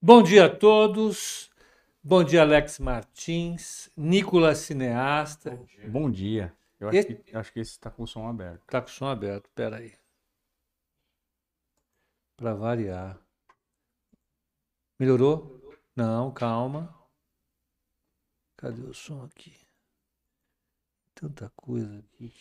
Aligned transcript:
Bom 0.00 0.22
dia 0.22 0.46
a 0.46 0.48
todos. 0.48 1.50
Bom 2.00 2.22
dia, 2.22 2.42
Alex 2.42 2.78
Martins, 2.78 3.90
Nicolas 3.96 4.58
Cineasta. 4.58 5.50
Bom 5.50 5.64
dia. 5.64 5.90
Bom 5.90 6.10
dia. 6.10 6.56
Eu 6.78 6.88
acho, 6.88 7.04
que, 7.04 7.36
acho 7.36 7.52
que 7.52 7.58
esse 7.58 7.72
está 7.72 7.90
com 7.90 8.04
o 8.04 8.06
som 8.06 8.28
aberto. 8.28 8.62
Está 8.62 8.80
com 8.80 8.86
o 8.86 8.90
som 8.92 9.06
aberto, 9.06 9.50
peraí. 9.56 9.98
Para 12.36 12.54
variar. 12.54 13.18
Melhorou? 15.00 15.60
Não, 15.96 16.32
calma. 16.32 16.96
Cadê 18.56 18.82
o 18.82 18.94
som 18.94 19.24
aqui? 19.24 19.52
Tanta 21.12 21.50
coisa 21.56 21.98
aqui. 21.98 22.32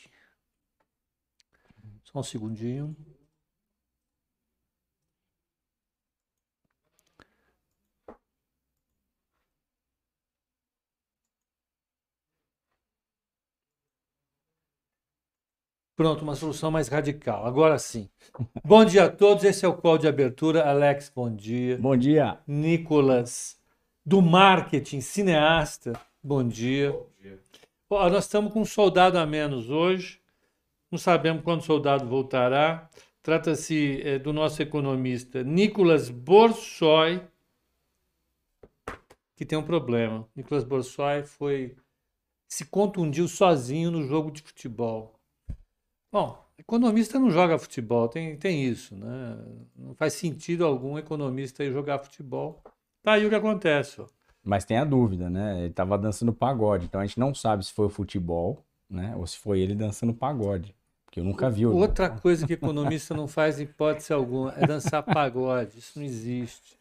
Só 2.03 2.19
um 2.19 2.23
segundinho. 2.23 2.95
Pronto, 15.97 16.21
uma 16.21 16.35
solução 16.35 16.69
mais 16.69 16.89
radical. 16.89 17.43
Agora 17.47 17.79
sim. 17.79 18.07
Bom 18.63 18.85
dia 18.85 19.05
a 19.05 19.09
todos. 19.09 19.43
Esse 19.43 19.65
é 19.65 19.67
o 19.67 19.73
call 19.73 19.97
de 19.97 20.07
abertura. 20.07 20.63
Alex, 20.69 21.11
bom 21.13 21.27
dia. 21.27 21.75
Bom 21.79 21.97
dia. 21.97 22.37
Nicolas, 22.45 23.59
do 24.05 24.21
marketing, 24.21 25.01
cineasta, 25.01 25.99
bom 26.23 26.47
dia. 26.47 26.91
Bom 26.91 27.07
dia. 27.19 27.39
Bom, 27.89 28.09
nós 28.11 28.25
estamos 28.25 28.53
com 28.53 28.61
um 28.61 28.65
soldado 28.65 29.17
a 29.17 29.25
menos 29.25 29.71
hoje. 29.71 30.21
Não 30.91 30.99
sabemos 30.99 31.43
quando 31.43 31.61
o 31.61 31.65
soldado 31.65 32.05
voltará. 32.05 32.87
Trata-se 33.23 33.99
é, 34.03 34.19
do 34.19 34.31
nosso 34.31 34.61
economista 34.61 35.43
Nicolas 35.43 36.11
Borsoi, 36.11 37.23
que 39.35 39.43
tem 39.43 39.57
um 39.57 39.63
problema. 39.63 40.27
Nicolas 40.35 40.63
Borsoi 40.63 41.23
foi 41.23 41.75
se 42.47 42.65
contundiu 42.65 43.27
sozinho 43.27 43.89
no 43.89 44.03
jogo 44.03 44.29
de 44.29 44.43
futebol. 44.43 45.16
Bom, 46.11 46.41
economista 46.57 47.19
não 47.19 47.29
joga 47.29 47.59
futebol, 47.59 48.07
tem, 48.07 48.37
tem 48.37 48.63
isso, 48.63 48.95
né? 48.95 49.37
Não 49.75 49.93
faz 49.93 50.13
sentido 50.13 50.65
algum 50.65 50.97
economista 50.97 51.63
ir 51.63 51.71
jogar 51.71 51.99
futebol. 51.99 52.61
Tá 53.03 53.13
aí 53.13 53.25
o 53.25 53.29
que 53.29 53.35
acontece. 53.35 54.01
Ó. 54.01 54.05
Mas 54.43 54.65
tem 54.65 54.77
a 54.77 54.85
dúvida, 54.85 55.29
né? 55.29 55.59
Ele 55.59 55.67
estava 55.67 55.97
dançando 55.97 56.31
pagode, 56.31 56.85
então 56.85 57.01
a 57.01 57.05
gente 57.05 57.19
não 57.19 57.33
sabe 57.33 57.65
se 57.65 57.73
foi 57.73 57.85
o 57.85 57.89
futebol, 57.89 58.63
né? 58.89 59.13
Ou 59.17 59.27
se 59.27 59.37
foi 59.37 59.59
ele 59.59 59.75
dançando 59.75 60.13
pagode. 60.13 60.73
Porque 61.05 61.19
eu 61.19 61.23
nunca 61.23 61.49
vi. 61.49 61.65
Outra 61.65 62.09
coisa 62.09 62.45
que 62.47 62.53
economista 62.53 63.13
não 63.13 63.27
faz, 63.27 63.59
em 63.59 63.63
hipótese 63.63 64.13
alguma, 64.13 64.53
é 64.57 64.65
dançar 64.65 65.03
pagode. 65.03 65.79
Isso 65.79 65.99
não 65.99 66.05
existe. 66.05 66.77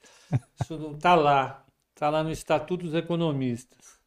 Isso 0.61 0.79
não 0.79 0.93
está 0.93 1.15
lá. 1.15 1.65
Está 1.95 2.11
lá 2.11 2.23
no 2.23 2.31
Estatuto 2.31 2.85
dos 2.85 2.95
Economistas. 2.95 3.99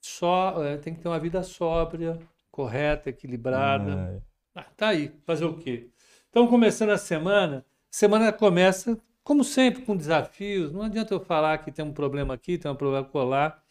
Só 0.00 0.64
é, 0.64 0.76
tem 0.76 0.94
que 0.94 1.00
ter 1.00 1.08
uma 1.08 1.18
vida 1.18 1.42
sóbria, 1.42 2.18
correta, 2.50 3.10
equilibrada. 3.10 4.16
Ah, 4.16 4.29
tá 4.76 4.88
aí, 4.88 5.12
fazer 5.24 5.44
o 5.44 5.56
quê? 5.56 5.88
Então, 6.28 6.46
começando 6.46 6.90
a 6.90 6.98
semana, 6.98 7.64
semana 7.90 8.32
começa, 8.32 9.00
como 9.22 9.44
sempre, 9.44 9.82
com 9.82 9.96
desafios. 9.96 10.72
Não 10.72 10.82
adianta 10.82 11.14
eu 11.14 11.20
falar 11.20 11.58
que 11.58 11.72
tem 11.72 11.84
um 11.84 11.92
problema 11.92 12.34
aqui, 12.34 12.58
tem 12.58 12.70
um 12.70 12.76
problema 12.76 13.04
colar. 13.04 13.62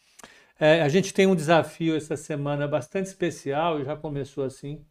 É, 0.58 0.82
a 0.82 0.88
gente 0.88 1.14
tem 1.14 1.26
um 1.26 1.34
desafio 1.34 1.96
essa 1.96 2.16
semana 2.16 2.68
bastante 2.68 3.06
especial, 3.06 3.80
e 3.80 3.84
já 3.84 3.96
começou 3.96 4.44
assim. 4.44 4.84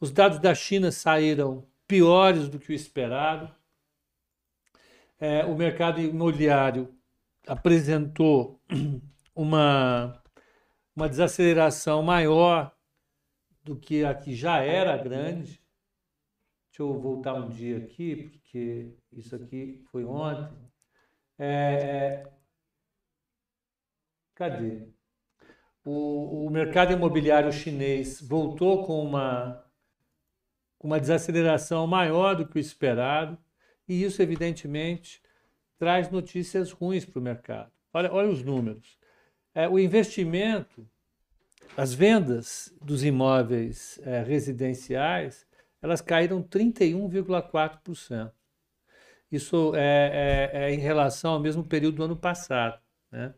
Os 0.00 0.10
dados 0.10 0.38
da 0.38 0.54
China 0.54 0.92
saíram 0.92 1.66
piores 1.86 2.48
do 2.48 2.58
que 2.58 2.70
o 2.72 2.74
esperado. 2.74 3.50
É, 5.18 5.44
o 5.44 5.54
mercado 5.54 6.00
imobiliário 6.00 6.94
apresentou 7.46 8.60
uma, 9.34 10.22
uma 10.94 11.08
desaceleração 11.08 12.02
maior 12.02 12.72
do 13.62 13.76
que 13.76 14.04
a 14.04 14.14
que 14.14 14.34
já 14.34 14.60
era 14.60 14.96
grande. 14.96 15.62
Deixa 16.70 16.82
eu 16.82 16.98
voltar 17.00 17.34
um 17.34 17.48
dia 17.48 17.78
aqui, 17.78 18.28
porque 18.30 18.94
isso 19.12 19.34
aqui 19.36 19.82
foi 19.90 20.04
ontem. 20.04 20.56
É, 21.38 21.46
é 21.46 22.32
cadê? 24.34 24.88
O, 25.84 26.46
o 26.46 26.50
mercado 26.50 26.92
imobiliário 26.92 27.52
chinês 27.52 28.20
voltou 28.20 28.84
com 28.84 29.02
uma, 29.02 29.64
com 30.78 30.86
uma 30.86 31.00
desaceleração 31.00 31.86
maior 31.86 32.36
do 32.36 32.46
que 32.46 32.56
o 32.56 32.60
esperado, 32.60 33.38
e 33.88 34.02
isso, 34.02 34.22
evidentemente, 34.22 35.22
traz 35.78 36.10
notícias 36.10 36.70
ruins 36.70 37.04
para 37.04 37.18
o 37.18 37.22
mercado. 37.22 37.72
Olha, 37.92 38.12
olha 38.12 38.28
os 38.28 38.42
números. 38.42 38.98
É, 39.54 39.68
o 39.68 39.78
investimento 39.78 40.88
as 41.76 41.94
vendas 41.94 42.74
dos 42.80 43.04
imóveis 43.04 43.98
é, 44.02 44.22
residenciais 44.22 45.46
elas 45.82 46.00
caíram 46.00 46.42
31,4%. 46.42 48.32
Isso 49.32 49.74
é, 49.74 50.50
é, 50.52 50.64
é, 50.64 50.74
em 50.74 50.78
relação 50.78 51.34
ao 51.34 51.40
mesmo 51.40 51.64
período 51.64 51.96
do 51.96 52.04
ano 52.04 52.16
passado. 52.16 52.80
Né? 53.10 53.32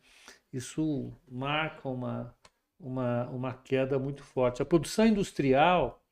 Isso 0.53 1.13
marca 1.31 1.89
uma, 1.89 2.35
uma, 2.81 3.29
uma 3.29 3.55
queda 3.55 3.99
muito 3.99 4.23
forte. 4.25 4.63
A 4.63 4.67
produção 4.67 5.07
industrial 5.07 6.03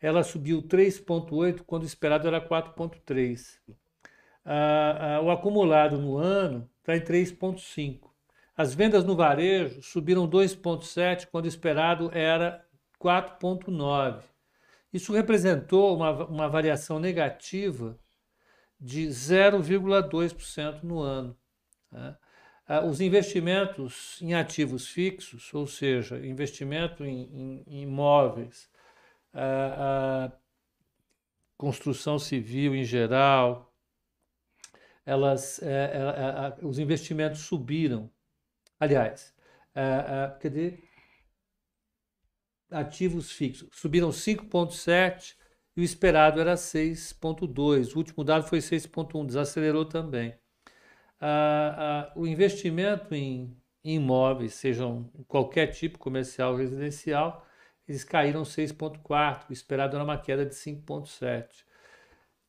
ela 0.00 0.24
subiu 0.24 0.62
3,8 0.62 1.62
quando 1.64 1.82
o 1.82 1.86
esperado 1.86 2.26
era 2.26 2.40
4,3. 2.40 3.60
Ah, 4.44 5.16
ah, 5.16 5.20
o 5.20 5.30
acumulado 5.30 5.98
no 5.98 6.16
ano 6.16 6.68
está 6.80 6.96
em 6.96 7.00
3,5. 7.00 8.11
As 8.56 8.74
vendas 8.74 9.04
no 9.04 9.16
varejo 9.16 9.82
subiram 9.82 10.28
2,7, 10.28 11.26
quando 11.30 11.46
esperado 11.46 12.10
era 12.12 12.64
4,9. 13.00 14.22
Isso 14.92 15.12
representou 15.12 15.96
uma, 15.96 16.26
uma 16.26 16.48
variação 16.48 16.98
negativa 16.98 17.98
de 18.78 19.06
0,2% 19.06 20.82
no 20.82 21.00
ano. 21.00 21.36
Né? 21.90 22.16
Os 22.88 23.00
investimentos 23.00 24.20
em 24.20 24.34
ativos 24.34 24.88
fixos, 24.88 25.52
ou 25.54 25.66
seja, 25.66 26.24
investimento 26.24 27.04
em, 27.04 27.22
em, 27.22 27.64
em 27.66 27.82
imóveis, 27.82 28.70
a, 29.32 30.26
a 30.26 30.32
construção 31.56 32.18
civil 32.18 32.74
em 32.74 32.84
geral, 32.84 33.72
elas, 35.04 35.60
é, 35.62 35.66
é, 35.66 36.62
é, 36.62 36.66
os 36.66 36.78
investimentos 36.78 37.40
subiram 37.40 38.10
Aliás, 38.82 39.32
uh, 39.76 40.34
uh, 40.34 40.40
cadê? 40.40 40.76
Ativos 42.68 43.30
fixos 43.30 43.68
subiram 43.70 44.08
5,7 44.08 45.36
e 45.76 45.82
o 45.82 45.84
esperado 45.84 46.40
era 46.40 46.54
6,2. 46.54 47.94
O 47.94 47.98
último 47.98 48.24
dado 48.24 48.42
foi 48.48 48.58
6,1, 48.58 49.24
desacelerou 49.24 49.84
também. 49.84 50.34
Uh, 51.20 52.10
o 52.16 52.26
investimento 52.26 53.14
em, 53.14 53.56
imóveis, 53.84 54.54
sejam 54.54 55.08
qualquer 55.28 55.68
tipo, 55.68 55.96
comercial 55.96 56.50
ou 56.50 56.58
residencial, 56.58 57.46
eles 57.86 58.02
caíram 58.02 58.42
6,4. 58.42 59.48
O 59.48 59.52
esperado 59.52 59.94
era 59.94 60.02
uma 60.02 60.18
queda 60.18 60.44
de 60.44 60.56
5,7. 60.56 61.64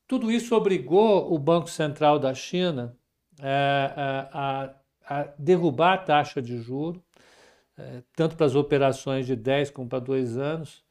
Tudo 0.08 0.32
isso 0.32 0.56
obrigou 0.56 1.32
o 1.32 1.38
Banco 1.38 1.70
Central 1.70 2.18
da 2.18 2.34
China 2.34 2.98
a 3.40 4.74
a 5.06 5.24
derrubar 5.38 5.94
a 5.94 5.98
taxa 5.98 6.40
de 6.40 6.58
juro, 6.58 7.02
é, 7.76 8.02
tanto 8.14 8.36
para 8.36 8.46
as 8.46 8.54
operações 8.54 9.26
de 9.26 9.36
10 9.36 9.70
como 9.70 9.88
para 9.88 9.98
2 9.98 10.36
anos. 10.38 10.84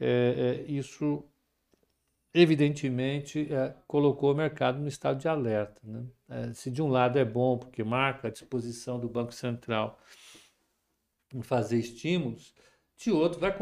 É, 0.00 0.64
é, 0.66 0.70
isso, 0.70 1.24
evidentemente, 2.32 3.48
colocou 3.86 4.32
o 4.32 4.36
mercado 4.36 4.78
no 4.78 4.88
estado 4.88 5.18
de 5.18 5.28
alerta. 5.28 5.80
Né? 5.82 6.52
Se 6.54 6.70
de 6.70 6.80
um 6.80 6.88
lado 6.88 7.18
é 7.18 7.24
bom, 7.24 7.58
porque 7.58 7.82
marca 7.82 8.28
a 8.28 8.30
disposição 8.30 8.98
do 9.00 9.08
Banco 9.08 9.32
Central 9.32 9.98
em 11.34 11.42
fazer 11.42 11.78
estímulos, 11.78 12.54
de 12.96 13.10
outro 13.12 13.38
vai, 13.38 13.54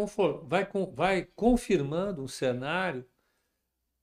vai, 0.44 0.68
vai 0.94 1.24
confirmando 1.34 2.22
um 2.22 2.28
cenário 2.28 3.04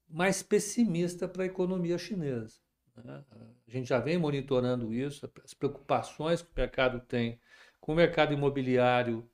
mais 0.07 0.43
pessimista 0.43 1.27
para 1.27 1.43
a 1.43 1.47
economia 1.47 1.97
chinesa. 1.97 2.62
Né? 3.03 3.23
A 3.67 3.71
gente 3.71 3.89
já 3.89 3.99
vem 3.99 4.17
monitorando 4.17 4.93
isso, 4.93 5.29
as 5.43 5.53
preocupações 5.53 6.41
que 6.41 6.49
o 6.49 6.59
mercado 6.59 6.99
tem 6.99 7.39
com 7.79 7.91
o 7.91 7.95
mercado 7.95 8.33
imobiliário 8.33 9.29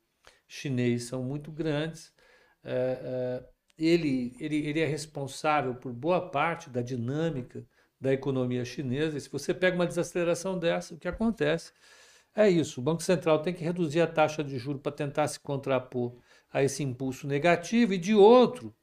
chinês 0.48 1.04
são 1.04 1.24
muito 1.24 1.52
grandes. 1.52 2.14
É, 2.64 2.72
é, 3.44 3.50
ele, 3.78 4.36
ele, 4.40 4.56
ele 4.68 4.80
é 4.80 4.86
responsável 4.86 5.76
por 5.76 5.94
boa 5.94 6.30
parte 6.30 6.70
da 6.70 6.82
dinâmica 6.82 7.66
da 8.00 8.12
economia 8.12 8.66
chinesa. 8.66 9.18
E 9.18 9.22
se 9.22 9.30
você 9.30 9.54
pega 9.54 9.76
uma 9.76 9.86
desaceleração 9.86 10.58
dessa, 10.58 10.96
o 10.96 10.98
que 10.98 11.08
acontece 11.08 11.72
é 12.36 12.50
isso: 12.50 12.80
o 12.80 12.84
Banco 12.84 13.04
Central 13.04 13.42
tem 13.42 13.54
que 13.54 13.64
reduzir 13.64 14.02
a 14.02 14.08
taxa 14.08 14.44
de 14.44 14.58
juros 14.58 14.82
para 14.82 14.92
tentar 14.92 15.28
se 15.28 15.40
contrapor 15.40 16.18
a 16.52 16.64
esse 16.64 16.82
impulso 16.84 17.28
negativo, 17.28 17.94
e 17.94 17.98
de 17.98 18.16
outro, 18.16 18.76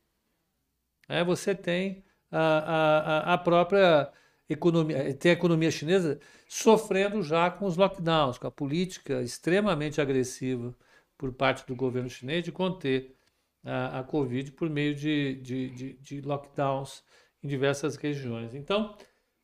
é, 1.09 1.25
você 1.25 1.55
tem 1.55 2.05
a, 2.31 3.31
a, 3.31 3.35
a 3.35 3.39
própria 3.39 4.13
economia, 4.49 5.15
tem 5.15 5.31
a 5.31 5.35
economia 5.35 5.71
chinesa 5.71 6.21
sofrendo 6.49 7.23
já 7.23 7.51
com 7.51 7.67
os 7.67 7.77
lockdowns, 7.77 8.39
com 8.39 8.47
a 8.47 8.51
política 8.51 9.23
extremamente 9.23 10.01
agressiva 10.01 10.75
por 11.19 11.33
parte 11.33 11.67
do 11.67 11.75
governo 11.75 12.09
chinês 12.09 12.45
de 12.45 12.53
conter 12.53 13.17
a, 13.65 14.01
a 14.01 14.05
Covid 14.05 14.53
por 14.53 14.71
meio 14.71 14.95
de, 14.95 15.35
de, 15.43 15.71
de, 15.71 15.93
de 15.95 16.21
lockdowns 16.21 17.03
em 17.43 17.49
diversas 17.49 17.97
regiões. 17.97 18.55
Então, 18.55 18.97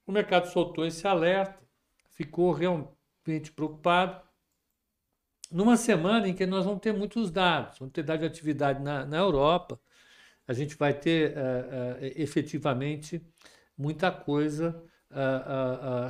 o 0.06 0.12
mercado 0.12 0.48
soltou 0.48 0.86
esse 0.86 1.06
alerta, 1.06 1.58
ficou 2.10 2.52
realmente 2.52 3.52
preocupado. 3.54 4.22
Numa 5.50 5.76
semana 5.76 6.28
em 6.28 6.34
que 6.34 6.46
nós 6.46 6.64
vamos 6.64 6.80
ter 6.80 6.92
muitos 6.92 7.30
dados, 7.30 7.78
vamos 7.78 7.92
ter 7.92 8.02
dados 8.02 8.22
de 8.22 8.26
atividade 8.26 8.82
na, 8.82 9.04
na 9.04 9.18
Europa, 9.18 9.78
a 10.46 10.52
gente 10.52 10.76
vai 10.76 10.94
ter 10.94 11.32
uh, 11.32 11.34
uh, 11.34 12.12
efetivamente 12.16 13.24
muita 13.76 14.10
coisa 14.10 14.82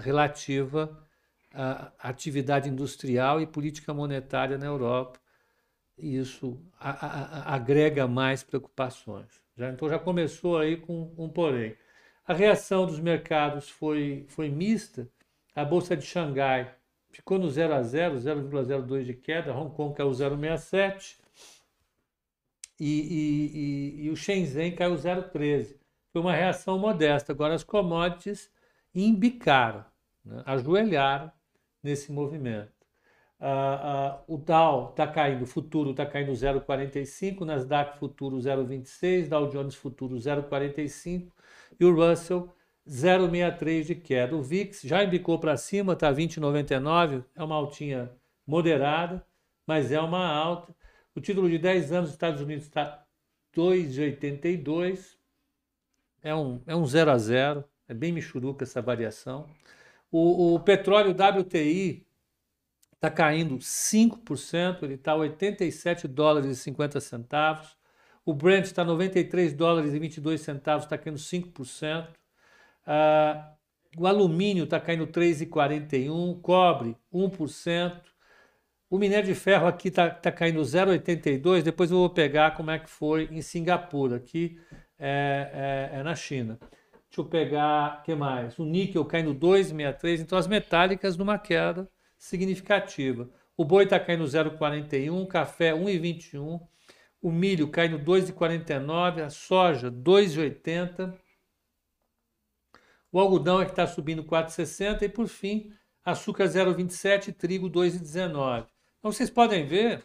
relativa 0.03 0.99
à 1.53 1.93
atividade 1.99 2.69
industrial 2.69 3.41
e 3.41 3.47
política 3.47 3.93
monetária 3.93 4.57
na 4.57 4.67
Europa. 4.67 5.21
E 5.99 6.17
isso 6.17 6.59
a, 6.81 6.91
a, 6.91 7.55
agrega 7.55 8.07
mais 8.07 8.43
preocupações. 8.43 9.43
Já, 9.57 9.71
então 9.71 9.89
já 9.89 9.99
começou 9.99 10.59
aí 10.59 10.77
com 10.77 11.13
um 11.17 11.29
porém. 11.29 11.77
A 12.27 12.33
reação 12.33 12.87
dos 12.87 12.99
mercados 12.99 13.69
foi, 13.69 14.25
foi 14.29 14.49
mista. 14.49 15.09
A 15.55 15.65
Bolsa 15.65 15.97
de 15.97 16.07
Xangai 16.07 16.75
ficou 17.11 17.39
no 17.39 17.51
0 17.51 17.75
a 17.75 17.83
0, 17.83 18.17
0,02 18.17 19.05
de 19.05 19.15
queda, 19.15 19.55
Hong 19.55 19.75
Kong 19.75 19.95
caiu 19.95 20.11
0,67 20.11 21.17
e, 22.81 22.85
e, 22.85 24.03
e, 24.03 24.07
e 24.07 24.11
o 24.11 24.17
Shenzhen 24.17 24.75
caiu 24.75 24.95
0,13. 24.95 25.77
Foi 26.11 26.21
uma 26.21 26.33
reação 26.33 26.79
modesta. 26.79 27.33
Agora 27.33 27.55
as 27.55 27.63
commodities 27.63 28.51
embicaram, 28.95 29.85
né? 30.25 30.43
ajoelharam 30.47 31.31
nesse 31.83 32.13
movimento. 32.13 32.73
Uh, 33.41 34.29
uh, 34.31 34.35
o 34.35 34.39
Dow 34.39 34.91
está 34.91 35.05
caindo, 35.07 35.43
o 35.43 35.47
futuro 35.47 35.91
está 35.91 36.07
caindo 36.07 36.31
0,45, 36.31 37.41
Nasdaq 37.45 37.99
futuro 37.99 38.37
0,26, 38.37 39.29
Dow 39.29 39.49
Jones 39.49 39.75
futuro 39.75 40.15
0,45 40.15 41.33
e 41.81 41.85
o 41.85 41.93
Russell 41.93 42.49
0,63 42.89 43.85
de 43.85 43.95
queda. 43.97 44.37
O 44.37 44.43
VIX 44.43 44.83
já 44.83 45.03
embicou 45.03 45.39
para 45.41 45.57
cima, 45.57 45.95
está 45.95 46.13
20,99, 46.13 47.25
é 47.35 47.43
uma 47.43 47.57
altinha 47.57 48.13
moderada, 48.47 49.25
mas 49.67 49.91
é 49.91 50.01
uma 50.01 50.25
alta. 50.25 50.75
O 51.15 51.21
título 51.21 51.49
de 51.49 51.59
10 51.59 51.93
anos 51.93 52.11
dos 52.11 52.15
Estados 52.15 52.41
Unidos 52.41 52.65
está 52.65 53.05
2,82, 53.57 55.17
é 56.23 56.35
um, 56.35 56.63
é 56.67 56.75
um 56.75 56.87
0 56.87 57.11
a 57.11 57.19
0, 57.19 57.65
é 57.89 57.95
bem 57.95 58.13
michuruca 58.13 58.65
essa 58.65 58.81
variação. 58.83 59.49
O, 60.11 60.55
o 60.55 60.61
petróleo 60.61 61.11
WTI 61.13 62.07
está 62.95 63.11
caindo 63.11 63.59
5%, 63.59 64.83
ele 64.83 64.95
está 64.95 65.13
a 65.13 65.17
87 65.17 66.07
dólares 66.07 66.51
e 66.51 66.57
50 66.57 67.01
centavos. 67.01 67.77
O 68.25 68.33
Brent 68.33 68.67
está 68.67 68.85
93 68.85 69.53
dólares 69.55 69.93
e 69.93 69.99
22 69.99 70.41
centavos, 70.41 70.85
está 70.85 70.97
caindo 70.97 71.19
5%. 71.19 72.09
Ah, 72.87 73.55
o 73.97 74.07
alumínio 74.07 74.65
está 74.65 74.79
caindo 74.81 75.07
3,41%, 75.07 76.41
cobre 76.41 76.97
1%. 77.13 78.01
O 78.89 78.99
minério 78.99 79.27
de 79.27 79.35
ferro 79.35 79.67
aqui 79.67 79.89
está 79.89 80.11
tá 80.11 80.31
caindo 80.31 80.61
0,82%. 80.61 81.63
Depois 81.63 81.91
eu 81.91 81.97
vou 81.99 82.11
pegar 82.11 82.53
como 82.53 82.71
é 82.71 82.79
que 82.79 82.89
foi 82.89 83.29
em 83.33 83.43
Singapura. 83.43 84.17
Aqui 84.17 84.61
é, 84.99 85.91
é, 85.93 85.99
é 85.99 86.03
na 86.03 86.15
China. 86.15 86.59
Deixa 87.13 87.21
eu 87.21 87.27
pegar, 87.27 87.99
o 88.01 88.03
que 88.05 88.15
mais? 88.15 88.59
O 88.59 88.65
níquel 88.65 89.05
caindo 89.05 89.35
2,63, 89.35 90.21
então 90.21 90.39
as 90.39 90.47
metálicas 90.47 91.15
numa 91.15 91.39
queda 91.39 91.87
significativa. 92.17 93.29
O 93.55 93.67
boi 93.67 93.85
está 93.85 94.01
caindo 94.01 94.25
0,41, 94.25 95.27
café 95.27 95.73
1,21, 95.73 96.59
o 97.21 97.31
milho 97.31 97.69
caindo 97.69 97.99
2,49, 97.99 99.25
a 99.25 99.29
soja 99.29 99.91
2,80, 99.91 101.15
o 103.13 103.21
algodão 103.21 103.61
é 103.61 103.67
que 103.67 103.73
está 103.73 103.87
subindo 103.87 104.25
4,60 104.25 105.03
e 105.03 105.09
por 105.11 105.29
fim 105.29 105.71
açúcar 106.03 106.47
0,27 106.47 107.35
trigo 107.37 107.69
2,19. 107.69 108.67
Então 108.99 109.13
vocês 109.13 109.29
podem 109.29 109.67
ver 109.67 110.03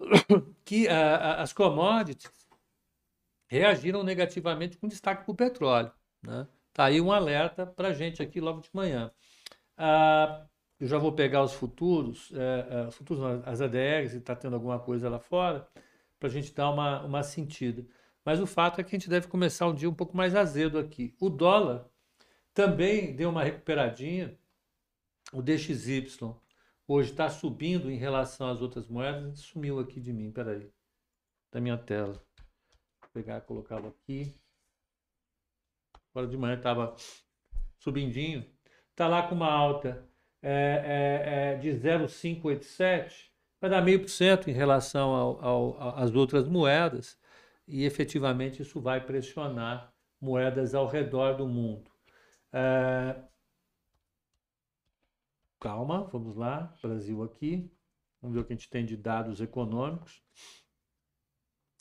que 0.64 0.88
a, 0.88 1.42
as 1.42 1.52
commodities 1.52 2.35
reagiram 3.46 4.02
negativamente 4.02 4.76
com 4.76 4.88
destaque 4.88 5.24
para 5.24 5.32
o 5.32 5.36
petróleo. 5.36 5.92
Né? 6.22 6.46
Tá 6.72 6.84
aí 6.84 7.00
um 7.00 7.12
alerta 7.12 7.66
para 7.66 7.88
a 7.88 7.92
gente 7.92 8.22
aqui 8.22 8.40
logo 8.40 8.60
de 8.60 8.70
manhã. 8.72 9.10
Ah, 9.76 10.46
eu 10.78 10.86
já 10.86 10.98
vou 10.98 11.12
pegar 11.12 11.42
os 11.42 11.52
futuros, 11.52 12.30
é, 12.34 12.66
é, 12.70 12.88
os 12.88 12.94
futuros 12.94 13.22
não, 13.22 13.42
as 13.46 13.60
ADRs, 13.60 14.10
se 14.10 14.18
está 14.18 14.34
tendo 14.34 14.54
alguma 14.54 14.78
coisa 14.78 15.08
lá 15.08 15.18
fora, 15.18 15.66
para 16.18 16.28
a 16.28 16.32
gente 16.32 16.52
dar 16.52 16.70
uma, 16.70 17.02
uma 17.02 17.22
sentida. 17.22 17.86
Mas 18.24 18.40
o 18.40 18.46
fato 18.46 18.80
é 18.80 18.84
que 18.84 18.94
a 18.94 18.98
gente 18.98 19.08
deve 19.08 19.28
começar 19.28 19.68
um 19.68 19.74
dia 19.74 19.88
um 19.88 19.94
pouco 19.94 20.16
mais 20.16 20.34
azedo 20.34 20.78
aqui. 20.78 21.14
O 21.20 21.30
dólar 21.30 21.88
também 22.52 23.14
deu 23.14 23.30
uma 23.30 23.44
recuperadinha. 23.44 24.36
O 25.32 25.40
DXY 25.42 26.08
hoje 26.88 27.10
está 27.10 27.28
subindo 27.30 27.90
em 27.90 27.96
relação 27.96 28.48
às 28.48 28.60
outras 28.60 28.88
moedas. 28.88 29.40
Sumiu 29.40 29.78
aqui 29.78 30.00
de 30.00 30.12
mim, 30.12 30.30
peraí, 30.32 30.70
da 31.52 31.60
minha 31.60 31.78
tela 31.78 32.25
pegar 33.16 33.40
colocá-lo 33.40 33.88
aqui. 33.88 34.34
Agora 36.10 36.26
de 36.26 36.36
manhã 36.36 36.56
estava 36.56 36.94
subindinho. 37.78 38.44
Está 38.90 39.08
lá 39.08 39.26
com 39.26 39.34
uma 39.34 39.50
alta 39.50 40.06
é, 40.42 40.52
é, 40.52 41.52
é 41.52 41.56
de 41.56 41.72
0,587, 41.72 43.32
vai 43.58 43.70
dar 43.70 43.80
meio 43.80 44.00
por 44.00 44.08
cento 44.10 44.50
em 44.50 44.52
relação 44.52 45.38
às 45.96 46.14
outras 46.14 46.46
moedas 46.46 47.18
e 47.66 47.84
efetivamente 47.84 48.60
isso 48.60 48.80
vai 48.80 49.04
pressionar 49.04 49.92
moedas 50.20 50.74
ao 50.74 50.86
redor 50.86 51.38
do 51.38 51.46
mundo. 51.46 51.90
É... 52.52 53.16
Calma, 55.58 56.04
vamos 56.04 56.36
lá, 56.36 56.74
Brasil 56.82 57.22
aqui. 57.22 57.70
Vamos 58.20 58.34
ver 58.34 58.42
o 58.42 58.44
que 58.44 58.52
a 58.52 58.56
gente 58.56 58.68
tem 58.68 58.84
de 58.84 58.96
dados 58.96 59.40
econômicos. 59.40 60.22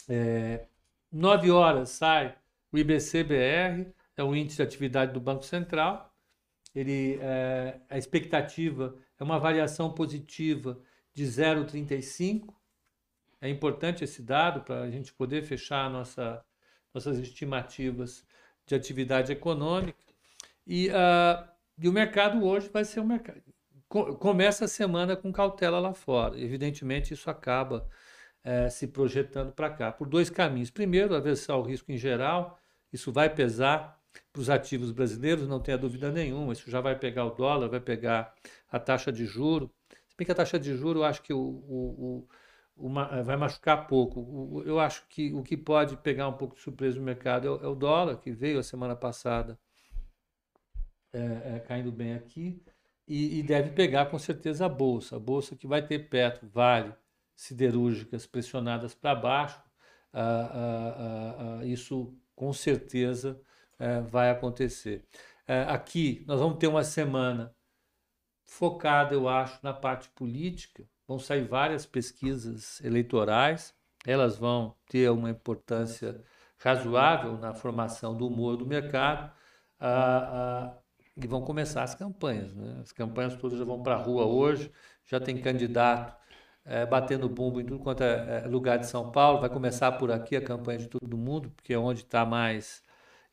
É, 0.07 0.67
9 1.15 1.49
horas 1.49 1.91
sai 1.91 2.35
o 2.71 2.77
IBC-BR, 2.77 3.89
é 4.17 4.23
o 4.23 4.35
índice 4.35 4.57
de 4.57 4.63
atividade 4.63 5.13
do 5.13 5.19
Banco 5.21 5.45
Central. 5.45 6.13
Ele, 6.75 7.17
é, 7.21 7.79
a 7.89 7.97
expectativa 7.97 8.93
é 9.17 9.23
uma 9.23 9.39
variação 9.39 9.93
positiva 9.93 10.77
de 11.13 11.23
0,35. 11.23 12.53
É 13.39 13.49
importante 13.49 14.03
esse 14.03 14.21
dado 14.21 14.61
para 14.61 14.81
a 14.81 14.91
gente 14.91 15.13
poder 15.13 15.43
fechar 15.43 15.89
nossa, 15.89 16.43
nossas 16.93 17.17
estimativas 17.17 18.25
de 18.65 18.75
atividade 18.75 19.31
econômica. 19.31 19.97
E, 20.67 20.89
uh, 20.89 21.47
e 21.77 21.87
o 21.87 21.93
mercado 21.93 22.43
hoje 22.43 22.67
vai 22.67 22.83
ser 22.83 22.99
um 22.99 23.05
mercado. 23.05 23.41
Começa 23.87 24.65
a 24.65 24.67
semana 24.67 25.15
com 25.15 25.31
cautela 25.31 25.79
lá 25.79 25.93
fora. 25.93 26.37
Evidentemente, 26.37 27.13
isso 27.13 27.29
acaba 27.29 27.87
é, 28.45 28.69
se 28.69 28.85
projetando 28.87 29.51
para 29.51 29.71
cá, 29.71 29.91
por 29.91 30.07
dois 30.07 30.29
caminhos. 30.29 30.69
Primeiro, 30.69 31.15
aversar 31.15 31.57
o 31.57 31.63
risco 31.63 31.91
em 31.91 31.97
geral, 31.97 32.59
isso 32.93 33.11
vai 33.11 33.27
pesar 33.27 33.99
para 34.31 34.39
os 34.39 34.51
ativos 34.51 34.91
brasileiros, 34.91 35.47
não 35.47 35.59
tenha 35.59 35.77
dúvida 35.77 36.11
nenhuma, 36.11 36.53
isso 36.53 36.69
já 36.69 36.79
vai 36.79 36.97
pegar 36.97 37.25
o 37.25 37.31
dólar, 37.31 37.67
vai 37.67 37.79
pegar 37.79 38.35
a 38.71 38.79
taxa 38.79 39.11
de 39.11 39.25
juro. 39.25 39.73
Se 40.07 40.15
bem 40.15 40.25
que 40.25 40.31
a 40.31 40.35
taxa 40.35 40.59
de 40.59 40.75
juro, 40.77 40.99
eu 40.99 41.03
acho 41.03 41.23
que 41.23 41.33
o, 41.33 41.39
o, 41.39 42.27
o, 42.77 42.87
uma, 42.87 43.23
vai 43.23 43.35
machucar 43.35 43.87
pouco. 43.87 44.63
eu 44.63 44.79
acho 44.79 45.05
que 45.09 45.33
o 45.33 45.41
que 45.41 45.57
pode 45.57 45.97
pegar 45.97 46.27
um 46.27 46.33
pouco 46.33 46.55
de 46.55 46.61
surpresa 46.61 46.99
no 46.99 47.03
mercado 47.03 47.47
é 47.47 47.51
o, 47.51 47.65
é 47.65 47.67
o 47.67 47.75
dólar, 47.75 48.17
que 48.17 48.31
veio 48.31 48.59
a 48.59 48.63
semana 48.63 48.95
passada 48.95 49.59
é, 51.11 51.55
é, 51.55 51.59
caindo 51.67 51.91
bem 51.91 52.13
aqui, 52.13 52.61
e, 53.07 53.39
e, 53.39 53.43
deve 53.43 53.71
pegar 53.71 54.07
com 54.07 54.19
certeza 54.19 54.65
a 54.65 54.69
bolsa. 54.69 55.15
A 55.15 55.19
bolsa 55.19 55.55
que 55.55 55.67
vai 55.67 55.85
ter 55.85 56.09
Petro, 56.09 56.47
Vale, 56.47 56.93
siderúrgicas 57.35 58.25
pressionadas 58.25 58.93
para 58.93 59.13
baixo, 59.13 59.61
ah, 60.13 60.49
ah, 60.53 61.59
ah, 61.59 61.65
isso 61.65 62.15
com 62.35 62.53
certeza 62.53 63.39
eh, 63.77 64.01
vai 64.01 64.29
acontecer. 64.29 65.05
Eh, 65.47 65.65
aqui 65.67 66.23
nós 66.27 66.39
vamos 66.39 66.57
ter 66.57 66.67
uma 66.67 66.83
semana 66.83 67.53
focada, 68.45 69.13
eu 69.13 69.27
acho, 69.27 69.59
na 69.61 69.73
parte 69.73 70.09
política. 70.09 70.85
Vão 71.07 71.19
sair 71.19 71.43
várias 71.43 71.85
pesquisas 71.85 72.81
eleitorais, 72.83 73.75
elas 74.05 74.37
vão 74.37 74.75
ter 74.87 75.09
uma 75.11 75.29
importância 75.29 76.23
razoável 76.57 77.37
na 77.37 77.53
formação 77.53 78.15
do 78.15 78.27
humor 78.27 78.57
do 78.57 78.65
mercado. 78.65 79.31
e 81.17 81.27
vão 81.27 81.41
começar 81.41 81.83
as 81.83 81.95
campanhas. 81.95 82.53
Né? 82.53 82.79
As 82.81 82.91
campanhas 82.91 83.35
todas 83.35 83.59
já 83.59 83.65
vão 83.65 83.81
para 83.83 83.95
a 83.95 83.97
rua 83.97 84.25
hoje, 84.25 84.71
já 85.05 85.19
tem 85.19 85.41
candidato 85.41 86.15
é, 86.65 86.85
batendo 86.85 87.29
bumbo 87.29 87.61
em 87.61 87.65
tudo 87.65 87.79
quanto 87.79 88.03
é, 88.03 88.43
é 88.43 88.47
lugar 88.47 88.77
de 88.79 88.87
São 88.87 89.11
Paulo. 89.11 89.39
Vai 89.39 89.49
começar 89.49 89.91
por 89.93 90.11
aqui 90.11 90.35
a 90.35 90.41
campanha 90.41 90.79
de 90.79 90.87
todo 90.87 91.15
mundo, 91.15 91.51
porque 91.55 91.73
é 91.73 91.77
onde 91.77 92.01
está 92.01 92.25
mais 92.25 92.83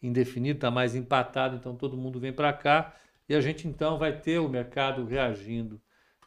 indefinido, 0.02 0.58
está 0.58 0.70
mais 0.70 0.94
empatado, 0.94 1.56
então 1.56 1.74
todo 1.76 1.96
mundo 1.96 2.20
vem 2.20 2.32
para 2.32 2.52
cá 2.52 2.94
e 3.28 3.34
a 3.34 3.40
gente 3.40 3.66
então 3.68 3.98
vai 3.98 4.18
ter 4.18 4.38
o 4.38 4.48
mercado 4.48 5.04
reagindo 5.06 5.80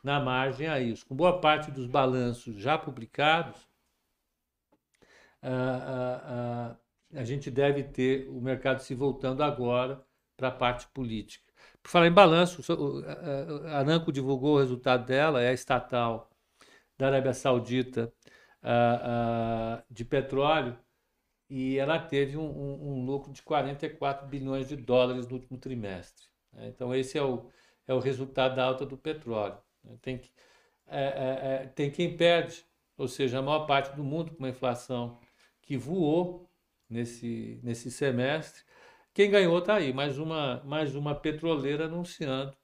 na 0.03 0.19
margem 0.19 0.67
a 0.67 0.79
isso. 0.79 1.05
Com 1.05 1.15
boa 1.15 1.39
parte 1.39 1.71
dos 1.71 1.87
balanços 1.87 2.55
já 2.55 2.77
publicados, 2.77 3.67
a, 5.41 5.49
a, 5.49 7.17
a, 7.17 7.19
a 7.19 7.23
gente 7.23 7.51
deve 7.51 7.83
ter 7.83 8.27
o 8.29 8.41
mercado 8.41 8.79
se 8.79 8.95
voltando 8.95 9.43
agora 9.43 10.01
para 10.37 10.47
a 10.47 10.51
parte 10.51 10.87
política. 10.87 11.45
Por 11.83 11.89
falar 11.89 12.07
em 12.07 12.11
balanço, 12.11 12.63
a 13.67 13.77
Aranco 13.77 14.11
divulgou 14.11 14.55
o 14.55 14.59
resultado 14.59 15.05
dela, 15.05 15.41
é 15.41 15.49
a 15.49 15.53
estatal 15.53 16.31
da 16.97 17.07
Arábia 17.07 17.33
Saudita 17.33 18.13
de 19.89 20.03
petróleo, 20.03 20.77
e 21.49 21.77
ela 21.77 21.99
teve 21.99 22.37
um, 22.37 22.45
um, 22.45 22.89
um, 22.89 23.05
lucro 23.05 23.31
de 23.31 23.41
44 23.43 24.27
bilhões 24.27 24.67
de 24.67 24.75
dólares 24.75 25.27
no 25.27 25.35
último 25.35 25.57
trimestre. 25.57 26.25
Né? 26.51 26.67
Então, 26.69 26.93
esse 26.93 27.17
é 27.17 27.21
o, 27.21 27.49
é 27.87 27.93
o 27.93 27.99
resultado 27.99 28.55
da 28.55 28.63
alta 28.63 28.85
do 28.85 28.97
petróleo. 28.97 29.57
Né? 29.83 29.95
Tem, 30.01 30.17
que, 30.17 30.31
é, 30.87 31.03
é, 31.03 31.63
é, 31.63 31.67
tem 31.67 31.91
quem 31.91 32.17
perde, 32.17 32.65
ou 32.97 33.07
seja, 33.07 33.39
a 33.39 33.41
maior 33.41 33.67
parte 33.67 33.95
do 33.95 34.03
mundo 34.03 34.31
com 34.31 34.39
uma 34.39 34.49
inflação 34.49 35.19
que 35.61 35.77
voou 35.77 36.49
nesse, 36.89 37.59
nesse 37.63 37.91
semestre. 37.91 38.63
Quem 39.13 39.29
ganhou 39.29 39.59
está 39.59 39.75
aí, 39.75 39.93
mais 39.93 40.17
uma, 40.17 40.63
mais 40.63 40.95
uma 40.95 41.13
petroleira 41.13 41.85
anunciando 41.85 42.57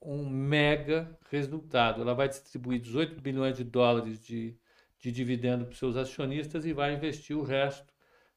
um 0.00 0.28
mega 0.28 1.18
resultado. 1.30 2.02
Ela 2.02 2.14
vai 2.14 2.28
distribuir 2.28 2.80
18 2.80 3.20
bilhões 3.20 3.56
de 3.56 3.64
dólares 3.64 4.20
de, 4.20 4.56
de 4.98 5.12
dividendo 5.12 5.64
para 5.64 5.72
os 5.72 5.78
seus 5.78 5.96
acionistas 5.96 6.64
e 6.64 6.72
vai 6.72 6.94
investir 6.94 7.36
o 7.36 7.42
resto 7.42 7.92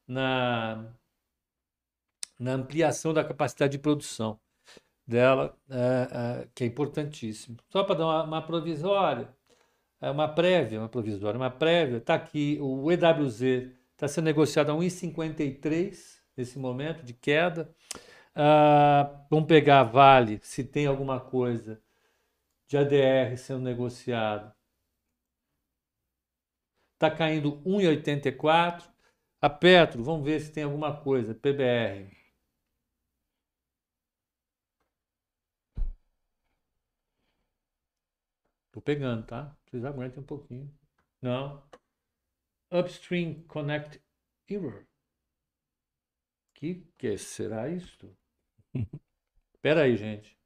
na, 0.07 0.91
na 2.39 2.53
ampliação 2.53 3.13
da 3.13 3.23
capacidade 3.23 3.73
de 3.73 3.79
produção 3.79 4.39
dela, 5.05 5.57
é, 5.69 5.75
é, 6.43 6.47
que 6.53 6.63
é 6.63 6.67
importantíssimo. 6.67 7.57
Só 7.69 7.83
para 7.83 7.95
dar 7.95 8.05
uma, 8.05 8.23
uma 8.23 8.41
provisória, 8.41 9.27
é 10.01 10.09
uma 10.09 10.27
prévia, 10.27 10.79
uma 10.79 10.89
provisória, 10.89 11.37
uma 11.37 11.49
prévia, 11.49 11.97
está 11.97 12.13
aqui 12.15 12.57
o 12.61 12.91
EWZ 12.91 13.79
está 13.99 14.07
sendo 14.07 14.25
negociado 14.25 14.71
a 14.71 14.75
1,53 14.75 16.19
nesse 16.37 16.57
momento 16.57 17.03
de 17.03 17.13
queda. 17.13 17.69
Uh, 18.35 19.25
vamos 19.29 19.47
pegar 19.47 19.83
Vale, 19.83 20.39
se 20.43 20.63
tem 20.63 20.85
alguma 20.87 21.19
coisa 21.19 21.81
de 22.67 22.77
ADR 22.77 23.37
sendo 23.37 23.61
negociado. 23.61 24.53
Está 26.93 27.09
caindo 27.15 27.61
1,84. 27.63 28.89
A 29.41 29.49
Petro, 29.49 30.03
vamos 30.03 30.25
ver 30.25 30.39
se 30.41 30.51
tem 30.51 30.63
alguma 30.63 30.95
coisa. 31.01 31.33
PBR. 31.33 32.15
Estou 38.67 38.81
pegando, 38.81 39.25
tá? 39.25 39.55
Vocês 39.65 39.83
aguentem 39.85 40.21
um 40.21 40.25
pouquinho. 40.25 40.71
Não. 41.21 41.63
Upstream 42.71 43.43
Connect 43.47 44.01
Error. 44.47 44.88
Que 46.59 46.85
que 46.97 47.17
será 47.17 47.69
isto? 47.69 48.13
Espera 49.55 49.83
aí, 49.83 49.95
gente. 49.95 50.37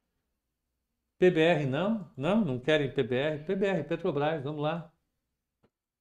PBR 1.18 1.66
não? 1.66 2.12
Não, 2.16 2.46
não 2.46 2.60
querem 2.60 2.94
PBR? 2.94 3.44
PBR, 3.46 3.84
Petrobras, 3.84 4.44
vamos 4.44 4.62
lá. 4.62 4.94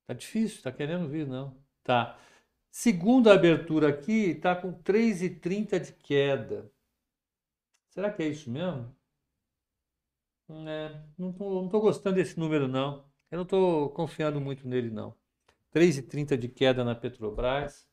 Tá 0.06 0.12
difícil, 0.12 0.62
tá 0.62 0.70
querendo 0.70 1.08
vir, 1.08 1.26
não. 1.26 1.56
Tá. 1.82 2.18
Segunda 2.70 3.32
abertura 3.32 3.88
aqui, 3.88 4.34
tá 4.34 4.54
com 4.54 4.72
3,30 4.82 5.80
de 5.80 5.92
queda. 5.92 6.70
Será 7.90 8.12
que 8.12 8.22
é 8.22 8.28
isso 8.28 8.50
mesmo? 8.50 8.94
É, 10.68 11.02
não 11.16 11.32
tô, 11.32 11.62
não 11.62 11.68
tô 11.68 11.80
gostando 11.80 12.16
desse 12.16 12.38
número, 12.38 12.68
não. 12.68 13.10
Eu 13.30 13.38
não 13.38 13.46
tô 13.46 13.88
confiando 13.90 14.40
muito 14.40 14.68
nele, 14.68 14.90
não. 14.90 15.14
3,30 15.72 16.36
de 16.36 16.48
queda 16.48 16.84
na 16.84 16.94
Petrobras. 16.94 17.88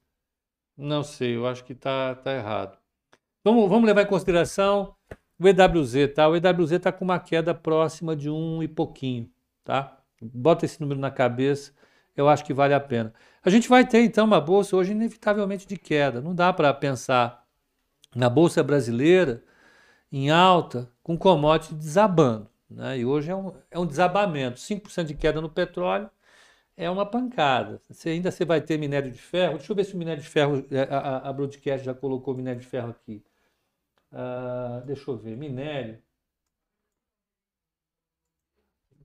Não 0.81 1.03
sei, 1.03 1.35
eu 1.35 1.45
acho 1.45 1.65
que 1.65 1.73
está 1.73 2.15
tá 2.15 2.33
errado. 2.33 2.77
Vamos, 3.43 3.67
vamos 3.69 3.85
levar 3.85 4.03
em 4.03 4.05
consideração 4.05 4.95
o 5.37 5.45
EWZ, 5.45 6.13
tá? 6.15 6.25
O 6.29 6.37
EWZ 6.37 6.71
está 6.71 6.89
com 6.89 7.03
uma 7.03 7.19
queda 7.19 7.53
próxima 7.53 8.15
de 8.15 8.29
um 8.29 8.63
e 8.63 8.67
pouquinho, 8.67 9.29
tá? 9.65 9.97
Bota 10.21 10.63
esse 10.63 10.79
número 10.79 10.97
na 10.97 11.11
cabeça, 11.11 11.73
eu 12.15 12.29
acho 12.29 12.45
que 12.45 12.53
vale 12.53 12.73
a 12.73 12.79
pena. 12.79 13.13
A 13.43 13.49
gente 13.49 13.67
vai 13.67 13.85
ter 13.85 14.03
então 14.05 14.25
uma 14.25 14.39
bolsa 14.39 14.77
hoje 14.77 14.93
inevitavelmente 14.93 15.67
de 15.67 15.75
queda. 15.77 16.21
Não 16.21 16.33
dá 16.33 16.53
para 16.53 16.73
pensar 16.73 17.45
na 18.15 18.29
bolsa 18.29 18.63
brasileira 18.63 19.43
em 20.09 20.29
alta 20.29 20.89
com 21.03 21.17
commodity 21.17 21.75
desabando. 21.75 22.49
Né? 22.69 22.99
E 22.99 23.05
hoje 23.05 23.29
é 23.29 23.35
um, 23.35 23.53
é 23.69 23.77
um 23.77 23.85
desabamento. 23.85 24.57
5% 24.57 25.03
de 25.03 25.13
queda 25.13 25.41
no 25.41 25.49
petróleo, 25.49 26.09
é 26.79 26.89
uma 26.89 27.05
pancada. 27.05 27.81
Você 27.89 28.09
ainda 28.11 28.31
você 28.31 28.45
vai 28.45 28.61
ter 28.61 28.77
minério 28.77 29.11
de 29.11 29.19
ferro. 29.19 29.57
Deixa 29.57 29.71
eu 29.71 29.75
ver 29.75 29.83
se 29.83 29.95
o 29.95 29.97
minério 29.97 30.23
de 30.23 30.29
ferro, 30.29 30.65
é, 30.71 30.83
a, 30.83 31.29
a 31.29 31.33
Broadcast 31.33 31.85
já 31.85 31.93
colocou 31.93 32.33
minério 32.33 32.61
de 32.61 32.65
ferro 32.65 32.91
aqui. 32.91 33.21
Uh, 34.13 34.85
deixa 34.85 35.11
eu 35.11 35.17
ver, 35.17 35.35
minério. 35.35 36.01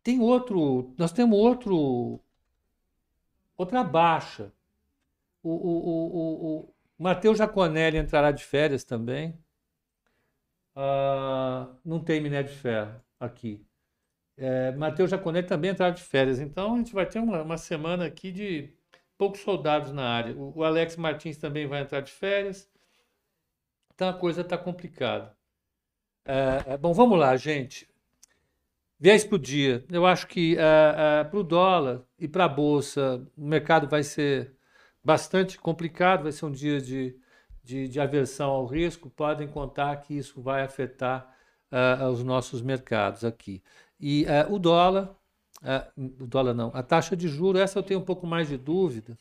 Tem 0.04 0.20
outro, 0.20 0.94
nós 0.96 1.10
temos 1.12 1.36
outro, 1.36 2.20
outra 3.56 3.82
baixa. 3.82 4.52
O, 5.42 5.50
o, 5.50 6.16
o, 6.16 6.60
o 6.60 6.74
Matheus 6.96 7.38
Jaconelli 7.38 7.98
entrará 7.98 8.30
de 8.30 8.44
férias 8.44 8.84
também. 8.84 9.36
Uh, 10.76 11.74
não 11.84 11.98
tem 11.98 12.20
minério 12.20 12.48
de 12.48 12.56
ferro 12.56 13.00
aqui. 13.18 13.66
É, 14.36 14.72
Matheus 14.72 15.10
Jaconelli 15.10 15.46
também 15.46 15.70
entrar 15.70 15.90
de 15.90 16.02
férias. 16.02 16.40
Então 16.40 16.74
a 16.74 16.78
gente 16.78 16.92
vai 16.92 17.06
ter 17.06 17.20
uma, 17.20 17.42
uma 17.42 17.56
semana 17.56 18.06
aqui 18.06 18.32
de 18.32 18.72
poucos 19.16 19.40
soldados 19.40 19.92
na 19.92 20.08
área. 20.08 20.34
O, 20.36 20.58
o, 20.58 20.64
Alex 20.64 20.96
Martins 20.96 21.36
também 21.36 21.66
vai 21.66 21.82
entrar 21.82 22.00
de 22.00 22.12
férias. 22.12 22.68
Então 23.94 24.08
a 24.08 24.12
coisa 24.12 24.40
está 24.40 24.58
complicada. 24.58 25.36
É, 26.24 26.72
é, 26.74 26.76
bom, 26.76 26.92
vamos 26.92 27.18
lá, 27.18 27.36
gente. 27.36 27.88
Viés 28.98 29.24
para 29.24 29.36
o 29.36 29.38
dia. 29.38 29.84
Eu 29.90 30.06
acho 30.06 30.26
que 30.26 30.56
é, 30.56 31.20
é, 31.20 31.24
para 31.24 31.38
o 31.38 31.42
dólar 31.44 32.02
e 32.18 32.26
para 32.26 32.44
a 32.46 32.48
Bolsa, 32.48 33.24
o 33.36 33.44
mercado 33.44 33.86
vai 33.88 34.02
ser 34.02 34.54
bastante 35.04 35.58
complicado, 35.58 36.22
vai 36.22 36.32
ser 36.32 36.46
um 36.46 36.50
dia 36.50 36.80
de, 36.80 37.16
de, 37.62 37.86
de 37.88 38.00
aversão 38.00 38.50
ao 38.50 38.66
risco. 38.66 39.10
Podem 39.10 39.46
contar 39.46 39.96
que 39.96 40.14
isso 40.16 40.40
vai 40.40 40.62
afetar 40.62 41.34
uh, 41.70 42.08
os 42.08 42.24
nossos 42.24 42.62
mercados 42.62 43.24
aqui. 43.24 43.62
E 44.00 44.24
uh, 44.24 44.52
o 44.52 44.58
dólar, 44.58 45.14
uh, 45.62 46.22
o 46.22 46.26
dólar 46.26 46.54
não, 46.54 46.70
a 46.74 46.82
taxa 46.82 47.16
de 47.16 47.28
juros, 47.28 47.60
essa 47.60 47.78
eu 47.78 47.82
tenho 47.82 48.00
um 48.00 48.04
pouco 48.04 48.26
mais 48.26 48.48
de 48.48 48.56
dúvida, 48.56 49.16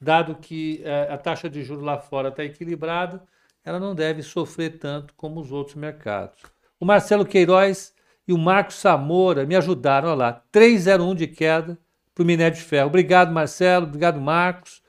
dado 0.00 0.34
que 0.36 0.82
uh, 0.84 1.12
a 1.12 1.18
taxa 1.18 1.48
de 1.48 1.62
juros 1.62 1.84
lá 1.84 1.98
fora 1.98 2.28
está 2.28 2.44
equilibrada, 2.44 3.22
ela 3.64 3.80
não 3.80 3.94
deve 3.94 4.22
sofrer 4.22 4.78
tanto 4.78 5.14
como 5.14 5.40
os 5.40 5.50
outros 5.50 5.76
mercados. 5.76 6.38
O 6.78 6.84
Marcelo 6.84 7.24
Queiroz 7.24 7.94
e 8.26 8.32
o 8.32 8.38
Marcos 8.38 8.76
Samora 8.76 9.46
me 9.46 9.56
ajudaram, 9.56 10.08
olha 10.08 10.16
lá, 10.16 10.42
3,01 10.52 11.14
de 11.14 11.26
queda 11.26 11.78
para 12.14 12.22
o 12.22 12.26
minério 12.26 12.56
de 12.56 12.62
ferro. 12.62 12.88
Obrigado, 12.88 13.32
Marcelo, 13.32 13.86
obrigado, 13.86 14.20
Marcos. 14.20 14.82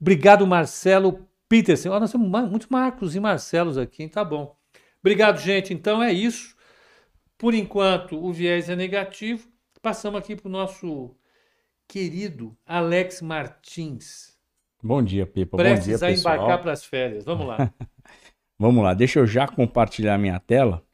Obrigado, 0.00 0.46
Marcelo 0.46 1.26
Peterson. 1.48 1.90
Olha, 1.90 2.00
nós 2.00 2.12
temos 2.12 2.28
muitos 2.28 2.68
Marcos 2.68 3.14
e 3.14 3.20
Marcelos 3.20 3.78
aqui, 3.78 4.02
hein? 4.02 4.08
tá 4.08 4.24
bom. 4.24 4.56
Obrigado, 5.00 5.38
gente. 5.38 5.74
Então 5.74 6.02
é 6.02 6.12
isso. 6.12 6.51
Por 7.42 7.54
enquanto, 7.54 8.24
o 8.24 8.32
viés 8.32 8.68
é 8.68 8.76
negativo. 8.76 9.48
Passamos 9.82 10.20
aqui 10.20 10.36
para 10.36 10.46
o 10.46 10.52
nosso 10.52 11.12
querido 11.88 12.56
Alex 12.64 13.20
Martins. 13.20 14.38
Bom 14.80 15.02
dia, 15.02 15.26
Pipa. 15.26 15.56
Prestes 15.56 16.00
Bom 16.00 16.06
dia, 16.06 16.14
a 16.14 16.20
embarcar 16.20 16.62
para 16.62 16.70
as 16.70 16.84
férias. 16.84 17.24
Vamos 17.24 17.48
lá. 17.48 17.74
Vamos 18.56 18.84
lá. 18.84 18.94
Deixa 18.94 19.18
eu 19.18 19.26
já 19.26 19.48
compartilhar 19.48 20.16
minha 20.18 20.38
tela. 20.38 20.86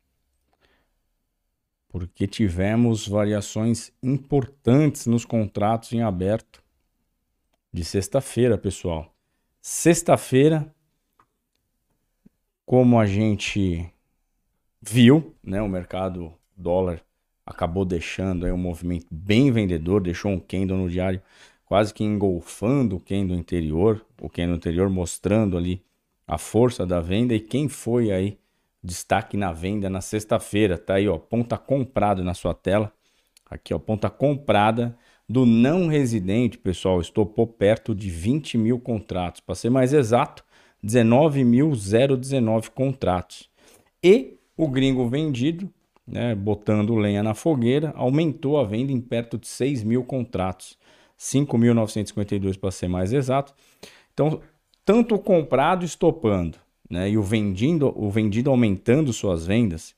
Porque 1.87 2.26
tivemos 2.26 3.07
variações 3.07 3.93
importantes 4.02 5.05
nos 5.05 5.26
contratos 5.26 5.93
em 5.93 6.00
aberto 6.00 6.62
de 7.71 7.85
sexta-feira, 7.85 8.57
pessoal. 8.57 9.14
Sexta-feira, 9.61 10.75
como 12.64 12.99
a 12.99 13.05
gente 13.05 13.93
viu, 14.81 15.37
né, 15.43 15.61
o 15.61 15.69
mercado 15.69 16.38
dólar 16.59 17.00
acabou 17.47 17.85
deixando 17.85 18.45
aí 18.45 18.53
um 18.53 18.59
movimento 18.59 19.07
bem 19.11 19.50
vendedor, 19.50 20.03
deixou 20.03 20.31
um 20.31 20.38
candle 20.38 20.77
no 20.77 20.91
diário 20.91 21.23
quase 21.65 21.93
que 21.93 22.03
engolfando 22.03 22.97
o 22.97 23.00
candle 23.00 23.37
interior, 23.37 24.05
o 24.21 24.29
candle 24.29 24.57
interior 24.57 24.88
mostrando 24.88 25.57
ali 25.57 25.83
a 26.27 26.38
força 26.38 26.87
da 26.87 27.00
venda. 27.00 27.35
E 27.35 27.41
quem 27.41 27.69
foi 27.69 28.11
aí 28.11 28.38
destaque 28.83 29.37
na 29.37 29.53
venda 29.53 29.91
na 29.91 30.00
sexta-feira, 30.00 30.79
tá 30.79 30.95
aí 30.95 31.09
ó, 31.09 31.19
ponta 31.19 31.59
comprado 31.59 32.25
na 32.25 32.33
sua 32.33 32.55
tela, 32.55 32.93
aqui 33.50 33.75
ó, 33.75 33.79
ponta 33.79 34.09
comprada 34.09 34.97
do 35.29 35.45
não 35.45 35.88
residente, 35.88 36.57
pessoal, 36.57 37.03
estopou 37.03 37.47
perto 37.47 37.95
de 37.95 38.09
20 38.09 38.57
mil 38.57 38.81
contratos, 38.81 39.43
para 39.43 39.55
ser 39.55 39.69
mais 39.69 39.93
exato, 39.93 40.43
19.019 40.83 42.71
contratos. 42.71 43.50
E 44.03 44.38
o 44.57 44.69
gringo 44.69 45.07
vendido, 45.07 45.71
né, 46.09 46.35
botando 46.35 46.97
lenha 46.97 47.23
na 47.23 47.35
fogueira, 47.35 47.93
aumentou 47.97 48.59
a 48.59 48.65
venda 48.65 48.91
em 48.93 49.00
perto 49.00 49.38
de 49.38 49.47
6 49.47 49.85
mil 49.85 50.03
contratos. 50.05 50.79
5.952 51.19 52.59
para 52.59 52.71
ser 52.71 52.88
mais 52.88 53.12
exato. 53.12 53.53
Então, 54.15 54.41
tanto 54.85 55.17
o 55.17 55.19
comprado 55.19 55.85
estopando 55.85 56.59
né, 56.88 57.11
e 57.11 57.19
o 57.19 57.23
vendido, 57.23 57.93
o 57.97 58.09
vendido 58.09 58.50
aumentando 58.50 59.12
suas 59.12 59.45
vendas, 59.45 59.97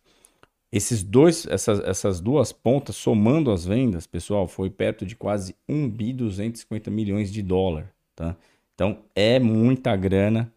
esses 0.73 1.03
dois, 1.03 1.47
essas, 1.47 1.81
essas 1.81 2.21
duas 2.21 2.53
pontas, 2.53 2.97
somando 2.97 3.51
as 3.51 3.65
vendas, 3.65 4.07
pessoal, 4.07 4.47
foi 4.47 4.71
perto 4.71 5.05
de 5.05 5.17
quase 5.17 5.55
1 5.69 5.89
bi 5.91 6.13
250 6.13 6.91
milhões 6.91 7.33
de 7.33 7.43
dólar. 7.43 7.93
Tá? 8.15 8.37
Então 8.75 8.99
é 9.15 9.39
muita 9.39 9.97
grana, 9.97 10.53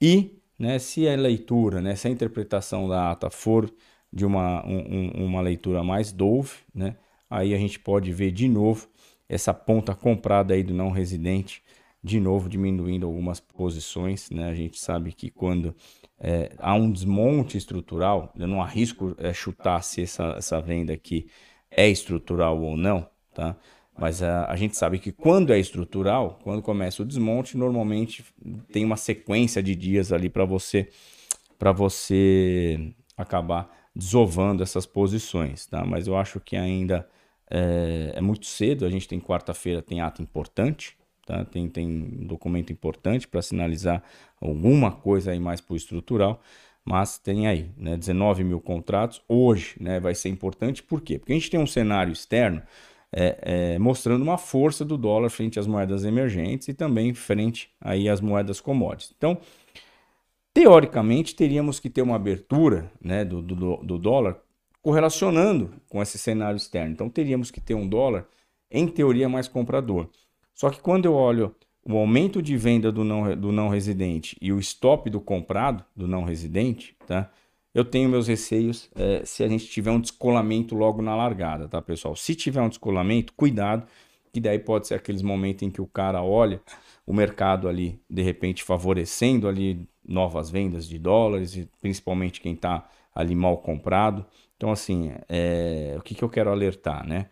e, 0.00 0.38
né, 0.64 0.78
se 0.78 1.06
a 1.06 1.14
leitura, 1.14 1.80
né, 1.82 1.94
se 1.94 2.08
a 2.08 2.10
interpretação 2.10 2.88
da 2.88 3.10
ata 3.10 3.28
for 3.28 3.70
de 4.10 4.24
uma, 4.24 4.66
um, 4.66 5.26
uma 5.26 5.40
leitura 5.42 5.84
mais 5.84 6.10
dove, 6.10 6.52
né, 6.74 6.96
aí 7.28 7.54
a 7.54 7.58
gente 7.58 7.78
pode 7.78 8.10
ver 8.12 8.30
de 8.32 8.48
novo 8.48 8.88
essa 9.28 9.52
ponta 9.52 9.94
comprada 9.94 10.54
aí 10.54 10.62
do 10.62 10.72
não 10.72 10.90
residente 10.90 11.62
de 12.02 12.18
novo 12.20 12.48
diminuindo 12.48 13.06
algumas 13.06 13.40
posições. 13.40 14.30
Né? 14.30 14.48
A 14.48 14.54
gente 14.54 14.78
sabe 14.78 15.12
que 15.12 15.30
quando 15.30 15.74
é, 16.18 16.52
há 16.58 16.74
um 16.74 16.90
desmonte 16.90 17.56
estrutural, 17.56 18.32
eu 18.38 18.46
não 18.46 18.62
arrisco 18.62 19.14
é, 19.18 19.32
chutar 19.32 19.82
se 19.82 20.02
essa, 20.02 20.34
essa 20.36 20.60
venda 20.60 20.92
aqui 20.92 21.26
é 21.70 21.88
estrutural 21.88 22.60
ou 22.60 22.76
não, 22.76 23.08
tá? 23.34 23.56
Mas 23.96 24.22
a, 24.22 24.46
a 24.46 24.56
gente 24.56 24.76
sabe 24.76 24.98
que 24.98 25.12
quando 25.12 25.52
é 25.52 25.58
estrutural, 25.58 26.38
quando 26.42 26.62
começa 26.62 27.02
o 27.02 27.06
desmonte, 27.06 27.56
normalmente 27.56 28.24
tem 28.72 28.84
uma 28.84 28.96
sequência 28.96 29.62
de 29.62 29.74
dias 29.74 30.12
ali 30.12 30.28
para 30.28 30.44
você 30.44 30.88
para 31.58 31.70
você 31.70 32.92
acabar 33.16 33.70
desovando 33.94 34.62
essas 34.62 34.84
posições, 34.84 35.66
tá? 35.66 35.84
Mas 35.84 36.08
eu 36.08 36.16
acho 36.16 36.40
que 36.40 36.56
ainda 36.56 37.08
é, 37.48 38.14
é 38.16 38.20
muito 38.20 38.46
cedo. 38.46 38.84
A 38.84 38.90
gente 38.90 39.06
tem 39.06 39.20
quarta-feira 39.20 39.80
tem 39.80 40.00
ato 40.00 40.20
importante, 40.20 40.96
Tá? 41.26 41.44
Tem, 41.44 41.68
tem 41.68 41.86
um 41.86 42.26
documento 42.26 42.72
importante 42.72 43.26
para 43.26 43.40
sinalizar 43.40 44.02
alguma 44.40 44.92
coisa 44.92 45.30
aí 45.30 45.40
mais 45.40 45.60
para 45.60 45.72
o 45.72 45.76
estrutural, 45.76 46.42
mas 46.84 47.18
tem 47.18 47.46
aí 47.46 47.70
né, 47.78 47.96
19 47.96 48.44
mil 48.44 48.60
contratos. 48.60 49.22
Hoje 49.26 49.74
né, 49.80 49.98
vai 49.98 50.14
ser 50.14 50.28
importante, 50.28 50.82
por 50.82 51.00
quê? 51.00 51.18
Porque 51.18 51.32
a 51.32 51.36
gente 51.36 51.50
tem 51.50 51.58
um 51.58 51.66
cenário 51.66 52.12
externo 52.12 52.62
é, 53.16 53.38
é, 53.74 53.78
mostrando 53.78 54.22
uma 54.22 54.36
força 54.36 54.84
do 54.84 54.98
dólar 54.98 55.30
frente 55.30 55.58
às 55.58 55.66
moedas 55.66 56.04
emergentes 56.04 56.66
e 56.66 56.74
também 56.74 57.14
frente 57.14 57.70
aí 57.80 58.08
às 58.08 58.20
moedas 58.20 58.60
commodities. 58.60 59.14
Então, 59.16 59.38
teoricamente, 60.52 61.36
teríamos 61.36 61.78
que 61.78 61.88
ter 61.88 62.02
uma 62.02 62.16
abertura 62.16 62.90
né, 63.00 63.24
do, 63.24 63.40
do, 63.40 63.76
do 63.76 63.98
dólar 63.98 64.36
correlacionando 64.82 65.70
com 65.88 66.02
esse 66.02 66.18
cenário 66.18 66.56
externo. 66.56 66.92
Então, 66.92 67.08
teríamos 67.08 67.50
que 67.50 67.60
ter 67.60 67.74
um 67.74 67.88
dólar, 67.88 68.26
em 68.70 68.88
teoria, 68.88 69.28
mais 69.28 69.46
comprador. 69.46 70.08
Só 70.52 70.68
que 70.68 70.80
quando 70.80 71.04
eu 71.04 71.14
olho 71.14 71.54
o 71.86 71.96
aumento 71.96 72.42
de 72.42 72.56
venda 72.56 72.90
do 72.90 73.04
não, 73.04 73.36
do 73.36 73.52
não 73.52 73.68
residente 73.68 74.36
e 74.40 74.52
o 74.52 74.58
stop 74.58 75.08
do 75.08 75.20
comprado 75.20 75.84
do 75.94 76.08
não 76.08 76.24
residente, 76.24 76.96
tá? 77.06 77.30
Eu 77.74 77.84
tenho 77.84 78.08
meus 78.08 78.28
receios 78.28 78.88
é, 78.94 79.24
se 79.24 79.42
a 79.42 79.48
gente 79.48 79.66
tiver 79.66 79.90
um 79.90 80.00
descolamento 80.00 80.76
logo 80.76 81.02
na 81.02 81.16
largada, 81.16 81.68
tá, 81.68 81.82
pessoal? 81.82 82.14
Se 82.14 82.34
tiver 82.34 82.62
um 82.62 82.68
descolamento, 82.68 83.32
cuidado, 83.32 83.84
que 84.32 84.40
daí 84.40 84.58
pode 84.60 84.86
ser 84.86 84.94
aqueles 84.94 85.22
momentos 85.22 85.64
em 85.64 85.70
que 85.70 85.80
o 85.80 85.86
cara 85.86 86.22
olha 86.22 86.62
o 87.06 87.12
mercado 87.12 87.68
ali, 87.68 88.00
de 88.08 88.22
repente, 88.22 88.62
favorecendo 88.62 89.48
ali 89.48 89.88
novas 90.06 90.50
vendas 90.50 90.88
de 90.88 90.98
dólares, 90.98 91.56
e 91.56 91.68
principalmente 91.80 92.40
quem 92.40 92.54
está 92.54 92.88
ali 93.14 93.34
mal 93.34 93.58
comprado. 93.58 94.24
Então, 94.56 94.70
assim, 94.70 95.12
é, 95.28 95.94
o 95.98 96.02
que, 96.02 96.14
que 96.14 96.22
eu 96.22 96.28
quero 96.28 96.50
alertar, 96.50 97.06
né? 97.06 97.28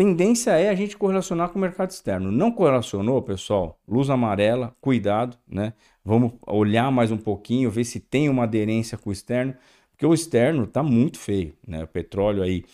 Tendência 0.00 0.52
é 0.52 0.70
a 0.70 0.74
gente 0.74 0.96
correlacionar 0.96 1.50
com 1.50 1.58
o 1.58 1.60
mercado 1.60 1.90
externo. 1.90 2.32
Não 2.32 2.50
correlacionou, 2.50 3.20
pessoal? 3.20 3.78
Luz 3.86 4.08
amarela, 4.08 4.74
cuidado, 4.80 5.36
né? 5.46 5.74
Vamos 6.02 6.32
olhar 6.46 6.90
mais 6.90 7.12
um 7.12 7.18
pouquinho, 7.18 7.70
ver 7.70 7.84
se 7.84 8.00
tem 8.00 8.26
uma 8.26 8.44
aderência 8.44 8.96
com 8.96 9.10
o 9.10 9.12
externo, 9.12 9.54
porque 9.90 10.06
o 10.06 10.14
externo 10.14 10.64
está 10.64 10.82
muito 10.82 11.18
feio, 11.18 11.54
né? 11.68 11.84
O 11.84 11.86
petróleo 11.86 12.42
aí 12.42 12.64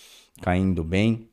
caindo 0.40 0.84
bem, 0.84 1.28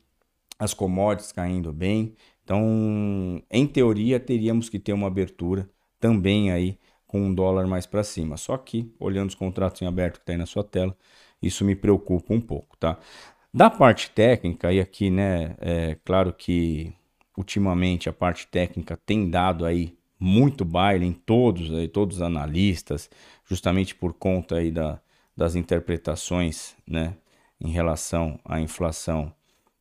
as 0.58 0.74
commodities 0.74 1.30
caindo 1.30 1.72
bem. 1.72 2.16
Então, 2.42 3.40
em 3.48 3.64
teoria, 3.64 4.18
teríamos 4.18 4.68
que 4.68 4.80
ter 4.80 4.92
uma 4.92 5.06
abertura 5.06 5.70
também 6.00 6.50
aí 6.50 6.76
com 7.06 7.20
um 7.20 7.32
dólar 7.32 7.68
mais 7.68 7.86
para 7.86 8.02
cima. 8.02 8.36
Só 8.36 8.56
que, 8.58 8.92
olhando 8.98 9.28
os 9.28 9.36
contratos 9.36 9.80
em 9.80 9.86
aberto 9.86 10.14
que 10.14 10.22
está 10.22 10.32
aí 10.32 10.38
na 10.38 10.46
sua 10.46 10.64
tela, 10.64 10.96
isso 11.40 11.64
me 11.64 11.76
preocupa 11.76 12.34
um 12.34 12.40
pouco, 12.40 12.76
tá? 12.78 12.98
Da 13.54 13.70
parte 13.70 14.10
técnica, 14.10 14.72
e 14.72 14.80
aqui, 14.80 15.10
né, 15.10 15.54
é 15.60 15.96
claro 16.04 16.32
que 16.32 16.92
ultimamente 17.38 18.08
a 18.08 18.12
parte 18.12 18.48
técnica 18.48 18.96
tem 18.96 19.30
dado 19.30 19.64
aí 19.64 19.96
muito 20.18 20.64
baile 20.64 21.06
em 21.06 21.12
todos, 21.12 21.72
aí, 21.72 21.86
todos 21.86 22.16
os 22.16 22.22
analistas, 22.22 23.08
justamente 23.48 23.94
por 23.94 24.12
conta 24.12 24.56
aí 24.56 24.72
da, 24.72 25.00
das 25.36 25.54
interpretações, 25.54 26.74
né, 26.84 27.14
em 27.60 27.70
relação 27.70 28.40
à 28.44 28.60
inflação. 28.60 29.32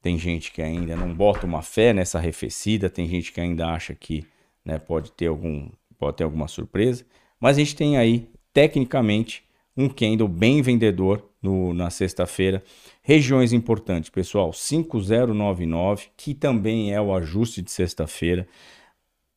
Tem 0.04 0.20
gente 0.20 0.52
que 0.52 0.62
ainda 0.62 0.96
não 0.96 1.12
bota 1.12 1.48
uma 1.48 1.64
fé 1.64 1.94
nessa 1.94 2.20
arrefecida, 2.20 2.92
tem 2.92 3.08
gente 3.08 3.32
que 3.32 3.42
ainda 3.42 3.70
acha 3.70 3.96
que 3.96 4.24
né, 4.64 4.78
pode, 4.78 5.12
ter 5.14 5.26
algum, 5.26 5.68
pode 5.98 6.18
ter 6.18 6.24
alguma 6.24 6.48
surpresa, 6.48 7.04
mas 7.40 7.58
a 7.58 7.60
gente 7.62 7.76
tem 7.76 7.98
aí, 7.98 8.30
tecnicamente, 8.54 9.44
um 9.76 9.90
candle 9.90 10.28
bem 10.28 10.62
vendedor 10.62 11.28
no, 11.42 11.74
na 11.74 11.90
sexta-feira. 11.90 12.64
Regiões 13.06 13.52
importantes, 13.52 14.10
pessoal, 14.10 14.54
5099, 14.54 16.08
que 16.16 16.34
também 16.34 16.94
é 16.94 17.02
o 17.02 17.14
ajuste 17.14 17.62
de 17.62 17.70
sexta-feira. 17.70 18.48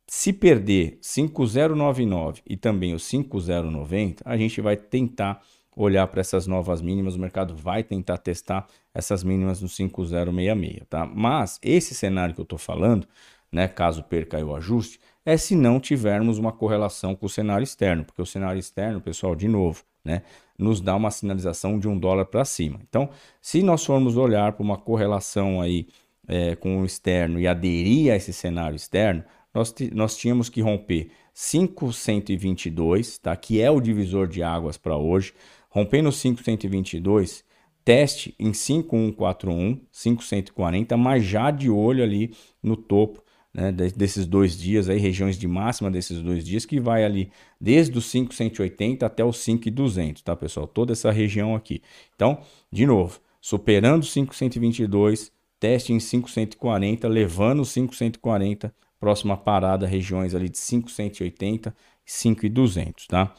Se 0.07 0.33
perder 0.33 0.99
5099 1.03 2.43
e 2.47 2.57
também 2.57 2.95
o 2.95 2.99
5090, 3.01 4.23
a 4.25 4.37
gente 4.37 4.61
vai 4.61 4.77
tentar 4.77 5.43
olhar 5.75 6.07
para 6.07 6.21
essas 6.21 6.47
novas 6.47 6.81
mínimas, 6.81 7.17
o 7.17 7.19
mercado 7.19 7.57
vai 7.57 7.83
tentar 7.83 8.19
testar 8.19 8.69
essas 8.95 9.25
mínimas 9.25 9.61
no 9.61 9.69
5066, 9.69 10.87
tá? 10.89 11.05
Mas 11.05 11.59
esse 11.61 11.93
cenário 11.93 12.37
que 12.37 12.41
eu 12.41 12.45
estou 12.45 12.61
falando, 12.61 13.05
né, 13.51 13.67
caso 13.67 14.05
perca 14.05 14.39
o 14.45 14.55
ajuste, 14.55 15.01
é 15.25 15.37
se 15.37 15.57
não 15.57 15.81
tivermos 15.81 16.39
uma 16.39 16.53
correlação 16.53 17.17
com 17.17 17.27
o 17.27 17.29
cenário 17.29 17.65
externo, 17.65 18.05
porque 18.05 18.23
o 18.23 18.27
cenário 18.27 18.61
externo, 18.61 19.01
pessoal, 19.01 19.35
de 19.35 19.49
novo, 19.49 19.83
né, 20.07 20.23
nos 20.57 20.81
dá 20.81 20.95
uma 20.97 21.11
sinalização 21.11 21.79
de 21.79 21.89
um 21.89 21.99
dólar 21.99 22.27
para 22.27 22.45
cima. 22.45 22.81
Então, 22.89 23.11
se 23.43 23.63
nós 23.63 23.85
formos 23.85 24.17
olhar 24.17 24.53
para 24.53 24.63
uma 24.63 24.79
correlação 24.79 25.61
aí 25.61 25.89
é, 26.27 26.57
com 26.57 26.81
o 26.81 26.87
externo 26.87 27.39
e 27.39 27.47
aderir 27.47 28.13
a 28.13 28.17
esse 28.17 28.33
cenário 28.33 28.77
externo, 28.77 29.25
nós, 29.53 29.75
nós 29.93 30.17
tínhamos 30.17 30.49
que 30.49 30.61
romper 30.61 31.11
5,122, 31.35 33.19
tá? 33.19 33.37
que 33.37 33.61
é 33.61 33.71
o 33.71 33.81
divisor 33.81 34.27
de 34.27 34.43
águas 34.43 34.79
para 34.79 34.97
hoje. 34.97 35.35
Rompendo 35.69 36.11
5,122, 36.11 37.45
teste 37.85 38.35
em 38.39 38.53
5,141, 38.53 39.81
5,140, 39.93 40.97
mas 40.97 41.25
já 41.25 41.51
de 41.51 41.69
olho 41.69 42.03
ali 42.03 42.35
no 42.63 42.77
topo 42.77 43.26
né, 43.57 43.73
desses 43.73 44.27
dois 44.27 44.59
dias, 44.59 44.87
aí, 44.87 44.99
regiões 44.99 45.39
de 45.39 45.49
máxima 45.49 45.91
desses 45.91 46.21
dois 46.21 46.45
dias, 46.45 46.67
que 46.67 46.79
vai 46.79 47.05
ali 47.07 47.33
desde 47.59 47.97
os 47.97 48.05
5,180 48.05 49.07
até 49.07 49.25
os 49.25 49.39
5,200, 49.39 50.21
tá, 50.21 50.37
pessoal? 50.37 50.67
Toda 50.67 50.93
essa 50.93 51.11
região 51.11 51.55
aqui. 51.55 51.81
Então, 52.15 52.39
de 52.71 52.85
novo, 52.85 53.19
superando 53.41 54.05
5,122, 54.05 55.33
teste 55.59 55.91
em 55.95 55.99
5,140, 55.99 57.09
levando 57.09 57.65
5,140, 57.65 58.75
próxima 59.01 59.39
parada, 59.39 59.87
regiões 59.87 60.35
ali 60.35 60.51
de 60.51 60.59
5,180 60.59 61.75
e 62.07 62.13
5,200, 62.13 63.07
tá? 63.07 63.35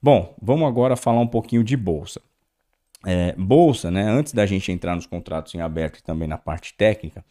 Bom, 0.00 0.36
vamos 0.42 0.68
agora 0.68 0.94
falar 0.94 1.20
um 1.20 1.26
pouquinho 1.26 1.64
de 1.64 1.74
bolsa. 1.74 2.20
É, 3.06 3.34
bolsa, 3.36 3.90
né? 3.90 4.02
Antes 4.10 4.34
da 4.34 4.44
gente 4.44 4.70
entrar 4.70 4.94
nos 4.94 5.06
contratos 5.06 5.54
em 5.54 5.62
aberto 5.62 6.00
e 6.00 6.02
também 6.02 6.28
na 6.28 6.36
parte 6.36 6.74
técnica, 6.74 7.24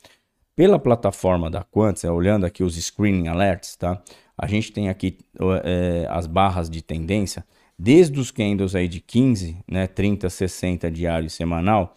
pela 0.56 0.78
plataforma 0.78 1.50
da 1.50 1.64
Quantis, 1.64 2.04
é, 2.04 2.12
olhando 2.12 2.46
aqui 2.46 2.64
os 2.64 2.76
screening 2.76 3.28
alerts, 3.28 3.76
tá? 3.76 4.02
A 4.38 4.48
gente 4.48 4.72
tem 4.72 4.90
aqui 4.90 5.18
é, 5.64 6.08
as 6.10 6.28
barras 6.28 6.70
de 6.70 6.82
tendência, 6.82 7.46
desde 7.78 8.20
os 8.20 8.32
candles 8.32 8.76
aí 8.76 8.88
de 8.88 9.00
15, 9.00 9.58
né, 9.68 9.88
30, 9.88 10.30
60 10.30 10.90
diário 10.92 11.28
e 11.28 11.30
semanal, 11.30 11.96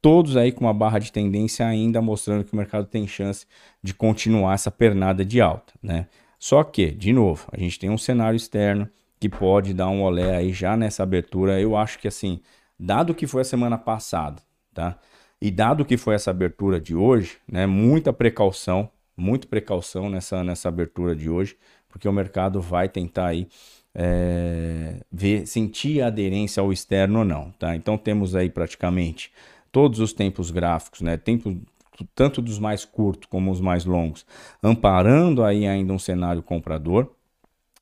todos 0.00 0.36
aí 0.36 0.52
com 0.52 0.64
uma 0.64 0.74
barra 0.74 0.98
de 0.98 1.10
tendência 1.10 1.66
ainda 1.66 2.00
mostrando 2.00 2.44
que 2.44 2.52
o 2.52 2.56
mercado 2.56 2.86
tem 2.86 3.06
chance 3.06 3.46
de 3.82 3.92
continuar 3.92 4.54
essa 4.54 4.70
pernada 4.70 5.24
de 5.24 5.40
alta, 5.40 5.72
né? 5.82 6.06
Só 6.38 6.62
que, 6.62 6.90
de 6.90 7.12
novo, 7.12 7.48
a 7.50 7.58
gente 7.58 7.78
tem 7.78 7.90
um 7.90 7.98
cenário 7.98 8.36
externo 8.36 8.88
que 9.18 9.28
pode 9.28 9.72
dar 9.72 9.88
um 9.88 10.02
olé 10.02 10.36
aí 10.36 10.52
já 10.52 10.76
nessa 10.76 11.02
abertura. 11.02 11.60
Eu 11.60 11.76
acho 11.76 11.98
que 11.98 12.06
assim, 12.06 12.40
dado 12.78 13.14
que 13.14 13.26
foi 13.26 13.40
a 13.40 13.44
semana 13.44 13.78
passada, 13.78 14.40
tá? 14.74 14.98
E 15.46 15.50
dado 15.52 15.84
que 15.84 15.96
foi 15.96 16.16
essa 16.16 16.32
abertura 16.32 16.80
de 16.80 16.92
hoje, 16.92 17.38
né, 17.46 17.66
muita 17.66 18.12
precaução, 18.12 18.90
muita 19.16 19.46
precaução 19.46 20.10
nessa, 20.10 20.42
nessa 20.42 20.68
abertura 20.68 21.14
de 21.14 21.30
hoje, 21.30 21.56
porque 21.88 22.08
o 22.08 22.12
mercado 22.12 22.60
vai 22.60 22.88
tentar 22.88 23.26
aí 23.26 23.46
é, 23.94 24.96
ver, 25.08 25.46
sentir 25.46 26.02
a 26.02 26.08
aderência 26.08 26.60
ao 26.60 26.72
externo 26.72 27.20
ou 27.20 27.24
não, 27.24 27.52
tá? 27.60 27.76
Então 27.76 27.96
temos 27.96 28.34
aí 28.34 28.50
praticamente 28.50 29.32
todos 29.70 30.00
os 30.00 30.12
tempos 30.12 30.50
gráficos, 30.50 31.00
né, 31.00 31.16
tempo 31.16 31.56
tanto 32.12 32.42
dos 32.42 32.58
mais 32.58 32.84
curtos 32.84 33.28
como 33.30 33.52
os 33.52 33.60
mais 33.60 33.84
longos, 33.84 34.26
amparando 34.60 35.44
aí 35.44 35.64
ainda 35.64 35.92
um 35.92 35.98
cenário 35.98 36.42
comprador. 36.42 37.08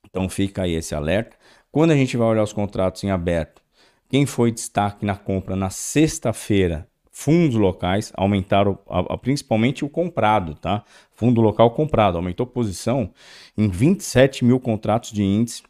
Então 0.05 0.29
fica 0.29 0.65
aí 0.65 0.75
esse 0.75 0.95
alerta. 0.95 1.35
Quando 1.73 1.93
a 1.93 1.97
gente 1.97 2.15
vai 2.15 2.29
olhar 2.29 2.43
os 2.43 2.53
contratos 2.53 3.03
em 3.05 3.11
aberto, 3.11 3.63
quem 4.11 4.27
foi 4.27 4.53
destaque 4.53 5.07
na 5.07 5.17
compra 5.17 5.57
na 5.57 5.71
sexta-feira 5.71 6.87
fundos 7.17 7.55
locais 7.55 8.13
aumentaram 8.17 8.77
a, 8.89 9.15
a, 9.15 9.17
principalmente 9.17 9.85
o 9.85 9.89
comprado, 9.89 10.57
tá? 10.57 10.83
Fundo 11.13 11.41
local 11.41 11.71
comprado 11.71 12.17
aumentou 12.17 12.45
posição 12.45 13.09
em 13.57 13.69
27 13.69 14.45
mil 14.45 14.59
contratos 14.59 15.13
de 15.13 15.23
índice. 15.23 15.63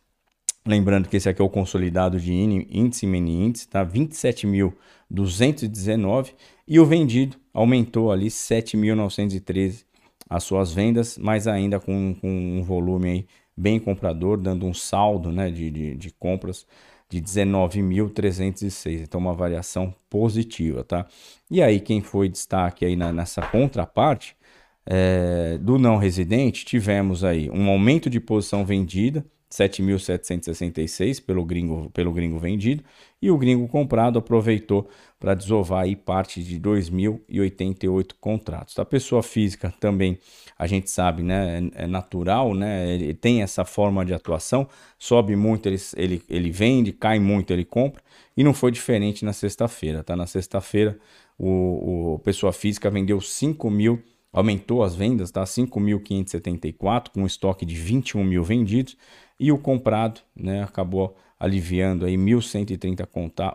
Lembrando 0.67 1.07
que 1.07 1.19
esse 1.19 1.29
aqui 1.29 1.43
é 1.43 1.45
o 1.45 1.51
consolidado 1.51 2.19
de 2.19 2.33
índice 2.33 3.07
mini 3.07 3.45
índice, 3.45 3.69
tá? 3.69 3.85
27.219 3.85 6.33
e 6.67 6.81
o 6.81 6.87
vendido 6.87 7.37
aumentou 7.53 8.11
ali 8.11 8.29
7.913 8.29 9.85
as 10.31 10.45
suas 10.45 10.73
vendas, 10.73 11.19
mas 11.19 11.47
ainda 11.47 11.79
com, 11.79 12.17
com 12.19 12.59
um 12.59 12.63
volume 12.63 13.11
aí 13.11 13.27
bem 13.55 13.79
comprador, 13.79 14.39
dando 14.39 14.65
um 14.65 14.73
saldo 14.73 15.31
né, 15.31 15.51
de, 15.51 15.71
de, 15.71 15.95
de 15.95 16.11
compras 16.11 16.67
de 17.15 17.23
19.306, 17.23 19.03
então 19.03 19.21
uma 19.21 19.35
variação 19.35 19.95
positiva, 20.11 20.83
tá? 20.83 21.07
E 21.51 21.63
aí 21.63 21.79
quem 21.79 22.01
foi 22.01 22.29
destaque 22.29 22.85
aí 22.85 22.97
na, 22.97 23.13
nessa 23.13 23.43
contraparte 23.43 24.37
é, 24.85 25.57
do 25.59 25.79
não 25.79 25.97
residente, 25.97 26.65
tivemos 26.65 27.23
aí 27.23 27.49
um 27.51 27.69
aumento 27.69 28.11
de 28.11 28.19
posição 28.19 28.65
vendida, 28.65 29.25
7.766 29.55 31.25
pelo 31.25 31.45
gringo, 31.45 31.89
pelo 31.91 32.13
gringo 32.13 32.41
vendido, 32.41 32.83
e 33.23 33.31
o 33.31 33.39
gringo 33.39 33.69
comprado 33.69 34.19
aproveitou 34.19 34.89
para 35.21 35.33
desovar 35.33 35.85
aí 35.85 35.95
parte 35.95 36.43
de 36.43 36.59
2.088 36.59 38.15
contratos. 38.21 38.77
A 38.81 38.85
pessoa 38.85 39.23
física 39.23 39.73
também, 39.79 40.19
a 40.59 40.67
gente 40.67 40.91
sabe, 40.91 41.23
né, 41.23 41.71
é, 41.77 41.85
é 41.85 41.87
natural, 41.87 42.53
né, 42.53 42.95
ele 42.95 43.15
tem 43.15 43.43
essa 43.43 43.65
forma 43.65 44.05
de 44.05 44.13
atuação, 44.13 44.69
sobe 44.99 45.37
muito, 45.37 45.69
ele, 45.69 45.81
ele, 45.97 46.23
ele 46.29 46.51
vende, 46.51 46.93
cai 46.93 47.21
muito, 47.21 47.53
ele 47.53 47.65
compra, 47.65 48.03
e 48.37 48.43
não 48.43 48.53
foi 48.53 48.73
diferente 48.73 49.25
na 49.25 49.33
sexta-feira, 49.33 50.03
tá? 50.03 50.17
Na 50.17 50.27
sexta-feira, 50.27 50.99
o, 51.39 52.15
o 52.15 52.19
pessoa 52.19 52.53
física 52.53 52.91
vendeu 52.91 53.21
5 53.21 53.71
mil 53.71 54.03
aumentou 54.35 54.83
as 54.83 54.97
vendas, 54.97 55.31
tá? 55.31 55.45
5.574, 55.45 57.11
com 57.11 57.23
um 57.23 57.27
estoque 57.27 57.65
de 57.65 57.77
21 57.77 58.25
mil 58.25 58.43
vendidos, 58.43 58.97
e 59.39 59.53
o 59.53 59.59
comprado 59.59 60.23
né, 60.35 60.63
acabou 60.63 61.15
aliviando 61.39 62.07
aí 62.07 62.17
1.130 62.17 63.07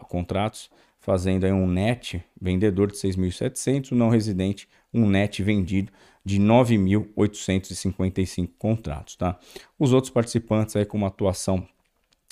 contratos, 0.07 0.69
fazendo 0.99 1.45
aí 1.45 1.51
um 1.51 1.67
net 1.67 2.23
vendedor 2.39 2.91
de 2.91 2.97
6.700, 2.97 3.91
o 3.91 3.95
não 3.95 4.09
residente 4.09 4.67
um 4.93 5.07
net 5.07 5.41
vendido 5.41 5.91
de 6.23 6.39
9.855 6.39 8.51
contratos, 8.57 9.15
tá? 9.15 9.39
Os 9.77 9.93
outros 9.93 10.11
participantes 10.11 10.75
aí 10.75 10.85
com 10.85 10.97
uma 10.97 11.07
atuação 11.07 11.65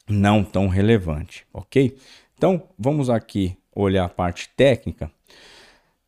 não 0.07 0.43
tão 0.43 0.67
relevante, 0.67 1.45
ok? 1.53 1.95
Então 2.35 2.67
vamos 2.77 3.09
aqui 3.09 3.57
olhar 3.73 4.03
a 4.05 4.09
parte 4.09 4.49
técnica. 4.55 5.09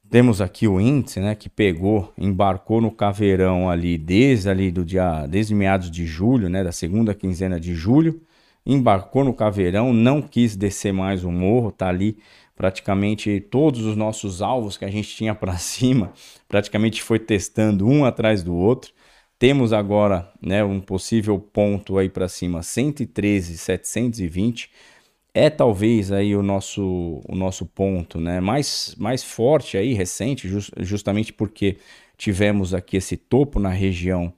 Temos 0.10 0.42
aqui 0.42 0.68
o 0.68 0.82
índice, 0.82 1.20
né, 1.20 1.36
que 1.36 1.48
pegou, 1.48 2.12
embarcou 2.18 2.82
no 2.82 2.90
caveirão 2.90 3.70
ali 3.70 3.96
desde 3.96 4.50
ali 4.50 4.72
do 4.72 4.84
dia, 4.84 5.28
desde 5.28 5.54
meados 5.54 5.92
de 5.92 6.04
julho, 6.04 6.50
né, 6.50 6.64
da 6.64 6.72
segunda 6.72 7.14
quinzena 7.14 7.60
de 7.60 7.76
julho, 7.76 8.20
embarcou 8.66 9.24
no 9.24 9.36
caveirão, 9.36 9.94
não 9.94 10.20
quis 10.20 10.56
descer 10.56 10.92
mais 10.92 11.24
o 11.24 11.32
morro, 11.32 11.72
tá 11.72 11.90
ali 11.90 12.18
praticamente 12.56 13.40
todos 13.40 13.86
os 13.86 13.96
nossos 13.96 14.42
alvos 14.42 14.78
que 14.78 14.86
a 14.86 14.90
gente 14.90 15.16
tinha 15.16 15.36
para 15.36 15.58
cima, 15.60 16.12
praticamente 16.48 17.04
foi 17.04 17.20
testando 17.20 17.88
um 17.88 18.04
atrás 18.04 18.42
do 18.42 18.56
outro. 18.56 18.92
Temos 19.38 19.72
agora, 19.72 20.28
né, 20.42 20.64
um 20.64 20.82
possível 20.82 21.38
ponto 21.40 22.00
aí 22.00 22.10
para 22.10 22.28
cima, 22.28 22.64
113,720 22.64 24.72
é 25.34 25.50
talvez 25.50 26.12
aí 26.12 26.36
o 26.36 26.42
nosso, 26.42 27.22
o 27.28 27.36
nosso 27.36 27.66
ponto 27.66 28.20
né? 28.20 28.40
mais, 28.40 28.96
mais 28.98 29.24
forte 29.24 29.78
aí, 29.78 29.94
recente, 29.94 30.48
just, 30.48 30.72
justamente 30.80 31.32
porque 31.32 31.78
tivemos 32.18 32.74
aqui 32.74 32.98
esse 32.98 33.16
topo 33.16 33.60
na 33.60 33.70
região 33.70 34.34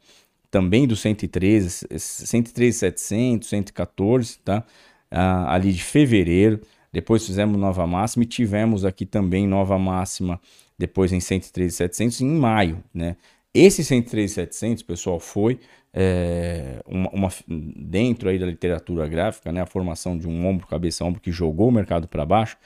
também 0.49 0.85
do 0.85 0.95
113, 0.95 1.87
113,700, 1.97 3.47
114, 3.47 4.39
tá? 4.39 4.63
Ah, 5.09 5.53
ali 5.55 5.71
de 5.71 5.81
fevereiro. 5.81 6.59
Depois 6.91 7.25
fizemos 7.25 7.57
nova 7.57 7.87
máxima 7.87 8.23
e 8.23 8.27
tivemos 8.27 8.83
aqui 8.83 9.05
também 9.05 9.47
nova 9.47 9.79
máxima 9.79 10.39
depois 10.77 11.13
em 11.13 11.21
113,700 11.21 12.21
em 12.21 12.27
maio, 12.27 12.83
né? 12.93 13.15
Esse 13.53 13.81
103.700, 13.83 14.85
pessoal, 14.85 15.19
foi 15.19 15.59
é, 15.93 16.81
uma, 16.85 17.09
uma, 17.09 17.29
dentro 17.47 18.29
aí 18.29 18.39
da 18.39 18.45
literatura 18.45 19.07
gráfica, 19.07 19.51
né, 19.51 19.61
a 19.61 19.65
formação 19.65 20.17
de 20.17 20.27
um 20.27 20.45
ombro, 20.45 20.67
cabeça, 20.67 21.03
ombro 21.03 21.19
que 21.19 21.31
jogou 21.31 21.69
o 21.69 21.71
mercado 21.71 22.07
para 22.07 22.25
baixo. 22.25 22.57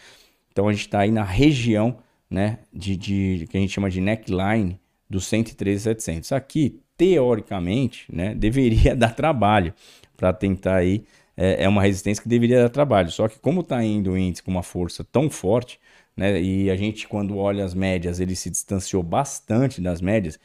Então 0.51 0.67
a 0.67 0.71
gente 0.71 0.81
está 0.81 0.99
aí 0.99 1.11
na 1.11 1.23
região 1.23 1.97
né, 2.29 2.59
de, 2.73 2.95
de, 2.95 3.47
que 3.49 3.57
a 3.57 3.59
gente 3.59 3.73
chama 3.73 3.89
de 3.89 3.99
neckline 3.99 4.79
do 5.09 5.19
113.700. 5.19 6.35
Aqui, 6.35 6.79
teoricamente, 6.97 8.05
né, 8.13 8.33
deveria 8.35 8.95
dar 8.95 9.13
trabalho 9.13 9.73
para 10.15 10.31
tentar 10.31 10.75
aí. 10.75 11.03
É, 11.37 11.65
é 11.65 11.69
uma 11.69 11.81
resistência 11.81 12.23
que 12.23 12.29
deveria 12.29 12.61
dar 12.61 12.69
trabalho. 12.69 13.11
Só 13.11 13.27
que 13.27 13.37
como 13.39 13.61
está 13.61 13.83
indo 13.83 14.11
o 14.11 14.17
índice 14.17 14.41
com 14.41 14.51
uma 14.51 14.63
força 14.63 15.03
tão 15.03 15.29
forte, 15.29 15.79
né, 16.15 16.41
e 16.41 16.69
a 16.69 16.77
gente 16.77 17.07
quando 17.07 17.37
olha 17.37 17.65
as 17.65 17.73
médias, 17.73 18.21
ele 18.21 18.35
se 18.35 18.49
distanciou 18.49 19.03
bastante 19.03 19.81
das 19.81 19.99
médias 19.99 20.39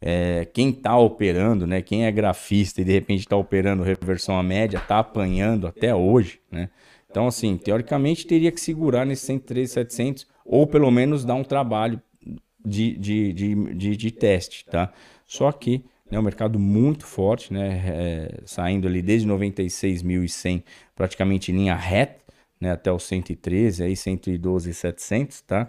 é, 0.00 0.46
quem 0.52 0.70
está 0.70 0.96
operando, 0.96 1.66
né, 1.66 1.82
quem 1.82 2.06
é 2.06 2.10
grafista 2.10 2.80
e 2.80 2.84
de 2.84 2.92
repente 2.92 3.20
está 3.20 3.36
operando 3.36 3.82
reversão 3.82 4.38
à 4.38 4.42
média, 4.42 4.78
está 4.78 4.98
apanhando 4.98 5.66
até 5.66 5.94
hoje, 5.94 6.40
né? 6.50 6.70
Então, 7.10 7.26
assim, 7.26 7.56
teoricamente 7.56 8.24
teria 8.24 8.52
que 8.52 8.60
segurar 8.60 9.04
nesse 9.04 9.26
113,700 9.26 10.26
ou 10.44 10.64
pelo 10.64 10.90
menos 10.92 11.24
dar 11.24 11.34
um 11.34 11.42
trabalho 11.42 12.00
de, 12.64 12.96
de, 12.96 13.32
de, 13.32 13.74
de, 13.74 13.96
de 13.96 14.10
teste, 14.12 14.64
tá? 14.64 14.92
Só 15.26 15.50
que 15.50 15.84
né? 16.10 16.18
Um 16.18 16.22
mercado 16.22 16.58
muito 16.58 17.06
forte, 17.06 17.52
né? 17.52 17.82
É, 17.86 18.40
saindo 18.44 18.88
ali 18.88 19.00
desde 19.00 19.28
96.100 19.28 20.62
praticamente 20.94 21.52
em 21.52 21.56
linha 21.56 21.76
reta, 21.76 22.20
né? 22.60 22.72
Até 22.72 22.92
os 22.92 23.04
113, 23.04 23.84
aí 23.84 23.92
112.700, 23.92 25.42
tá? 25.46 25.68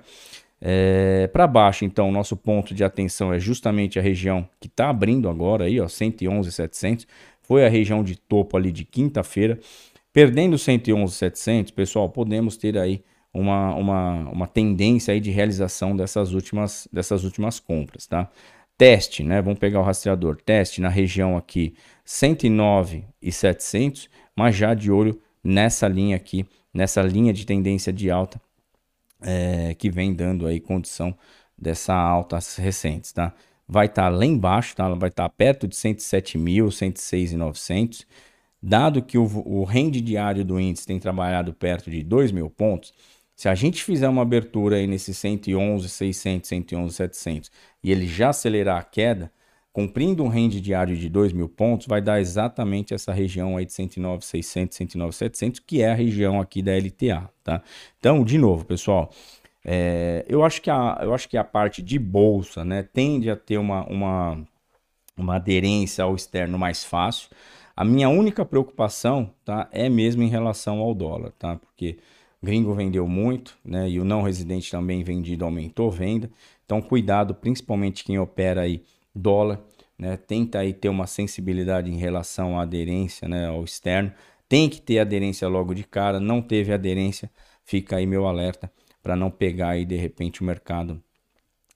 É, 0.63 1.28
para 1.28 1.47
baixo, 1.47 1.84
então, 1.84 2.12
nosso 2.12 2.38
ponto 2.38 2.76
de 2.76 2.84
atenção 2.84 3.34
é 3.34 3.39
justamente 3.39 3.97
a 3.97 4.02
região 4.02 4.47
que 4.60 4.67
está 4.67 4.89
abrindo 4.89 5.28
agora 5.28 5.65
aí, 5.65 5.80
ó, 5.80 5.86
111.700. 5.86 7.08
Foi 7.41 7.65
a 7.65 7.69
região 7.69 8.04
de 8.04 8.15
topo 8.15 8.56
ali 8.56 8.71
de 8.71 8.86
quinta-feira. 8.86 9.60
Perdendo 10.13 10.56
111.700, 10.56 11.74
pessoal, 11.74 12.10
podemos 12.10 12.58
ter 12.58 12.78
aí 12.78 13.04
uma, 13.34 13.74
uma, 13.74 14.30
uma 14.30 14.47
tendência 14.47 15.13
aí 15.13 15.19
de 15.19 15.32
realização 15.32 15.95
dessas 15.95 16.32
últimas, 16.34 16.88
dessas 16.93 17.24
últimas 17.24 17.60
compras, 17.60 18.06
tá? 18.06 18.30
Teste, 18.78 19.24
né? 19.24 19.41
Vamos 19.41 19.60
pegar 19.60 19.80
o 19.80 19.84
rastreador. 19.84 20.38
Teste 20.38 20.82
na 20.82 20.89
região 20.89 21.38
aqui 21.38 21.74
109 22.06 23.06
e 23.21 23.32
700, 23.32 24.10
mas 24.36 24.56
já 24.56 24.74
de 24.74 24.91
olho 24.91 25.19
nessa 25.43 25.88
linha 25.88 26.15
aqui, 26.15 26.45
nessa 26.74 27.02
linha 27.02 27.34
de 27.34 27.45
tendência 27.45 27.91
de 27.91 28.12
alta 28.12 28.39
é, 29.21 29.73
que 29.75 29.89
vem 29.89 30.13
dando 30.13 30.47
aí 30.47 30.60
condição 30.60 31.15
dessa 31.57 31.93
alta 31.93 32.39
recentes, 32.57 33.12
tá? 33.12 33.34
Vai 33.67 33.86
estar 33.86 34.03
tá 34.03 34.10
lá 34.10 34.25
embaixo, 34.25 34.75
tá? 34.75 34.89
Vai 34.95 35.10
estar 35.10 35.23
tá 35.23 35.29
perto 35.29 35.67
de 35.67 35.75
107 35.75 36.38
mil, 36.38 36.71
106,900. 36.71 38.05
Dado 38.62 39.01
que 39.01 39.17
o, 39.17 39.23
o 39.45 39.63
rende 39.63 40.01
diário 40.01 40.43
do 40.45 40.60
índice 40.60 40.86
tem 40.86 40.99
trabalhado 40.99 41.53
perto 41.53 41.89
de 41.89 42.03
2 42.03 42.31
mil 42.31 42.49
pontos, 42.49 42.93
se 43.41 43.49
a 43.49 43.55
gente 43.55 43.84
fizer 43.84 44.07
uma 44.07 44.21
abertura 44.21 44.75
aí 44.75 44.86
nesse 44.86 45.15
111, 45.15 45.89
600, 45.89 46.47
111, 46.47 46.93
700 46.93 47.51
e 47.84 47.91
ele 47.91 48.05
já 48.05 48.29
acelerar 48.29 48.79
a 48.79 48.84
queda, 48.84 49.31
cumprindo 49.73 50.23
um 50.23 50.27
rende 50.27 50.60
diário 50.60 50.95
de 50.95 51.10
2 51.10 51.31
mil 51.34 51.47
pontos, 51.47 51.88
vai 51.88 52.01
dar 52.01 52.19
exatamente 52.19 52.93
essa 52.93 53.13
região 53.13 53.57
aí 53.57 53.65
de 53.65 53.73
109, 53.73 54.23
600, 54.25 54.77
109, 54.77 55.15
700, 55.15 55.60
que 55.62 55.81
é 55.81 55.91
a 55.91 55.95
região 55.95 56.41
aqui 56.41 56.62
da 56.62 56.73
LTA, 56.75 57.29
tá? 57.43 57.62
Então, 57.97 58.23
de 58.23 58.38
novo, 58.38 58.65
pessoal, 58.65 59.10
é, 59.63 60.25
eu, 60.27 60.43
acho 60.43 60.62
que 60.62 60.69
a, 60.69 60.99
eu 61.01 61.13
acho 61.13 61.29
que 61.29 61.38
a 61.38 61.43
parte 61.43 61.81
de 61.81 61.97
bolsa, 61.97 62.65
né, 62.65 62.84
tende 62.84 63.29
a 63.29 63.36
ter 63.36 63.57
uma, 63.57 63.86
uma, 63.86 64.47
uma 65.17 65.36
aderência 65.36 66.03
ao 66.03 66.15
externo 66.15 66.57
mais 66.57 66.84
fácil. 66.84 67.29
A 67.75 67.86
minha 67.86 68.10
única 68.10 68.43
preocupação, 68.43 69.34
tá, 69.45 69.69
é 69.71 69.88
mesmo 69.88 70.21
em 70.23 70.27
relação 70.27 70.79
ao 70.79 70.93
dólar, 70.93 71.31
tá? 71.39 71.55
Porque 71.55 71.97
gringo 72.43 72.73
vendeu 72.73 73.07
muito, 73.07 73.57
né? 73.63 73.89
E 73.89 73.99
o 73.99 74.03
não 74.03 74.21
residente 74.23 74.69
também 74.69 75.03
vendido 75.03 75.45
aumentou 75.45 75.89
venda. 75.89 76.29
Então, 76.65 76.81
cuidado, 76.81 77.34
principalmente 77.34 78.03
quem 78.03 78.19
opera 78.19 78.62
aí 78.62 78.84
dólar, 79.13 79.60
né? 79.97 80.17
Tenta 80.17 80.60
aí 80.60 80.74
ter 80.74 80.89
uma 80.89 81.08
sensibilidade 81.08 81.91
em 81.91 81.97
relação 81.97 82.60
à 82.60 82.63
aderência, 82.63 83.28
né? 83.28 83.47
Ao 83.47 83.63
externo. 83.63 84.12
Tem 84.47 84.69
que 84.69 84.82
ter 84.82 85.00
aderência 85.00 85.47
logo 85.47 85.74
de 85.74 85.84
cara. 85.84 86.19
Não 86.19 86.41
teve 86.41 86.74
aderência, 86.74 87.30
fica 87.63 87.97
aí 87.97 88.06
meu 88.06 88.28
alerta 88.28 88.71
para 89.02 89.15
não 89.15 89.32
pegar 89.32 89.69
aí 89.69 89.86
de 89.86 89.95
repente 89.95 90.41
o 90.41 90.43
mercado 90.43 91.02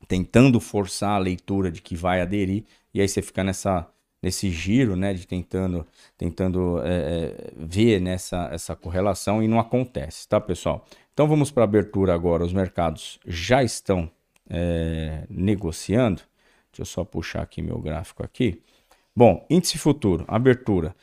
tentando 0.08 0.60
forçar 0.60 1.12
a 1.12 1.17
leitura 1.17 1.71
de 1.71 1.82
que 1.82 1.95
vai 1.95 2.21
aderir 2.21 2.63
e 2.93 3.02
aí 3.02 3.08
você 3.08 3.21
fica 3.21 3.43
nessa 3.43 3.88
nesse 4.21 4.50
giro, 4.50 4.95
né, 4.95 5.13
de 5.13 5.28
tentando, 5.28 5.86
tentando 6.17 6.82
é, 6.84 7.52
ver 7.56 8.02
nessa 8.02 8.50
essa 8.52 8.76
correlação 8.76 9.43
e 9.43 9.48
não 9.48 9.60
acontece, 9.60 10.28
tá, 10.28 10.41
pessoal? 10.41 10.84
Então 11.13 11.28
vamos 11.28 11.52
para 11.52 11.63
a 11.63 11.65
abertura 11.65 12.13
agora. 12.13 12.43
Os 12.43 12.52
mercados 12.52 13.19
já 13.26 13.63
estão 13.63 14.10
é, 14.50 15.26
negociando. 15.30 16.24
Deixa 16.75 16.81
eu 16.81 16.85
só 16.85 17.05
puxar 17.05 17.41
aqui 17.41 17.61
meu 17.61 17.79
gráfico 17.79 18.21
aqui. 18.21 18.61
Bom, 19.15 19.45
índice 19.49 19.77
futuro, 19.77 20.25
abertura 20.27 20.93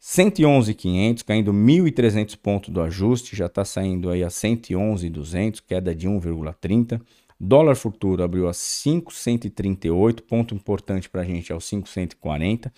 111.500, 0.00 1.22
caindo 1.22 1.52
1.300 1.52 2.38
pontos 2.38 2.70
do 2.70 2.80
ajuste, 2.80 3.36
já 3.36 3.46
está 3.46 3.66
saindo 3.66 4.08
aí 4.08 4.24
a 4.24 4.28
111.200, 4.28 5.62
queda 5.66 5.94
de 5.94 6.08
1,30. 6.08 7.02
Dólar 7.38 7.74
futuro 7.74 8.22
abriu 8.22 8.48
a 8.48 8.54
5,138, 8.54 10.22
ponto 10.22 10.54
importante 10.54 11.08
para 11.10 11.20
a 11.20 11.24
gente 11.24 11.52
é 11.52 11.54
o 11.54 11.60
5,140. 11.60 12.72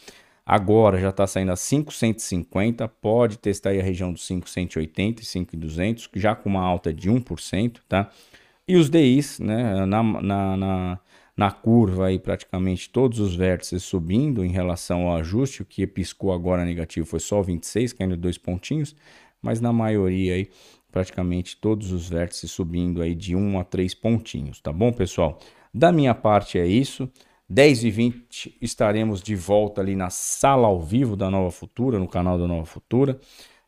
Agora 0.44 0.98
já 1.00 1.10
está 1.10 1.24
saindo 1.28 1.52
a 1.52 1.56
5,150, 1.56 2.88
pode 2.88 3.38
testar 3.38 3.70
aí 3.70 3.80
a 3.80 3.84
região 3.84 4.12
dos 4.12 4.26
5,180 4.26 5.22
e 5.22 5.24
5,200, 5.24 6.08
já 6.16 6.34
com 6.34 6.48
uma 6.48 6.62
alta 6.62 6.92
de 6.92 7.08
1%, 7.08 7.78
tá? 7.88 8.10
E 8.66 8.76
os 8.76 8.90
DIs, 8.90 9.38
né, 9.38 9.86
na, 9.86 10.02
na, 10.02 10.56
na, 10.56 10.98
na 11.36 11.50
curva 11.50 12.06
aí 12.06 12.18
praticamente 12.18 12.90
todos 12.90 13.18
os 13.18 13.34
vértices 13.34 13.82
subindo 13.82 14.44
em 14.44 14.50
relação 14.50 15.08
ao 15.08 15.16
ajuste, 15.16 15.62
o 15.62 15.64
que 15.64 15.86
piscou 15.86 16.32
agora 16.32 16.64
negativo 16.64 17.06
foi 17.06 17.20
só 17.20 17.40
o 17.40 17.42
26, 17.42 17.92
caindo 17.92 18.16
dois 18.16 18.36
pontinhos, 18.36 18.94
mas 19.40 19.60
na 19.60 19.72
maioria 19.72 20.34
aí 20.34 20.48
praticamente 20.90 21.56
todos 21.56 21.90
os 21.90 22.08
vértices 22.08 22.50
subindo 22.50 23.00
aí 23.00 23.14
de 23.14 23.34
1 23.34 23.58
a 23.58 23.64
3 23.64 23.94
pontinhos, 23.94 24.60
tá 24.60 24.72
bom, 24.72 24.92
pessoal? 24.92 25.40
Da 25.72 25.90
minha 25.90 26.14
parte 26.14 26.58
é 26.58 26.66
isso. 26.66 27.10
10 27.48 27.84
e 27.84 27.90
20 27.90 28.58
estaremos 28.60 29.22
de 29.22 29.34
volta 29.34 29.80
ali 29.80 29.96
na 29.96 30.10
sala 30.10 30.68
ao 30.68 30.80
vivo 30.80 31.16
da 31.16 31.30
Nova 31.30 31.50
Futura, 31.50 31.98
no 31.98 32.08
canal 32.08 32.38
da 32.38 32.46
Nova 32.46 32.64
Futura. 32.64 33.18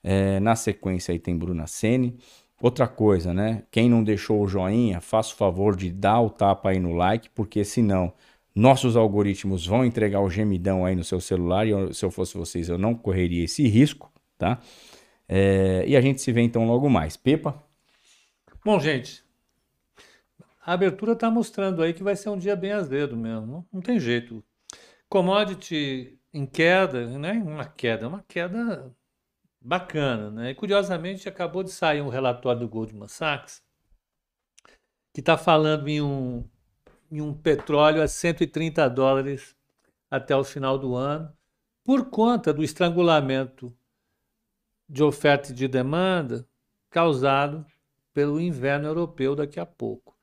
É, 0.03 0.39
na 0.41 0.55
sequência 0.55 1.13
aí 1.13 1.19
tem 1.19 1.37
Bruna 1.37 1.67
Sene. 1.67 2.17
Outra 2.65 2.89
coisa, 2.89 3.35
né? 3.35 3.63
Quem 3.71 3.91
não 3.91 4.03
deixou 4.03 4.41
o 4.41 4.49
joinha, 4.49 4.99
faça 4.99 5.35
o 5.35 5.37
favor 5.37 5.77
de 5.77 5.91
dar 5.91 6.23
o 6.23 6.31
tapa 6.31 6.71
aí 6.71 6.81
no 6.81 6.95
like, 6.95 7.29
porque 7.29 7.63
senão 7.63 8.11
nossos 8.55 8.97
algoritmos 8.97 9.67
vão 9.67 9.85
entregar 9.85 10.23
o 10.23 10.31
gemidão 10.31 10.83
aí 10.83 10.97
no 10.97 11.05
seu 11.05 11.21
celular 11.21 11.67
e 11.67 11.71
eu, 11.73 11.93
se 11.93 12.03
eu 12.03 12.11
fosse 12.11 12.39
vocês 12.39 12.71
eu 12.71 12.79
não 12.79 12.95
correria 12.95 13.45
esse 13.45 13.69
risco, 13.69 14.11
tá? 14.39 14.63
É, 15.29 15.85
e 15.87 15.95
a 15.95 16.01
gente 16.01 16.23
se 16.23 16.33
vê 16.33 16.41
então 16.41 16.67
logo 16.67 16.89
mais. 16.89 17.19
Pepa? 17.19 17.63
Bom, 18.65 18.81
gente, 18.81 19.23
a 20.65 20.73
abertura 20.73 21.13
está 21.13 21.31
mostrando 21.31 21.83
aí 21.83 21.93
que 21.93 22.03
vai 22.03 22.17
ser 22.17 22.31
um 22.31 22.39
dia 22.39 22.57
bem 22.57 22.73
azedo 22.73 23.15
mesmo. 23.15 23.47
Não, 23.47 23.67
não 23.75 23.81
tem 23.83 24.01
jeito. 24.01 24.43
Commodity 25.07 26.19
em 26.33 26.47
queda, 26.47 27.07
né? 27.19 27.33
Uma 27.45 27.67
queda, 27.67 28.09
uma 28.09 28.25
queda 28.27 28.91
bacana, 29.65 30.31
né? 30.31 30.51
E 30.51 30.55
curiosamente 30.55 31.27
acabou 31.27 31.63
de 31.63 31.73
sair 31.73 32.03
um 32.03 32.11
relatório 32.11 32.61
do 32.61 32.69
Goldman 32.69 33.09
Sachs 33.09 33.63
que 35.13 35.21
está 35.21 35.39
falando 35.39 35.89
em 35.89 36.03
um, 36.03 36.45
em 37.11 37.21
um 37.21 37.33
petróleo 37.33 38.03
a 38.03 38.09
130 38.09 38.89
dólares 38.91 39.57
até 40.11 40.37
o 40.37 40.45
final 40.45 40.77
do 40.77 40.95
ano, 40.95 41.33
por 41.85 42.11
conta 42.11 42.53
do 42.53 42.63
estrangulamento 42.63 43.75
de 44.89 45.03
oferta 45.03 45.53
e 45.53 45.55
de 45.55 45.69
demanda 45.69 46.47
causado 46.91 47.65
pelo 48.13 48.41
inverno 48.41 48.87
europeu 48.87 49.35
daqui 49.35 49.59
a 49.59 49.67
pouco. 49.67 50.17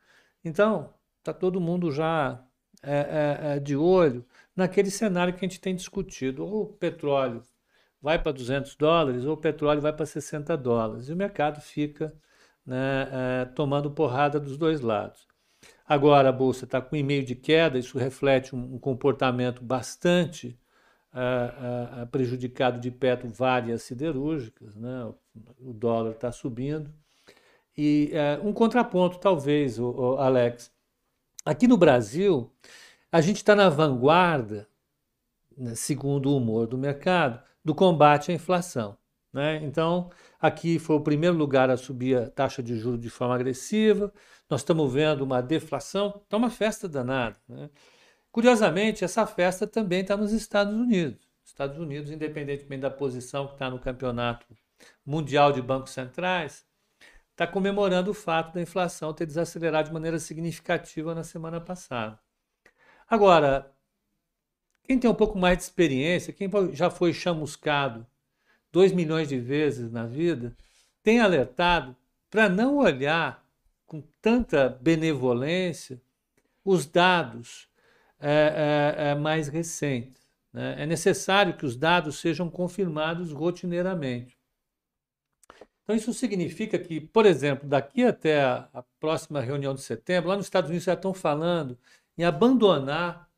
Então, 0.43 0.93
está 1.19 1.33
todo 1.33 1.61
mundo 1.61 1.91
já 1.91 2.43
é, 2.83 2.93
é, 2.93 3.55
é, 3.55 3.59
de 3.59 3.75
olho 3.75 4.25
naquele 4.55 4.91
cenário 4.91 5.33
que 5.33 5.45
a 5.45 5.47
gente 5.47 5.59
tem 5.59 5.75
discutido. 5.75 6.45
O 6.45 6.67
petróleo 6.67 7.43
vai 8.01 8.17
para 8.21 8.31
200 8.31 8.75
dólares, 8.75 9.25
ou 9.25 9.33
o 9.33 9.37
petróleo 9.37 9.81
vai 9.81 9.93
para 9.93 10.05
60 10.05 10.57
dólares. 10.57 11.07
E 11.09 11.13
o 11.13 11.15
mercado 11.15 11.61
fica 11.61 12.13
né, 12.65 13.07
é, 13.11 13.45
tomando 13.45 13.91
porrada 13.91 14.39
dos 14.39 14.57
dois 14.57 14.81
lados. 14.81 15.27
Agora 15.87 16.29
a 16.29 16.31
bolsa 16.31 16.65
está 16.65 16.81
com 16.81 16.95
um 16.95 16.99
e-mail 16.99 17.23
de 17.23 17.35
queda, 17.35 17.77
isso 17.77 17.97
reflete 17.97 18.55
um, 18.55 18.79
comportamento 18.79 19.63
bastante 19.63 20.57
a, 21.11 22.01
a, 22.01 22.05
prejudicado 22.05 22.79
de 22.79 22.89
perto 22.89 23.27
várias 23.27 23.83
siderúrgicas, 23.83 24.75
né? 24.75 25.11
o 25.59 25.73
dólar 25.73 26.11
está 26.11 26.31
subindo. 26.31 26.91
E 27.77 28.09
é, 28.13 28.39
um 28.43 28.53
contraponto, 28.53 29.17
talvez, 29.19 29.79
o, 29.79 29.89
o 29.89 30.17
Alex. 30.17 30.71
Aqui 31.45 31.67
no 31.67 31.77
Brasil, 31.77 32.51
a 33.11 33.21
gente 33.21 33.37
está 33.37 33.55
na 33.55 33.69
vanguarda, 33.69 34.67
né, 35.57 35.75
segundo 35.75 36.29
o 36.29 36.37
humor 36.37 36.67
do 36.67 36.77
mercado, 36.77 37.41
do 37.63 37.75
combate 37.75 38.31
à 38.31 38.33
inflação. 38.33 38.97
Né? 39.33 39.57
Então, 39.63 40.09
aqui 40.39 40.77
foi 40.77 40.95
o 40.97 41.01
primeiro 41.01 41.35
lugar 41.35 41.69
a 41.69 41.77
subir 41.77 42.17
a 42.17 42.29
taxa 42.29 42.61
de 42.61 42.77
juros 42.77 42.99
de 42.99 43.09
forma 43.09 43.35
agressiva. 43.35 44.11
Nós 44.49 44.61
estamos 44.61 44.91
vendo 44.91 45.21
uma 45.21 45.41
deflação, 45.41 46.21
está 46.23 46.37
uma 46.37 46.49
festa 46.49 46.87
danada. 46.87 47.37
Né? 47.47 47.69
Curiosamente, 48.31 49.03
essa 49.03 49.25
festa 49.25 49.65
também 49.65 50.01
está 50.01 50.17
nos 50.17 50.33
Estados 50.33 50.73
Unidos. 50.73 51.31
Estados 51.43 51.77
Unidos, 51.77 52.11
independentemente 52.11 52.81
da 52.81 52.89
posição 52.89 53.47
que 53.47 53.53
está 53.53 53.69
no 53.69 53.79
campeonato 53.79 54.45
mundial 55.05 55.51
de 55.51 55.61
bancos 55.61 55.91
centrais, 55.91 56.65
está 57.31 57.45
comemorando 57.45 58.11
o 58.11 58.13
fato 58.13 58.53
da 58.53 58.61
inflação 58.61 59.13
ter 59.13 59.25
desacelerado 59.25 59.87
de 59.87 59.93
maneira 59.93 60.19
significativa 60.19 61.13
na 61.15 61.23
semana 61.23 61.59
passada. 61.59 62.19
Agora, 63.07 63.71
quem 64.83 64.99
tem 64.99 65.09
um 65.09 65.15
pouco 65.15 65.37
mais 65.37 65.57
de 65.57 65.63
experiência, 65.63 66.33
quem 66.33 66.49
já 66.73 66.89
foi 66.89 67.13
chamuscado 67.13 68.05
2 68.71 68.93
milhões 68.93 69.27
de 69.27 69.39
vezes 69.39 69.91
na 69.91 70.05
vida, 70.05 70.55
tem 71.03 71.19
alertado 71.19 71.95
para 72.29 72.47
não 72.47 72.77
olhar 72.77 73.45
com 73.85 74.01
tanta 74.21 74.69
benevolência 74.69 76.01
os 76.63 76.85
dados 76.85 77.67
é, 78.19 78.95
é, 78.97 79.09
é 79.09 79.15
mais 79.15 79.47
recentes. 79.47 80.21
Né? 80.53 80.83
É 80.83 80.85
necessário 80.85 81.57
que 81.57 81.65
os 81.65 81.75
dados 81.75 82.19
sejam 82.19 82.49
confirmados 82.49 83.31
rotineiramente. 83.31 84.37
Então, 85.83 85.95
isso 85.95 86.13
significa 86.13 86.77
que, 86.77 87.01
por 87.01 87.25
exemplo, 87.25 87.67
daqui 87.67 88.03
até 88.03 88.43
a 88.43 88.83
próxima 88.99 89.41
reunião 89.41 89.73
de 89.73 89.81
setembro, 89.81 90.29
lá 90.29 90.37
nos 90.37 90.45
Estados 90.45 90.69
Unidos 90.69 90.85
já 90.85 90.93
estão 90.93 91.13
falando 91.13 91.77
em 92.17 92.23
abandonar 92.23 93.30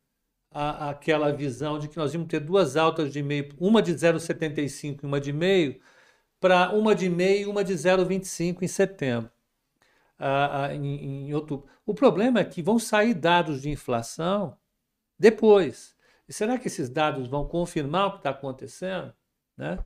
a, 0.54 0.90
aquela 0.90 1.32
visão 1.32 1.78
de 1.78 1.88
que 1.88 1.96
nós 1.96 2.14
íamos 2.14 2.28
ter 2.28 2.38
duas 2.38 2.76
altas 2.76 3.12
de 3.12 3.22
meio, 3.22 3.48
uma 3.58 3.82
de 3.82 3.92
0,75 3.92 5.00
e 5.02 5.06
uma 5.06 5.20
de 5.20 5.32
meio, 5.32 5.80
para 6.38 6.70
uma 6.72 6.94
de 6.94 7.10
meio 7.10 7.42
e 7.42 7.46
uma 7.46 7.64
de 7.64 7.74
0,25 7.74 8.62
em 8.62 8.68
setembro, 8.68 9.30
em, 10.72 11.26
em 11.26 11.34
outubro. 11.34 11.66
O 11.84 11.92
problema 11.92 12.40
é 12.40 12.44
que 12.44 12.62
vão 12.62 12.78
sair 12.78 13.14
dados 13.14 13.60
de 13.60 13.70
inflação 13.70 14.56
depois. 15.18 15.96
E 16.28 16.32
será 16.32 16.58
que 16.58 16.68
esses 16.68 16.88
dados 16.88 17.26
vão 17.26 17.46
confirmar 17.46 18.06
o 18.06 18.12
que 18.12 18.18
está 18.18 18.30
acontecendo? 18.30 19.12
Né? 19.56 19.78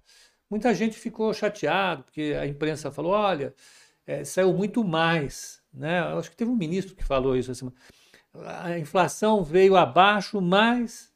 Muita 0.50 0.74
gente 0.74 0.98
ficou 0.98 1.32
chateado, 1.32 2.04
porque 2.04 2.36
a 2.38 2.46
imprensa 2.46 2.90
falou: 2.90 3.12
olha, 3.12 3.54
é, 4.06 4.24
saiu 4.24 4.52
muito 4.52 4.84
mais. 4.84 5.62
Né? 5.72 6.00
Eu 6.00 6.18
acho 6.18 6.30
que 6.30 6.36
teve 6.36 6.50
um 6.50 6.56
ministro 6.56 6.94
que 6.94 7.04
falou 7.04 7.36
isso 7.36 7.50
assim. 7.50 7.70
A 8.44 8.78
inflação 8.78 9.42
veio 9.42 9.76
abaixo, 9.76 10.40
mas 10.40 11.12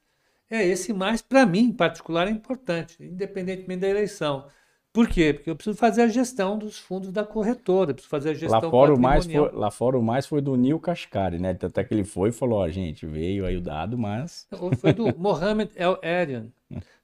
é 0.51 0.67
esse 0.67 0.93
mais, 0.93 1.23
para 1.23 1.47
mim, 1.47 1.67
em 1.67 1.73
particular, 1.73 2.29
é 2.29 2.31
importante, 2.31 3.03
independentemente 3.03 3.81
da 3.81 3.89
eleição. 3.89 4.47
Por 4.93 5.09
quê? 5.09 5.33
Porque 5.33 5.49
eu 5.49 5.57
preciso 5.57 5.79
fazer 5.79 6.03
a 6.03 6.09
gestão 6.09 6.59
dos 6.59 6.79
fundos 6.79 7.11
da 7.11 7.25
corretora, 7.25 7.95
preciso 7.95 8.11
fazer 8.11 8.31
a 8.31 8.35
gestão 8.35 8.61
lá 8.61 8.71
fora 8.71 8.95
o 8.95 9.01
mais 9.01 9.25
foi, 9.25 9.51
Lá 9.53 9.71
fora 9.71 9.99
o 9.99 10.03
mais 10.03 10.27
foi 10.27 10.43
do 10.43 10.55
Nil 10.55 10.79
Kashkari, 10.79 11.39
né? 11.39 11.57
Até 11.63 11.83
que 11.83 11.95
ele 11.95 12.05
foi 12.05 12.29
e 12.29 12.33
falou, 12.33 12.59
ó, 12.59 12.69
gente, 12.69 13.07
veio 13.07 13.47
aí 13.47 13.57
o 13.57 13.61
dado, 13.63 13.97
mas... 13.97 14.47
Foi 14.79 14.93
do 14.93 15.07
Mohamed 15.17 15.73
El 15.75 15.99
Erian, 16.03 16.49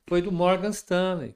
foi 0.07 0.21
do 0.21 0.31
Morgan 0.31 0.69
Stanley, 0.69 1.35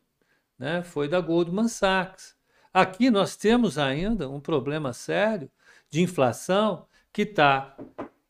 né? 0.59 0.83
foi 0.83 1.09
da 1.09 1.21
Goldman 1.21 1.69
Sachs. 1.69 2.37
Aqui 2.75 3.11
nós 3.11 3.35
temos 3.35 3.79
ainda 3.79 4.29
um 4.29 4.41
problema 4.41 4.93
sério 4.93 5.51
de 5.89 6.03
inflação 6.03 6.85
que 7.11 7.23
está 7.23 7.75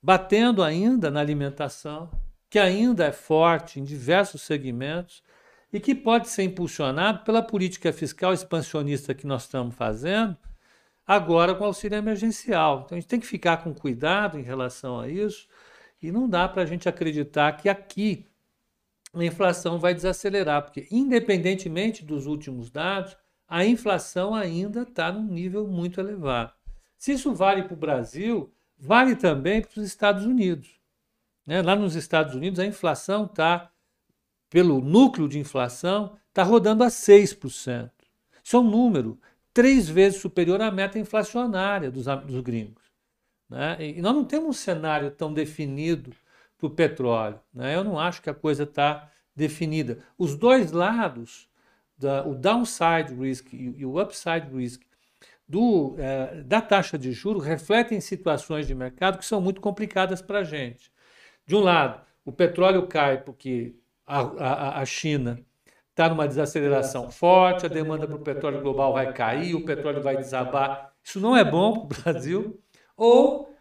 batendo 0.03 0.62
ainda 0.62 1.11
na 1.11 1.21
alimentação, 1.21 2.11
que 2.51 2.59
ainda 2.59 3.07
é 3.07 3.12
forte 3.12 3.79
em 3.79 3.85
diversos 3.85 4.43
segmentos, 4.43 5.23
e 5.73 5.81
que 5.81 5.95
pode 5.95 6.29
ser 6.29 6.43
impulsionado 6.43 7.25
pela 7.25 7.43
política 7.43 7.93
fiscal 7.93 8.35
expansionista 8.35 9.15
que 9.15 9.27
nós 9.27 9.45
estamos 9.45 9.75
fazendo, 9.75 10.37
agora 11.07 11.55
com 11.55 11.65
auxílio 11.65 11.97
emergencial. 11.97 12.83
Então 12.85 12.97
a 12.97 13.01
gente 13.01 13.09
tem 13.09 13.21
que 13.21 13.27
ficar 13.27 13.59
com 13.59 13.73
cuidado 13.73 14.38
em 14.38 14.43
relação 14.43 15.01
a 15.01 15.09
isso 15.09 15.49
e 16.03 16.12
não 16.12 16.29
dá 16.29 16.47
para 16.49 16.62
a 16.62 16.67
gente 16.67 16.88
acreditar 16.88 17.53
que 17.53 17.69
aqui 17.69 18.27
a 19.15 19.25
inflação 19.25 19.79
vai 19.79 19.95
desacelerar, 19.95 20.62
porque 20.62 20.87
independentemente 20.91 22.05
dos 22.05 22.27
últimos 22.27 22.71
dados, 22.71 23.17
a 23.49 23.65
inflação 23.65 24.35
ainda 24.35 24.83
está 24.83 25.12
num 25.12 25.27
nível 25.27 25.67
muito 25.67 26.01
elevado. 26.01 26.53
Se 26.97 27.12
isso 27.12 27.35
vale 27.35 27.62
para 27.65 27.75
o 27.75 27.77
Brasil, 27.77 28.53
vale 28.83 29.14
também 29.14 29.62
para 29.62 29.81
os 29.81 29.87
Estados 29.87 30.27
Unidos. 30.27 30.68
Né? 31.47 31.62
Lá 31.62 31.77
nos 31.77 31.95
Estados 31.95 32.35
Unidos, 32.35 32.59
a 32.59 32.66
inflação 32.66 33.27
está 33.27 33.71
pelo 34.51 34.81
núcleo 34.81 35.29
de 35.29 35.38
inflação, 35.38 36.18
está 36.29 36.42
rodando 36.42 36.83
a 36.83 36.88
6%. 36.88 37.90
Isso 38.42 38.57
é 38.57 38.59
um 38.59 38.68
número 38.68 39.18
três 39.55 39.88
vezes 39.88 40.21
superior 40.21 40.61
à 40.61 40.71
meta 40.71 40.99
inflacionária 40.99 41.90
dos, 41.92 42.07
dos 42.07 42.40
gringos. 42.40 42.83
Né? 43.49 43.77
E 43.79 44.03
nós 44.03 44.14
não 44.14 44.25
temos 44.25 44.49
um 44.49 44.53
cenário 44.53 45.12
tão 45.12 45.33
definido 45.33 46.12
para 46.59 46.66
o 46.66 46.71
petróleo. 46.71 47.38
Né? 47.55 47.77
Eu 47.77 47.85
não 47.85 47.99
acho 47.99 48.21
que 48.21 48.31
a 48.31 48.35
coisa 48.35 48.64
está 48.64 49.09
definida. 49.35 50.01
Os 50.18 50.35
dois 50.35 50.73
lados, 50.73 51.49
da, 51.97 52.27
o 52.27 52.35
downside 52.35 53.14
risk 53.14 53.53
e, 53.53 53.75
e 53.79 53.87
o 53.87 54.03
upside 54.03 54.49
risk 54.53 54.83
do, 55.48 55.96
é, 55.98 56.42
da 56.42 56.61
taxa 56.61 56.98
de 56.98 57.12
juros, 57.12 57.44
refletem 57.44 58.00
situações 58.00 58.66
de 58.66 58.74
mercado 58.74 59.18
que 59.18 59.24
são 59.24 59.40
muito 59.40 59.61
complicadas 59.61 60.22
para 60.22 60.40
a 60.40 60.44
gente. 60.44 60.90
De 61.46 61.55
um 61.55 61.61
lado, 61.61 62.00
o 62.24 62.33
petróleo 62.33 62.87
cai 62.87 63.22
porque 63.22 63.74
a, 64.07 64.20
a, 64.20 64.81
a 64.81 64.85
China 64.85 65.44
está 65.90 66.09
numa 66.09 66.26
desaceleração 66.26 67.11
forte, 67.11 67.66
a 67.66 67.68
demanda 67.68 68.07
para 68.07 68.16
o 68.16 68.20
petróleo 68.20 68.62
global 68.62 68.92
vai 68.94 69.12
cair, 69.12 69.55
o 69.55 69.64
petróleo 69.64 70.02
vai 70.02 70.16
desabar. 70.16 70.92
Isso 71.02 71.20
não 71.20 71.37
é 71.37 71.44
bom 71.44 71.87
para 71.87 71.98
o 71.98 72.02
Brasil. 72.02 72.61
Ou 72.96 73.52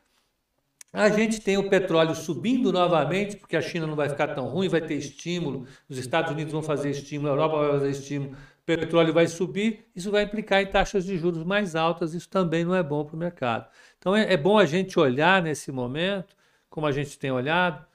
a 0.93 1.09
gente 1.09 1.39
tem 1.39 1.57
o 1.57 1.69
petróleo 1.69 2.13
subindo 2.13 2.71
novamente, 2.71 3.37
porque 3.37 3.55
a 3.55 3.61
China 3.61 3.87
não 3.87 3.95
vai 3.95 4.09
ficar 4.09 4.29
tão 4.29 4.47
ruim, 4.47 4.67
vai 4.67 4.81
ter 4.81 4.95
estímulo, 4.95 5.65
os 5.87 5.97
Estados 5.97 6.31
Unidos 6.31 6.51
vão 6.51 6.61
fazer 6.61 6.89
estímulo, 6.89 7.29
a 7.29 7.31
Europa 7.31 7.57
vai 7.57 7.71
fazer 7.71 7.89
estímulo, 7.91 8.35
petróleo 8.77 9.13
vai 9.13 9.27
subir, 9.27 9.85
isso 9.95 10.11
vai 10.11 10.23
implicar 10.23 10.61
em 10.61 10.67
taxas 10.67 11.05
de 11.05 11.17
juros 11.17 11.43
mais 11.43 11.75
altas, 11.75 12.13
isso 12.13 12.29
também 12.29 12.63
não 12.63 12.75
é 12.75 12.83
bom 12.83 13.05
para 13.05 13.15
o 13.15 13.19
mercado. 13.19 13.69
Então 13.97 14.15
é, 14.15 14.33
é 14.33 14.37
bom 14.37 14.57
a 14.57 14.65
gente 14.65 14.99
olhar 14.99 15.41
nesse 15.41 15.71
momento, 15.71 16.35
como 16.69 16.87
a 16.87 16.91
gente 16.91 17.17
tem 17.17 17.31
olhado, 17.31 17.85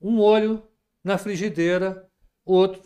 um 0.00 0.20
olho 0.20 0.62
na 1.02 1.18
frigideira, 1.18 2.08
outro 2.44 2.82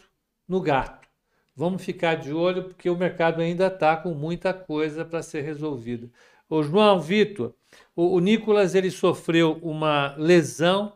no 0.49 0.61
gato. 0.61 1.09
Vamos 1.55 1.85
ficar 1.85 2.15
de 2.15 2.33
olho 2.33 2.65
porque 2.65 2.89
o 2.89 2.97
mercado 2.97 3.41
ainda 3.41 3.67
está 3.67 3.97
com 3.97 4.15
muita 4.15 4.55
coisa 4.55 5.05
para 5.05 5.23
ser 5.23 5.43
resolvida. 5.43 6.11
O 6.49 6.63
João 6.63 7.01
Vitor, 7.01 7.55
o, 7.95 8.17
o 8.17 8.21
Nicolas 8.21 8.75
ele 8.75 8.91
sofreu 8.91 9.59
uma 9.63 10.15
lesão 10.17 10.95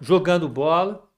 jogando 0.00 0.48
bola. 0.48 1.08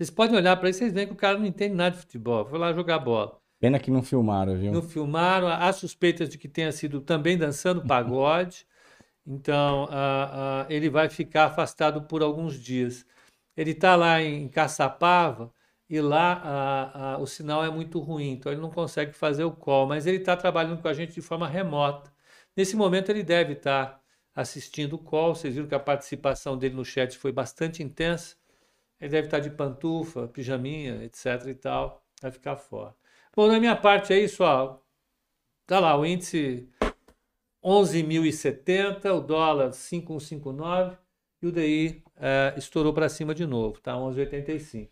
Vocês 0.00 0.08
podem 0.08 0.34
olhar 0.34 0.56
para 0.56 0.70
isso, 0.70 0.78
vocês 0.78 0.94
veem 0.94 1.06
que 1.06 1.12
o 1.12 1.16
cara 1.16 1.36
não 1.36 1.44
entende 1.44 1.74
nada 1.74 1.94
de 1.94 2.00
futebol. 2.00 2.46
Foi 2.46 2.58
lá 2.58 2.72
jogar 2.72 2.98
bola. 3.00 3.38
Pena 3.60 3.78
que 3.78 3.90
não 3.90 4.02
filmaram, 4.02 4.56
viu? 4.56 4.72
Não 4.72 4.80
filmaram. 4.80 5.46
Há 5.46 5.70
suspeitas 5.74 6.30
de 6.30 6.38
que 6.38 6.48
tenha 6.48 6.72
sido 6.72 7.02
também 7.02 7.36
dançando 7.36 7.86
pagode. 7.86 8.66
Então, 9.26 9.84
uh, 9.84 9.86
uh, 9.86 10.66
ele 10.70 10.88
vai 10.88 11.08
ficar 11.08 11.44
afastado 11.44 12.02
por 12.02 12.22
alguns 12.22 12.58
dias. 12.58 13.06
Ele 13.54 13.72
está 13.72 13.94
lá 13.94 14.20
em 14.20 14.48
Caçapava 14.48 15.52
e 15.88 16.00
lá 16.00 16.40
a, 16.94 17.18
o 17.18 17.26
sinal 17.26 17.62
é 17.62 17.70
muito 17.70 18.00
ruim, 18.00 18.30
então 18.30 18.50
ele 18.50 18.60
não 18.60 18.70
consegue 18.70 19.12
fazer 19.12 19.44
o 19.44 19.52
call, 19.52 19.86
mas 19.86 20.06
ele 20.06 20.16
está 20.16 20.36
trabalhando 20.36 20.80
com 20.80 20.88
a 20.88 20.94
gente 20.94 21.12
de 21.12 21.20
forma 21.20 21.46
remota. 21.46 22.10
Nesse 22.56 22.74
momento 22.74 23.10
ele 23.10 23.22
deve 23.22 23.52
estar 23.52 23.86
tá 23.86 24.00
assistindo 24.34 24.94
o 24.94 24.98
call, 24.98 25.34
vocês 25.34 25.54
viram 25.54 25.68
que 25.68 25.74
a 25.74 25.78
participação 25.78 26.56
dele 26.56 26.74
no 26.74 26.84
chat 26.84 27.16
foi 27.16 27.30
bastante 27.30 27.82
intensa. 27.82 28.39
Ele 29.00 29.10
deve 29.10 29.26
estar 29.28 29.40
de 29.40 29.50
pantufa, 29.50 30.28
pijaminha, 30.28 31.02
etc 31.04 31.46
e 31.46 31.54
tal, 31.54 32.04
vai 32.20 32.30
ficar 32.30 32.56
fora. 32.56 32.94
Bom, 33.34 33.46
na 33.46 33.58
minha 33.58 33.76
parte 33.76 34.12
é 34.12 34.18
isso, 34.18 34.44
ó. 34.44 34.78
Tá 35.66 35.78
lá, 35.78 35.96
o 35.96 36.04
índice 36.04 36.68
11.070, 37.64 39.12
o 39.14 39.20
dólar 39.20 39.72
5,159 39.72 40.96
e 41.42 41.46
o 41.46 41.52
DI 41.52 42.02
uh, 42.16 42.58
estourou 42.58 42.92
para 42.92 43.08
cima 43.08 43.34
de 43.34 43.46
novo, 43.46 43.80
tá? 43.80 43.94
11,85. 43.94 44.88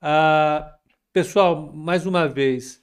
Uh, 0.00 0.78
pessoal, 1.12 1.72
mais 1.72 2.06
uma 2.06 2.26
vez, 2.26 2.80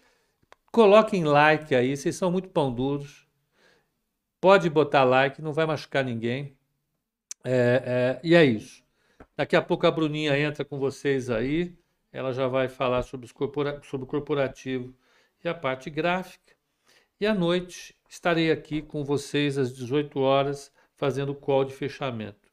coloquem 0.72 1.24
like 1.24 1.74
aí, 1.74 1.98
vocês 1.98 2.16
são 2.16 2.32
muito 2.32 2.50
pão 2.50 2.74
duros. 2.74 3.26
Pode 4.40 4.70
botar 4.70 5.04
like, 5.04 5.42
não 5.42 5.52
vai 5.52 5.66
machucar 5.66 6.04
ninguém. 6.04 6.56
É, 7.44 8.20
é, 8.22 8.22
e 8.24 8.36
é 8.36 8.46
isso. 8.46 8.85
Daqui 9.38 9.56
a 9.56 9.62
pouco 9.62 9.86
a 9.86 9.92
Bruninha 9.92 10.38
entra 10.40 10.64
com 10.64 10.80
vocês 10.80 11.30
aí. 11.30 11.78
Ela 12.12 12.32
já 12.32 12.48
vai 12.48 12.70
falar 12.70 13.04
sobre, 13.04 13.32
corpora 13.34 13.82
sobre 13.84 14.06
o 14.06 14.08
corporativo 14.08 14.96
e 15.44 15.50
a 15.50 15.54
parte 15.54 15.90
gráfica. 15.90 16.56
E 17.20 17.28
à 17.28 17.34
noite 17.34 17.94
estarei 18.08 18.50
aqui 18.50 18.82
com 18.82 19.04
vocês 19.04 19.58
às 19.58 19.76
18 19.76 20.20
horas 20.20 20.72
fazendo 20.96 21.34
o 21.34 21.36
call 21.36 21.66
de 21.66 21.74
fechamento. 21.74 22.50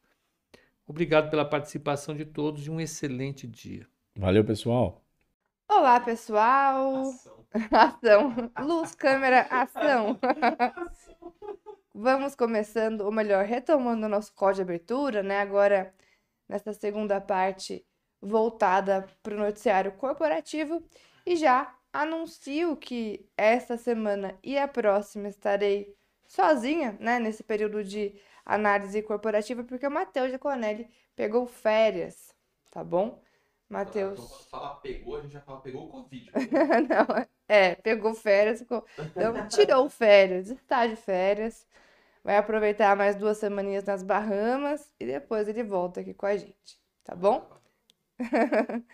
Obrigado 0.85 1.29
pela 1.29 1.45
participação 1.45 2.13
de 2.13 2.25
todos 2.25 2.67
e 2.67 2.69
um 2.69 2.81
excelente 2.81 3.47
dia. 3.47 3.87
Valeu, 4.17 4.43
pessoal. 4.43 5.01
Olá, 5.69 6.01
pessoal. 6.01 7.03
Ação. 7.03 7.45
ação. 7.71 8.51
Luz, 8.59 8.93
câmera, 8.93 9.47
ação. 9.49 10.19
Vamos 11.95 12.35
começando, 12.35 13.01
ou 13.01 13.11
melhor, 13.11 13.45
retomando 13.45 14.05
o 14.05 14.09
nosso 14.09 14.33
código 14.33 14.55
de 14.55 14.61
abertura, 14.63 15.23
né? 15.23 15.39
Agora, 15.39 15.93
nessa 16.53 16.71
segunda 16.71 17.19
parte 17.19 17.83
voltada 18.21 19.07
para 19.23 19.33
o 19.33 19.39
noticiário 19.39 19.91
corporativo. 19.93 20.83
E 21.25 21.35
já 21.35 21.75
anuncio 21.91 22.77
que 22.77 23.27
essa 23.35 23.75
semana 23.75 24.37
e 24.43 24.57
a 24.57 24.67
próxima 24.67 25.27
estarei 25.27 25.95
sozinha, 26.27 26.95
né? 26.99 27.17
Nesse 27.17 27.43
período 27.43 27.83
de 27.83 28.15
análise 28.45 29.01
corporativa, 29.01 29.63
porque 29.63 29.87
o 29.87 29.91
Matheus 29.91 30.31
de 30.31 30.37
Conelli 30.37 30.87
pegou 31.15 31.47
férias, 31.47 32.35
tá 32.69 32.83
bom? 32.83 33.19
Matheus. 33.67 34.19
Então, 34.19 34.27
quando 34.27 34.49
fala 34.49 34.75
pegou, 34.75 35.17
a 35.17 35.21
gente 35.21 35.31
já 35.31 35.41
fala 35.41 35.59
pegou 35.59 35.85
o 35.85 35.89
Covid. 35.89 36.31
Não, 36.87 37.25
é, 37.47 37.73
pegou 37.75 38.13
férias, 38.13 38.61
então 38.61 38.85
tirou 39.49 39.89
férias, 39.89 40.49
está 40.49 40.85
de 40.85 40.95
férias, 40.95 41.65
vai 42.23 42.37
aproveitar 42.37 42.95
mais 42.95 43.15
duas 43.15 43.37
semaninhas 43.37 43.83
nas 43.83 44.03
Bahamas 44.03 44.91
e 44.99 45.05
depois 45.05 45.47
ele 45.47 45.63
volta 45.63 46.01
aqui 46.01 46.13
com 46.13 46.25
a 46.25 46.37
gente, 46.37 46.79
tá 47.03 47.15
bom? 47.15 47.49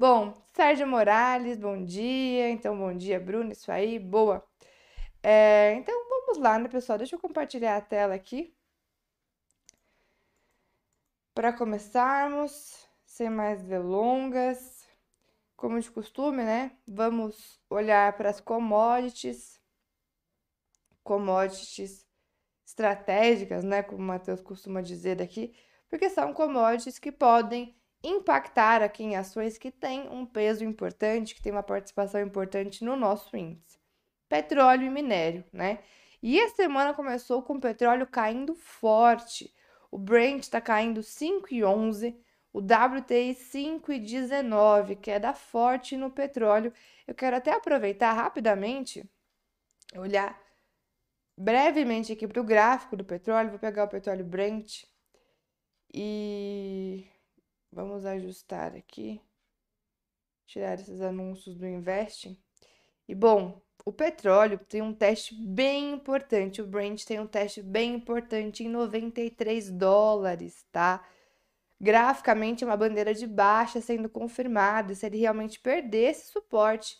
Bom, 0.00 0.32
Sérgio 0.54 0.86
Morales, 0.86 1.58
bom 1.58 1.84
dia. 1.84 2.48
Então, 2.48 2.74
bom 2.74 2.96
dia, 2.96 3.20
Bruno, 3.20 3.52
isso 3.52 3.70
aí, 3.70 3.98
boa. 3.98 4.42
É, 5.22 5.74
então, 5.74 5.94
vamos 6.08 6.38
lá, 6.38 6.58
né, 6.58 6.70
pessoal? 6.70 6.96
Deixa 6.96 7.16
eu 7.16 7.20
compartilhar 7.20 7.76
a 7.76 7.82
tela 7.82 8.14
aqui. 8.14 8.56
Para 11.34 11.52
começarmos, 11.52 12.88
sem 13.04 13.28
mais 13.28 13.62
delongas, 13.62 14.88
como 15.54 15.78
de 15.78 15.90
costume, 15.90 16.42
né? 16.42 16.72
Vamos 16.88 17.60
olhar 17.68 18.16
para 18.16 18.30
as 18.30 18.40
commodities, 18.40 19.60
commodities 21.04 22.06
estratégicas, 22.80 23.62
né? 23.62 23.82
Como 23.82 24.02
o 24.02 24.06
Matheus 24.06 24.40
costuma 24.40 24.80
dizer 24.80 25.16
daqui, 25.16 25.54
porque 25.88 26.08
são 26.08 26.32
commodities 26.32 26.98
que 26.98 27.12
podem 27.12 27.76
impactar 28.02 28.82
aqui 28.82 29.04
em 29.04 29.16
ações 29.16 29.58
que 29.58 29.70
têm 29.70 30.08
um 30.08 30.24
peso 30.24 30.64
importante, 30.64 31.34
que 31.34 31.42
tem 31.42 31.52
uma 31.52 31.62
participação 31.62 32.20
importante 32.20 32.82
no 32.82 32.96
nosso 32.96 33.36
índice. 33.36 33.78
Petróleo 34.28 34.86
e 34.86 34.90
minério, 34.90 35.44
né? 35.52 35.80
E 36.22 36.40
a 36.40 36.48
semana 36.50 36.94
começou 36.94 37.42
com 37.42 37.54
o 37.54 37.60
petróleo 37.60 38.06
caindo 38.06 38.54
forte. 38.54 39.54
O 39.90 39.98
Brent 39.98 40.42
está 40.42 40.60
caindo 40.60 41.00
5,11, 41.00 42.16
o 42.52 42.60
WTI 42.60 43.34
5,19, 43.34 44.96
queda 44.96 45.34
forte 45.34 45.96
no 45.96 46.10
petróleo. 46.10 46.72
Eu 47.06 47.14
quero 47.14 47.36
até 47.36 47.52
aproveitar 47.52 48.12
rapidamente, 48.12 49.04
olhar 49.96 50.38
brevemente 51.40 52.12
aqui 52.12 52.28
para 52.28 52.40
o 52.40 52.44
gráfico 52.44 52.96
do 52.96 53.04
petróleo. 53.04 53.50
Vou 53.50 53.58
pegar 53.58 53.84
o 53.84 53.88
petróleo 53.88 54.24
Brent 54.24 54.84
e 55.92 57.06
vamos 57.72 58.04
ajustar 58.04 58.76
aqui, 58.76 59.20
tirar 60.46 60.78
esses 60.78 61.00
anúncios 61.00 61.56
do 61.56 61.66
Investing. 61.66 62.38
E 63.08 63.14
bom, 63.14 63.60
o 63.86 63.92
petróleo 63.92 64.60
tem 64.68 64.82
um 64.82 64.92
teste 64.92 65.34
bem 65.34 65.92
importante, 65.92 66.60
o 66.60 66.66
Brent 66.66 67.04
tem 67.04 67.18
um 67.18 67.26
teste 67.26 67.62
bem 67.62 67.94
importante 67.94 68.62
em 68.62 68.68
93 68.68 69.70
dólares, 69.70 70.66
tá? 70.70 71.02
Graficamente 71.80 72.62
é 72.62 72.66
uma 72.66 72.76
bandeira 72.76 73.14
de 73.14 73.26
baixa 73.26 73.80
sendo 73.80 74.10
confirmada, 74.10 74.94
se 74.94 75.06
ele 75.06 75.16
realmente 75.16 75.58
perder 75.58 76.10
esse 76.10 76.30
suporte, 76.30 76.98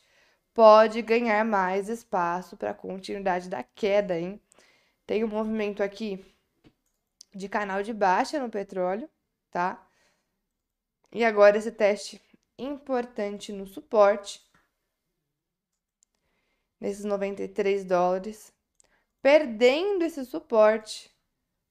pode 0.54 1.02
ganhar 1.02 1.44
mais 1.44 1.88
espaço 1.88 2.56
para 2.56 2.74
continuidade 2.74 3.48
da 3.48 3.62
queda, 3.62 4.18
hein? 4.18 4.40
Tem 5.06 5.24
um 5.24 5.28
movimento 5.28 5.82
aqui 5.82 6.24
de 7.34 7.48
canal 7.48 7.82
de 7.82 7.92
baixa 7.92 8.38
no 8.38 8.50
petróleo, 8.50 9.08
tá? 9.50 9.86
E 11.12 11.24
agora 11.24 11.58
esse 11.58 11.72
teste 11.72 12.20
importante 12.58 13.52
no 13.52 13.66
suporte 13.66 14.40
nesses 16.78 17.04
93 17.04 17.84
dólares. 17.84 18.52
Perdendo 19.22 20.04
esse 20.04 20.24
suporte, 20.24 21.10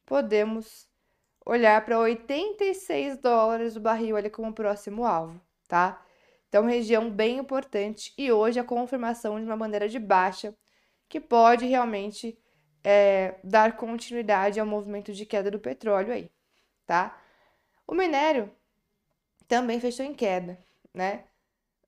podemos 0.05 0.87
olhar 1.45 1.83
para 1.83 1.97
86 1.97 3.17
dólares 3.17 3.75
o 3.75 3.79
barril 3.79 4.15
ali 4.15 4.29
como 4.29 4.53
próximo 4.53 5.03
alvo, 5.03 5.41
tá? 5.67 6.05
Então, 6.49 6.65
região 6.65 7.09
bem 7.09 7.37
importante 7.37 8.11
e 8.17 8.31
hoje 8.31 8.59
a 8.59 8.63
confirmação 8.63 9.39
de 9.39 9.45
uma 9.45 9.55
bandeira 9.55 9.87
de 9.87 9.99
baixa 9.99 10.53
que 11.07 11.19
pode 11.19 11.65
realmente 11.65 12.37
é, 12.83 13.39
dar 13.43 13.77
continuidade 13.77 14.59
ao 14.59 14.65
movimento 14.65 15.13
de 15.13 15.25
queda 15.25 15.51
do 15.51 15.59
petróleo 15.59 16.11
aí, 16.11 16.31
tá? 16.85 17.21
O 17.87 17.93
minério 17.93 18.51
também 19.47 19.79
fechou 19.79 20.05
em 20.05 20.13
queda, 20.13 20.57
né? 20.93 21.25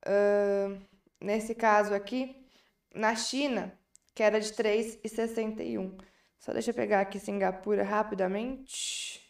Uh, 0.06 0.80
nesse 1.20 1.54
caso 1.54 1.94
aqui, 1.94 2.44
na 2.94 3.14
China, 3.14 3.76
que 4.14 4.22
era 4.22 4.40
de 4.40 4.52
3,61. 4.52 5.96
Só 6.38 6.52
deixa 6.52 6.70
eu 6.70 6.74
pegar 6.74 7.00
aqui 7.00 7.20
Singapura 7.20 7.84
rapidamente. 7.84 9.22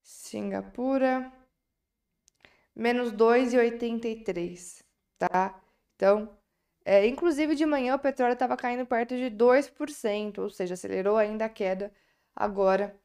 Singapura, 0.00 1.32
menos 2.74 3.12
2,83, 3.12 4.84
tá? 5.18 5.60
Então, 5.96 6.36
é, 6.84 7.06
inclusive 7.06 7.54
de 7.54 7.66
manhã 7.66 7.94
o 7.96 7.98
petróleo 7.98 8.32
estava 8.34 8.56
caindo 8.56 8.86
perto 8.86 9.16
de 9.16 9.30
2%, 9.30 10.38
ou 10.38 10.50
seja, 10.50 10.74
acelerou 10.74 11.16
ainda 11.16 11.44
a 11.46 11.48
queda 11.48 11.92
agora 12.34 12.98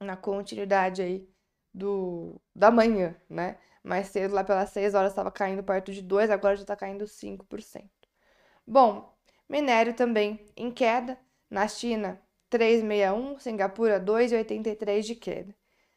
na 0.00 0.16
continuidade 0.16 1.02
aí 1.02 1.28
do 1.72 2.40
da 2.54 2.70
manhã, 2.70 3.16
né? 3.28 3.58
Mais 3.82 4.08
cedo, 4.08 4.34
lá 4.34 4.44
pelas 4.44 4.70
6 4.70 4.94
horas, 4.94 5.12
estava 5.12 5.30
caindo 5.30 5.62
perto 5.62 5.92
de 5.92 6.02
2, 6.02 6.30
agora 6.30 6.56
já 6.56 6.62
está 6.62 6.76
caindo 6.76 7.06
5%. 7.06 7.90
Bom, 8.66 9.14
minério 9.48 9.94
também 9.94 10.46
em 10.56 10.70
queda. 10.70 11.18
Na 11.50 11.66
China, 11.68 12.20
3,61, 12.50 13.38
Singapura, 13.38 13.98
2,83 14.00 15.02
de 15.02 15.14
queda. 15.14 15.54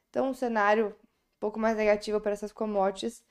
Então, 0.09 0.29
um 0.29 0.33
cenário 0.33 0.95
pouco 1.41 1.59
mais 1.59 1.75
negativo 1.75 2.21
para 2.21 2.31
essas 2.31 2.53
commodities 2.53 3.23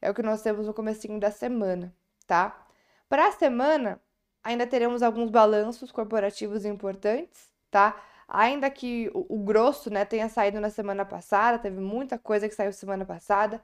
é 0.00 0.10
o 0.10 0.14
que 0.14 0.22
nós 0.22 0.42
temos 0.42 0.66
no 0.66 0.72
comecinho 0.72 1.20
da 1.20 1.30
semana, 1.30 1.94
tá? 2.26 2.66
Para 3.06 3.28
a 3.28 3.32
semana, 3.32 4.00
ainda 4.42 4.66
teremos 4.66 5.02
alguns 5.02 5.30
balanços 5.30 5.92
corporativos 5.92 6.64
importantes, 6.64 7.52
tá? 7.70 8.00
Ainda 8.26 8.70
que 8.70 9.10
o, 9.12 9.26
o, 9.36 9.38
grosso, 9.44 9.90
né, 9.90 10.04
tenha 10.06 10.28
saído 10.28 10.58
na 10.58 10.70
semana 10.70 11.04
passada, 11.04 11.58
teve 11.58 11.80
muita 11.80 12.18
coisa 12.18 12.48
que 12.48 12.54
saiu 12.54 12.72
semana 12.72 13.04
passada, 13.04 13.62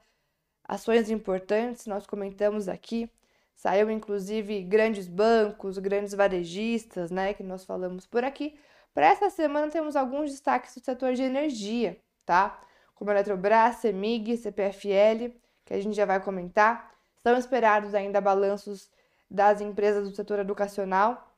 ações 0.63 1.09
importantes, 1.09 1.87
nós 1.87 2.05
comentamos 2.05 2.67
aqui. 2.69 3.09
Saiu 3.55 3.89
inclusive 3.89 4.61
grandes 4.61 5.07
bancos, 5.07 5.79
grandes 5.79 6.13
varejistas, 6.13 7.09
né, 7.09 7.33
que 7.33 7.41
nós 7.41 7.65
falamos 7.65 8.05
por 8.05 8.23
aqui. 8.23 8.59
Para 8.93 9.07
essa 9.07 9.29
semana 9.31 9.71
temos 9.71 9.95
alguns 9.95 10.29
destaques 10.29 10.75
do 10.75 10.85
setor 10.85 11.13
de 11.13 11.23
energia, 11.23 11.99
tá? 12.25 12.61
Como 12.97 13.11
Eletrobras, 13.11 13.77
CEMIG, 13.77 14.37
CPFL, 14.37 15.31
que 15.63 15.73
a 15.73 15.79
gente 15.79 15.95
já 15.95 16.05
vai 16.05 16.19
comentar. 16.19 16.91
São 17.21 17.37
esperados 17.37 17.93
ainda 17.93 18.19
balanços 18.19 18.89
das 19.29 19.61
empresas 19.61 20.09
do 20.09 20.15
setor 20.15 20.39
educacional. 20.39 21.35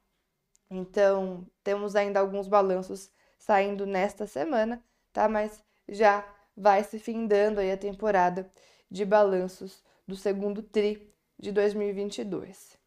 Então, 0.71 1.45
temos 1.63 1.95
ainda 1.95 2.19
alguns 2.19 2.47
balanços 2.47 3.11
saindo 3.37 3.85
nesta 3.85 4.25
semana, 4.25 4.81
tá? 5.11 5.27
Mas 5.27 5.61
já 5.87 6.25
vai 6.55 6.83
se 6.83 6.97
findando 6.97 7.59
aí 7.59 7.71
a 7.71 7.77
temporada 7.77 8.49
de 8.89 9.03
balanços 9.03 9.83
do 10.07 10.15
segundo 10.15 10.63
tri 10.63 11.13
de 11.37 11.51
2022, 11.51 12.77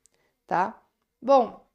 tá? 0.46 0.82
Bom, 1.20 1.66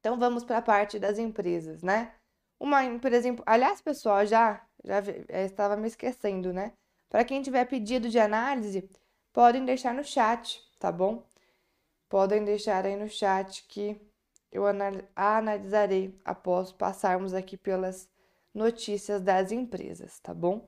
então 0.00 0.18
vamos 0.18 0.44
para 0.44 0.58
a 0.58 0.62
parte 0.62 0.98
das 0.98 1.18
empresas, 1.18 1.82
né? 1.82 2.14
Uma 2.58 2.84
empresa, 2.84 3.28
aliás, 3.46 3.80
pessoal, 3.80 4.26
já 4.26 4.60
já 4.84 4.98
eh, 5.28 5.44
estava 5.44 5.76
me 5.76 5.86
esquecendo, 5.86 6.52
né? 6.52 6.72
Para 7.08 7.24
quem 7.24 7.42
tiver 7.42 7.64
pedido 7.66 8.08
de 8.08 8.18
análise, 8.18 8.88
podem 9.32 9.64
deixar 9.64 9.94
no 9.94 10.04
chat, 10.04 10.62
tá 10.78 10.90
bom? 10.92 11.24
Podem 12.08 12.44
deixar 12.44 12.84
aí 12.84 12.96
no 12.96 13.08
chat 13.08 13.64
que 13.68 14.00
eu 14.50 14.64
analisarei 15.16 16.18
após 16.24 16.72
passarmos 16.72 17.34
aqui 17.34 17.56
pelas 17.56 18.08
notícias 18.54 19.20
das 19.20 19.52
empresas, 19.52 20.18
tá 20.20 20.32
bom? 20.32 20.66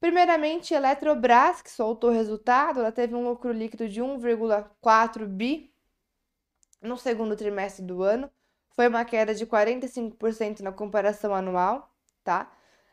Primeiramente, 0.00 0.74
Eletrobras, 0.74 1.60
que 1.60 1.70
soltou 1.70 2.10
o 2.10 2.12
resultado, 2.12 2.80
ela 2.80 2.92
teve 2.92 3.14
um 3.14 3.28
lucro 3.28 3.52
líquido 3.52 3.88
de 3.88 4.00
1,4 4.00 5.26
bi 5.26 5.72
no 6.80 6.96
segundo 6.96 7.36
trimestre 7.36 7.84
do 7.84 8.02
ano. 8.02 8.30
Foi 8.78 8.86
uma 8.86 9.04
queda 9.04 9.34
de 9.34 9.44
45% 9.44 10.60
na 10.60 10.70
comparação 10.70 11.34
anual, 11.34 11.92
tá? 12.22 12.48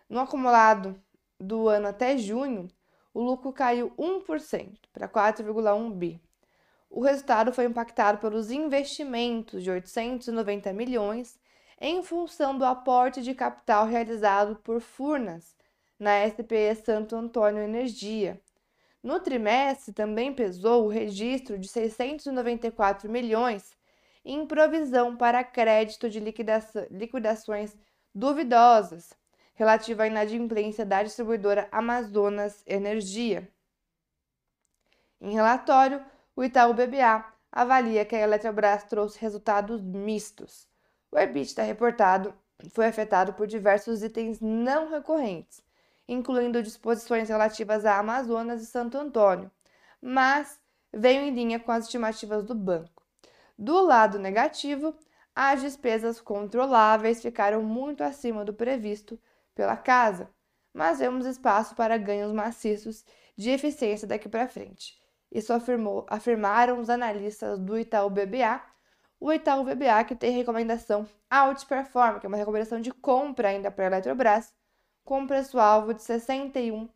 No 0.10 0.20
acumulado 0.20 1.00
do 1.40 1.68
ano 1.68 1.90
até 1.90 2.18
junho, 2.18 2.68
o 3.14 3.22
lucro 3.22 3.54
caiu 3.54 3.94
1% 3.96 4.80
para 4.92 5.08
4,1 5.08 5.92
bi. 5.94 6.20
O 6.90 7.04
resultado 7.04 7.54
foi 7.54 7.66
impactado 7.66 8.18
pelos 8.18 8.50
investimentos 8.50 9.64
de 9.64 9.70
890 9.70 10.74
milhões 10.74 11.38
em 11.80 12.02
função 12.02 12.58
do 12.58 12.66
aporte 12.66 13.22
de 13.22 13.36
capital 13.36 13.86
realizado 13.86 14.56
por 14.64 14.82
Furnas 14.82 15.56
na 16.00 16.28
SPE 16.28 16.84
Santo 16.84 17.16
Antônio 17.16 17.62
Energia. 17.62 18.42
No 19.04 19.20
trimestre 19.20 19.94
também 19.94 20.34
pesou 20.34 20.86
o 20.86 20.90
registro 20.90 21.60
de 21.60 21.68
694 21.68 23.08
milhões 23.08 23.76
em 24.26 24.46
provisão 24.48 25.16
para 25.16 25.44
crédito 25.44 26.10
de 26.10 26.20
liquidações 26.20 27.78
duvidosas 28.14 29.14
relativa 29.54 30.04
à 30.04 30.08
inadimplência 30.08 30.86
da 30.86 31.04
distribuidora 31.04 31.70
Amazonas 31.72 32.64
Energia. 32.66 33.48
Em 35.22 35.34
relatório, 35.34 36.04
o 36.36 36.44
Itaú 36.44 36.74
BBA 36.74 37.24
avalia 37.52 38.04
que 38.04 38.16
a 38.16 38.20
Eletrobras 38.20 38.84
trouxe 38.84 39.20
resultados 39.20 39.82
mistos. 39.82 40.68
O 41.12 41.18
EBITDA 41.18 41.64
reportado 41.64 42.34
foi 42.72 42.88
afetado 42.88 43.34
por 43.34 43.48
diversos 43.48 44.04
itens 44.04 44.42
não 44.42 44.90
recorrentes, 44.90 45.64
incluindo 46.08 46.62
disposições 46.62 47.30
relativas 47.30 47.86
a 47.86 47.98
Amazonas 47.98 48.62
e 48.62 48.66
Santo 48.66 48.98
Antônio, 48.98 49.50
mas 50.02 50.60
veio 50.94 51.22
em 51.22 51.34
linha 51.34 51.60
com 51.60 51.72
as 51.72 51.86
estimativas 51.86 52.44
do 52.44 52.54
banco. 52.54 52.95
Do 53.58 53.82
lado 53.82 54.20
negativo, 54.20 54.96
as 55.34 55.62
despesas 55.62 56.20
controláveis 56.22 57.22
ficaram 57.22 57.62
muito 57.62 58.04
acima 58.04 58.44
do 58.46 58.54
previsto 58.54 59.20
pela 59.54 59.78
casa, 59.78 60.30
mas 60.74 61.00
vemos 61.00 61.26
espaço 61.26 61.76
para 61.76 61.98
ganhos 61.98 62.32
maciços 62.32 63.06
de 63.38 63.50
eficiência 63.50 64.08
daqui 64.08 64.30
para 64.30 64.48
frente. 64.48 65.00
Isso 65.32 65.52
afirmou, 65.52 66.06
afirmaram 66.10 66.80
os 66.80 66.90
analistas 66.90 67.60
do 67.60 67.78
Itaú 67.78 68.10
BBA. 68.10 68.62
O 69.20 69.32
Itaú 69.32 69.64
BBA 69.64 70.04
que 70.06 70.16
tem 70.16 70.32
recomendação 70.32 71.08
Outperform, 71.30 72.20
que 72.20 72.26
é 72.26 72.30
uma 72.30 72.38
recomendação 72.38 72.80
de 72.80 72.92
compra 72.92 73.50
ainda 73.50 73.72
para 73.72 73.86
a 73.86 73.88
Eletrobras, 73.88 74.54
com 75.04 75.28
preço-alvo 75.28 75.94
de 75.94 76.02
61 76.04 76.90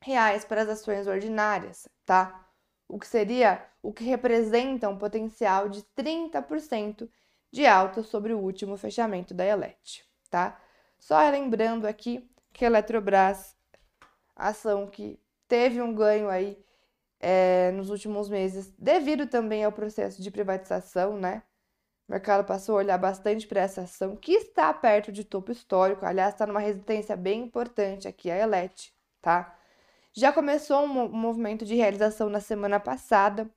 reais 0.00 0.44
para 0.44 0.62
as 0.62 0.68
ações 0.68 1.06
ordinárias, 1.06 1.88
tá? 2.04 2.47
O 2.88 2.98
que 2.98 3.06
seria 3.06 3.62
o 3.82 3.92
que 3.92 4.02
representa 4.02 4.88
um 4.88 4.96
potencial 4.96 5.68
de 5.68 5.82
30% 5.96 7.08
de 7.52 7.66
alta 7.66 8.02
sobre 8.02 8.32
o 8.32 8.38
último 8.38 8.76
fechamento 8.76 9.34
da 9.34 9.44
Elet, 9.44 10.04
tá? 10.30 10.60
Só 10.98 11.28
lembrando 11.30 11.86
aqui 11.86 12.28
que 12.52 12.64
a 12.64 12.68
Eletrobras, 12.68 13.56
ação 14.34 14.86
que 14.86 15.20
teve 15.46 15.80
um 15.80 15.94
ganho 15.94 16.28
aí 16.28 16.58
é, 17.20 17.70
nos 17.72 17.90
últimos 17.90 18.28
meses, 18.28 18.72
devido 18.78 19.26
também 19.26 19.64
ao 19.64 19.72
processo 19.72 20.22
de 20.22 20.30
privatização, 20.30 21.16
né? 21.16 21.42
O 22.08 22.12
mercado 22.12 22.44
passou 22.46 22.76
a 22.76 22.78
olhar 22.78 22.98
bastante 22.98 23.46
para 23.46 23.60
essa 23.60 23.82
ação, 23.82 24.16
que 24.16 24.32
está 24.32 24.72
perto 24.72 25.12
de 25.12 25.24
topo 25.24 25.52
histórico, 25.52 26.06
aliás, 26.06 26.34
está 26.34 26.46
numa 26.46 26.60
resistência 26.60 27.16
bem 27.16 27.42
importante 27.42 28.08
aqui, 28.08 28.30
a 28.30 28.36
Elet, 28.38 28.94
tá? 29.20 29.57
Já 30.12 30.32
começou 30.32 30.82
um 30.82 31.08
movimento 31.08 31.64
de 31.64 31.74
realização 31.74 32.28
na 32.28 32.40
semana 32.40 32.80
passada, 32.80 33.48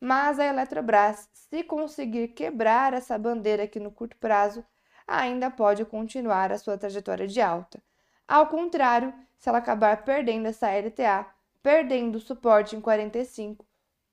mas 0.00 0.38
a 0.38 0.44
Eletrobras, 0.44 1.28
se 1.32 1.62
conseguir 1.62 2.28
quebrar 2.28 2.94
essa 2.94 3.18
bandeira 3.18 3.64
aqui 3.64 3.78
no 3.78 3.90
curto 3.90 4.16
prazo, 4.16 4.64
ainda 5.06 5.50
pode 5.50 5.84
continuar 5.84 6.52
a 6.52 6.58
sua 6.58 6.78
trajetória 6.78 7.26
de 7.26 7.40
alta. 7.40 7.82
Ao 8.26 8.46
contrário, 8.46 9.12
se 9.36 9.48
ela 9.48 9.58
acabar 9.58 10.04
perdendo 10.04 10.46
essa 10.46 10.68
LTA, 10.70 11.26
perdendo 11.62 12.16
o 12.16 12.20
suporte 12.20 12.76
em 12.76 12.80
45, 12.80 13.66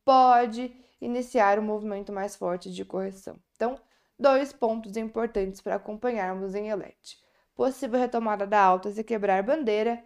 pode 0.04 0.74
iniciar 1.00 1.60
um 1.60 1.64
movimento 1.64 2.12
mais 2.12 2.36
forte 2.36 2.72
de 2.72 2.84
correção. 2.84 3.38
Então, 3.56 3.80
dois 4.18 4.52
pontos 4.52 4.98
importantes 4.98 5.62
para 5.62 5.76
acompanharmos 5.76 6.56
em 6.56 6.70
Elet. 6.70 7.18
Possível 7.54 8.00
retomada 8.00 8.48
da 8.48 8.60
alta 8.60 8.92
se 8.92 9.04
quebrar 9.04 9.44
bandeira 9.44 10.04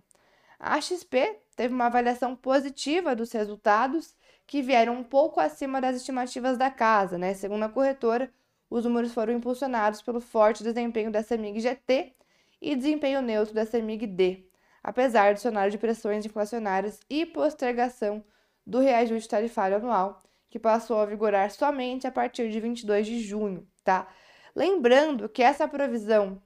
A 0.58 0.80
XP 0.80 1.40
teve 1.54 1.72
uma 1.72 1.86
avaliação 1.86 2.34
positiva 2.34 3.14
dos 3.14 3.30
resultados, 3.32 4.16
que 4.48 4.62
vieram 4.62 4.94
um 4.94 5.04
pouco 5.04 5.38
acima 5.38 5.78
das 5.78 5.94
estimativas 5.94 6.56
da 6.56 6.70
casa, 6.70 7.18
né? 7.18 7.34
Segundo 7.34 7.64
a 7.64 7.68
corretora, 7.68 8.32
os 8.70 8.82
números 8.82 9.12
foram 9.12 9.34
impulsionados 9.34 10.00
pelo 10.00 10.22
forte 10.22 10.64
desempenho 10.64 11.12
da 11.12 11.22
CEMIG 11.22 11.60
GT 11.60 12.14
e 12.58 12.74
desempenho 12.74 13.20
neutro 13.20 13.54
da 13.54 13.66
CEMIG 13.66 14.06
D, 14.06 14.46
apesar 14.82 15.34
do 15.34 15.40
cenário 15.40 15.70
de 15.70 15.76
pressões 15.76 16.24
inflacionárias 16.24 16.98
e 17.10 17.26
postergação 17.26 18.24
do 18.66 18.78
reajuste 18.78 19.28
tarifário 19.28 19.76
anual, 19.76 20.22
que 20.48 20.58
passou 20.58 20.98
a 20.98 21.04
vigorar 21.04 21.50
somente 21.50 22.06
a 22.06 22.10
partir 22.10 22.50
de 22.50 22.58
22 22.58 23.06
de 23.06 23.20
junho, 23.20 23.68
tá? 23.84 24.08
Lembrando 24.56 25.28
que 25.28 25.42
essa 25.42 25.68
provisão, 25.68 26.40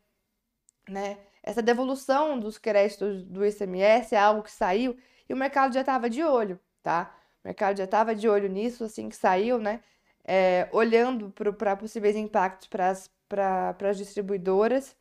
né, 0.88 1.18
essa 1.40 1.62
devolução 1.62 2.38
dos 2.38 2.58
créditos 2.58 3.22
do 3.22 3.46
ICMS 3.46 4.12
é 4.12 4.18
algo 4.18 4.42
que 4.42 4.50
saiu 4.50 4.96
e 5.28 5.32
o 5.32 5.36
mercado 5.36 5.72
já 5.72 5.82
estava 5.82 6.10
de 6.10 6.24
olho, 6.24 6.58
tá? 6.82 7.14
O 7.44 7.48
mercado 7.48 7.76
já 7.78 7.84
estava 7.84 8.14
de 8.14 8.28
olho 8.28 8.48
nisso 8.48 8.84
assim 8.84 9.08
que 9.08 9.16
saiu, 9.16 9.58
né? 9.58 9.80
É, 10.24 10.68
olhando 10.72 11.30
para 11.30 11.76
possíveis 11.76 12.16
impactos 12.16 12.68
para 12.68 13.76
as 13.90 13.96
distribuidoras 13.98 14.96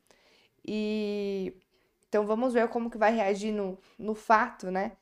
e 0.66 1.54
então 2.08 2.26
vamos 2.26 2.54
ver 2.54 2.68
como 2.70 2.90
que 2.90 2.98
vai 2.98 3.14
reagir 3.14 3.54
no, 3.54 3.78
no 3.98 4.16
fato, 4.16 4.72
né? 4.72 4.94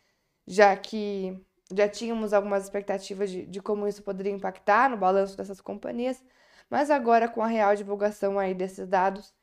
Já 0.45 0.75
que 0.77 1.39
já 1.73 1.87
tínhamos 1.87 2.33
algumas 2.33 2.63
expectativas 2.65 3.29
de, 3.29 3.45
de 3.45 3.61
como 3.61 3.87
isso 3.87 4.03
poderia 4.03 4.31
impactar 4.31 4.89
no 4.89 4.97
balanço 4.97 5.37
dessas 5.37 5.61
companhias, 5.61 6.23
mas 6.69 6.91
agora 6.91 7.27
com 7.27 7.41
a 7.41 7.47
real 7.47 7.75
divulgação 7.75 8.39
aí 8.39 8.53
desses 8.53 8.87
dados, 8.87 9.33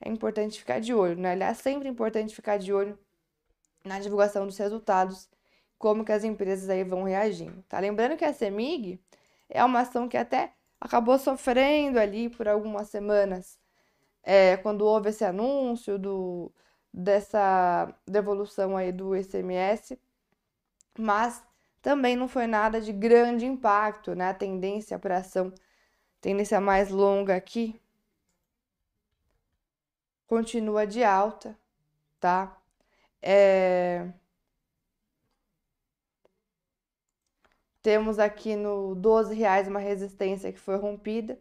é 0.00 0.08
importante 0.10 0.58
ficar 0.58 0.80
de 0.80 0.94
olho, 0.94 1.16
né? 1.16 1.32
Aliás, 1.32 1.58
sempre 1.58 1.88
importante 1.88 2.34
ficar 2.34 2.58
de 2.58 2.72
olho 2.72 2.98
na 3.84 3.98
divulgação 4.00 4.46
dos 4.46 4.58
resultados, 4.58 5.28
como 5.78 6.04
que 6.04 6.12
as 6.12 6.24
empresas 6.24 6.68
aí 6.70 6.84
vão 6.84 7.02
reagindo, 7.04 7.62
tá? 7.68 7.78
Lembrando 7.80 8.16
que 8.16 8.24
a 8.24 8.32
CEMIG 8.32 9.00
é 9.48 9.64
uma 9.64 9.80
ação 9.80 10.08
que 10.08 10.16
até 10.16 10.52
acabou 10.80 11.18
sofrendo 11.18 11.98
ali 11.98 12.28
por 12.28 12.48
algumas 12.48 12.88
semanas, 12.88 13.58
é, 14.22 14.56
quando 14.58 14.82
houve 14.82 15.10
esse 15.10 15.24
anúncio 15.24 15.98
do, 15.98 16.52
dessa 16.92 17.94
devolução 18.06 18.76
aí 18.76 18.92
do 18.92 19.16
ICMS, 19.16 19.98
mas 20.98 21.42
também 21.82 22.16
não 22.16 22.28
foi 22.28 22.46
nada 22.46 22.80
de 22.80 22.92
grande 22.92 23.46
impacto, 23.46 24.14
né? 24.14 24.30
A 24.30 24.34
tendência 24.34 24.98
para 24.98 25.18
ação, 25.18 25.52
tendência 26.20 26.60
mais 26.60 26.90
longa 26.90 27.36
aqui, 27.36 27.80
continua 30.26 30.86
de 30.86 31.04
alta, 31.04 31.56
tá? 32.20 32.56
É... 33.22 34.08
Temos 37.86 38.18
aqui 38.18 38.56
no 38.56 38.96
12 38.96 39.32
reais 39.32 39.68
uma 39.68 39.78
resistência 39.78 40.52
que 40.52 40.58
foi 40.58 40.74
rompida 40.74 41.38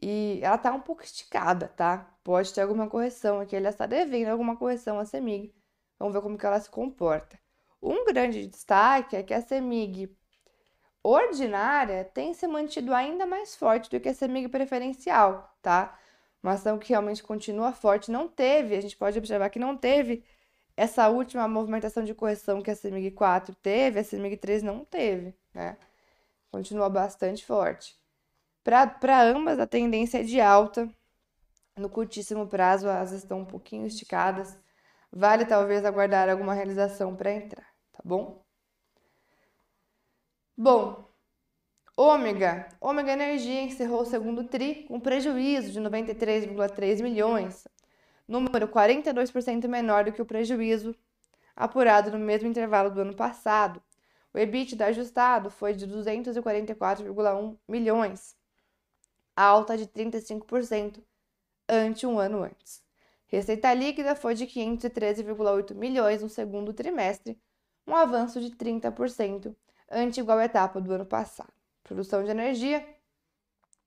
e 0.00 0.38
ela 0.44 0.56
tá 0.56 0.72
um 0.72 0.78
pouco 0.80 1.02
esticada, 1.02 1.66
tá? 1.66 2.08
Pode 2.22 2.54
ter 2.54 2.60
alguma 2.60 2.88
correção 2.88 3.40
aqui. 3.40 3.56
Ela 3.56 3.70
está 3.70 3.84
devendo 3.84 4.28
alguma 4.28 4.56
correção 4.56 5.00
à 5.00 5.04
CEMIG. 5.04 5.52
Vamos 5.98 6.14
ver 6.14 6.22
como 6.22 6.38
que 6.38 6.46
ela 6.46 6.60
se 6.60 6.70
comporta. 6.70 7.36
Um 7.82 8.04
grande 8.04 8.46
destaque 8.46 9.16
é 9.16 9.24
que 9.24 9.34
a 9.34 9.40
CEMIG 9.40 10.16
ordinária 11.02 12.04
tem 12.04 12.32
se 12.32 12.46
mantido 12.46 12.94
ainda 12.94 13.26
mais 13.26 13.56
forte 13.56 13.90
do 13.90 13.98
que 13.98 14.08
a 14.08 14.14
CEMIG 14.14 14.48
preferencial, 14.50 15.52
tá? 15.60 15.98
Uma 16.40 16.52
ação 16.52 16.78
que 16.78 16.90
realmente 16.90 17.24
continua 17.24 17.72
forte. 17.72 18.12
Não 18.12 18.28
teve, 18.28 18.76
a 18.76 18.80
gente 18.80 18.96
pode 18.96 19.18
observar 19.18 19.50
que 19.50 19.58
não 19.58 19.76
teve 19.76 20.22
essa 20.76 21.08
última 21.08 21.48
movimentação 21.48 22.04
de 22.04 22.14
correção 22.14 22.62
que 22.62 22.70
a 22.70 22.76
CEMIG 22.76 23.10
4 23.10 23.52
teve, 23.56 23.98
a 23.98 24.04
CEMIG 24.04 24.36
3 24.36 24.62
não 24.62 24.84
teve, 24.84 25.34
né? 25.54 25.76
Continua 26.50 26.88
bastante 26.88 27.44
forte. 27.44 27.98
Para 28.62 29.22
ambas, 29.22 29.58
a 29.58 29.66
tendência 29.66 30.18
é 30.20 30.22
de 30.22 30.40
alta. 30.40 30.88
No 31.76 31.88
curtíssimo 31.88 32.46
prazo, 32.46 32.88
elas 32.88 33.12
estão 33.12 33.40
um 33.40 33.44
pouquinho 33.44 33.86
esticadas. 33.86 34.58
Vale 35.12 35.44
talvez 35.44 35.84
aguardar 35.84 36.28
alguma 36.28 36.54
realização 36.54 37.16
para 37.16 37.32
entrar, 37.32 37.66
tá 37.92 38.00
bom? 38.04 38.44
Bom, 40.56 41.10
Ômega. 41.96 42.68
Ômega 42.80 43.12
Energia 43.12 43.62
encerrou 43.62 44.02
o 44.02 44.06
segundo 44.06 44.44
TRI 44.44 44.84
com 44.84 44.98
prejuízo 44.98 45.72
de 45.72 45.80
93,3 45.80 47.02
milhões, 47.02 47.68
número 48.26 48.68
42% 48.68 49.68
menor 49.68 50.04
do 50.04 50.12
que 50.12 50.22
o 50.22 50.26
prejuízo 50.26 50.94
apurado 51.54 52.10
no 52.10 52.18
mesmo 52.18 52.48
intervalo 52.48 52.90
do 52.90 53.02
ano 53.02 53.14
passado. 53.14 53.82
O 54.32 54.38
EBITDA 54.38 54.86
ajustado 54.86 55.50
foi 55.50 55.74
de 55.74 55.86
244,1 55.86 57.58
milhões, 57.68 58.36
alta 59.34 59.76
de 59.76 59.86
35% 59.86 61.02
ante 61.68 62.06
um 62.06 62.18
ano 62.18 62.42
antes. 62.42 62.82
Receita 63.26 63.72
líquida 63.74 64.14
foi 64.14 64.34
de 64.34 64.46
513,8 64.46 65.74
milhões 65.74 66.22
no 66.22 66.28
segundo 66.28 66.72
trimestre, 66.72 67.40
um 67.86 67.94
avanço 67.94 68.40
de 68.40 68.50
30% 68.50 69.54
ante 69.90 70.20
igual 70.20 70.40
etapa 70.40 70.80
do 70.80 70.92
ano 70.92 71.06
passado. 71.06 71.52
Produção 71.82 72.22
de 72.22 72.30
energia 72.30 72.86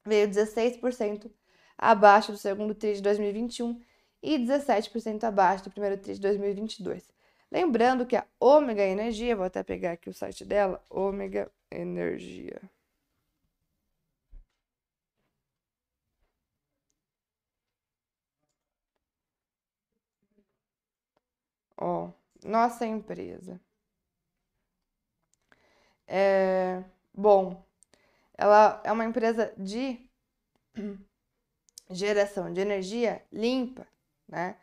veio 0.06 0.28
16% 0.28 1.32
abaixo 1.78 2.32
do 2.32 2.38
segundo 2.38 2.76
TRI 2.76 2.96
de 2.96 3.02
2021 3.02 3.82
e 4.22 4.38
17% 4.38 5.24
abaixo 5.24 5.66
do 5.66 5.72
primeiro 5.72 5.98
TRI 5.98 6.16
de 6.16 6.22
2022. 6.22 7.13
Lembrando 7.54 8.08
que 8.08 8.16
a 8.16 8.26
Ômega 8.40 8.84
Energia, 8.84 9.36
vou 9.36 9.46
até 9.46 9.62
pegar 9.64 9.92
aqui 9.92 10.10
o 10.10 10.14
site 10.14 10.44
dela, 10.44 10.84
Ômega 10.90 11.52
Energia. 11.72 12.60
Ó, 21.78 22.12
nossa 22.44 22.88
empresa. 22.88 23.62
É, 26.08 26.84
bom, 27.14 27.64
ela 28.38 28.82
é 28.84 28.92
uma 28.92 29.06
empresa 29.06 29.54
de 29.58 30.00
geração 31.92 32.52
de 32.54 32.62
energia 32.62 33.24
limpa, 33.32 33.88
né? 34.28 34.58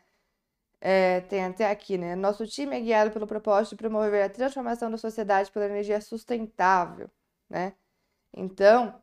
É, 0.81 1.21
tem 1.21 1.45
até 1.45 1.69
aqui, 1.69 1.97
né? 1.97 2.15
Nosso 2.15 2.45
time 2.47 2.75
é 2.75 2.81
guiado 2.81 3.11
pelo 3.11 3.27
propósito 3.27 3.71
de 3.71 3.77
promover 3.77 4.23
a 4.25 4.29
transformação 4.29 4.89
da 4.89 4.97
sociedade 4.97 5.51
pela 5.51 5.65
energia 5.65 6.01
sustentável, 6.01 7.09
né? 7.49 7.75
Então, 8.33 9.01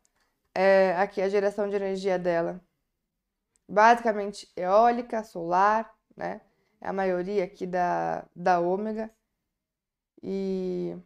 é, 0.55 0.97
aqui 0.97 1.22
a 1.22 1.29
geração 1.29 1.68
de 1.68 1.76
energia 1.76 2.18
dela, 2.18 2.61
basicamente 3.68 4.51
eólica, 4.57 5.22
solar, 5.22 5.95
né? 6.16 6.41
É 6.81 6.89
a 6.89 6.93
maioria 6.93 7.45
aqui 7.45 7.66
da, 7.66 8.26
da 8.35 8.61
ômega. 8.61 9.11
E 10.22 10.97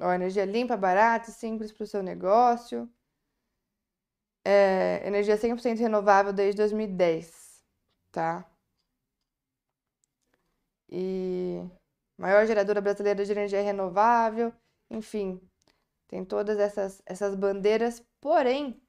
ó, 0.00 0.12
energia 0.12 0.44
limpa, 0.44 0.76
barata 0.76 1.30
simples 1.30 1.72
para 1.72 1.84
o 1.84 1.86
seu 1.86 2.02
negócio. 2.02 2.90
É, 4.44 5.02
energia 5.06 5.36
100% 5.36 5.78
renovável 5.80 6.32
desde 6.32 6.58
2010, 6.58 7.64
tá? 8.12 8.48
E 10.88 11.62
maior 12.16 12.46
geradora 12.46 12.80
brasileira 12.80 13.24
de 13.24 13.32
energia 13.32 13.62
renovável, 13.62 14.52
enfim, 14.90 15.40
tem 16.08 16.24
todas 16.24 16.58
essas, 16.58 17.02
essas 17.04 17.34
bandeiras, 17.34 18.04
porém, 18.20 18.80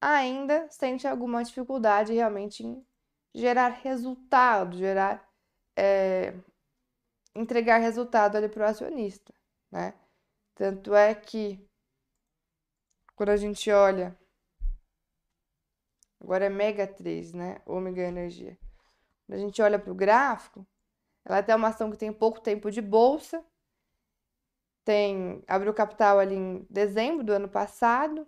ainda 0.00 0.68
sente 0.70 1.06
alguma 1.06 1.44
dificuldade 1.44 2.12
realmente 2.12 2.64
em 2.64 2.84
gerar 3.34 3.68
resultado, 3.68 4.76
gerar, 4.76 5.28
é, 5.76 6.34
entregar 7.34 7.78
resultado 7.78 8.36
ali 8.36 8.48
para 8.48 8.66
o 8.66 8.68
acionista, 8.68 9.32
né? 9.70 9.94
Tanto 10.54 10.94
é 10.94 11.14
que 11.14 11.68
quando 13.14 13.30
a 13.30 13.36
gente 13.36 13.70
olha, 13.70 14.18
agora 16.20 16.46
é 16.46 16.48
Mega 16.48 16.86
3, 16.86 17.32
né? 17.32 17.60
Ômega 17.66 18.02
Energia. 18.02 18.58
A 19.28 19.36
gente 19.36 19.60
olha 19.60 19.78
para 19.78 19.92
o 19.92 19.94
gráfico, 19.94 20.66
ela 21.24 21.42
tem 21.42 21.54
uma 21.54 21.68
ação 21.68 21.90
que 21.90 21.98
tem 21.98 22.12
pouco 22.12 22.40
tempo 22.40 22.70
de 22.70 22.80
bolsa, 22.80 23.44
tem 24.84 25.42
abriu 25.48 25.74
capital 25.74 26.18
ali 26.20 26.36
em 26.36 26.66
dezembro 26.70 27.24
do 27.24 27.32
ano 27.32 27.48
passado 27.48 28.26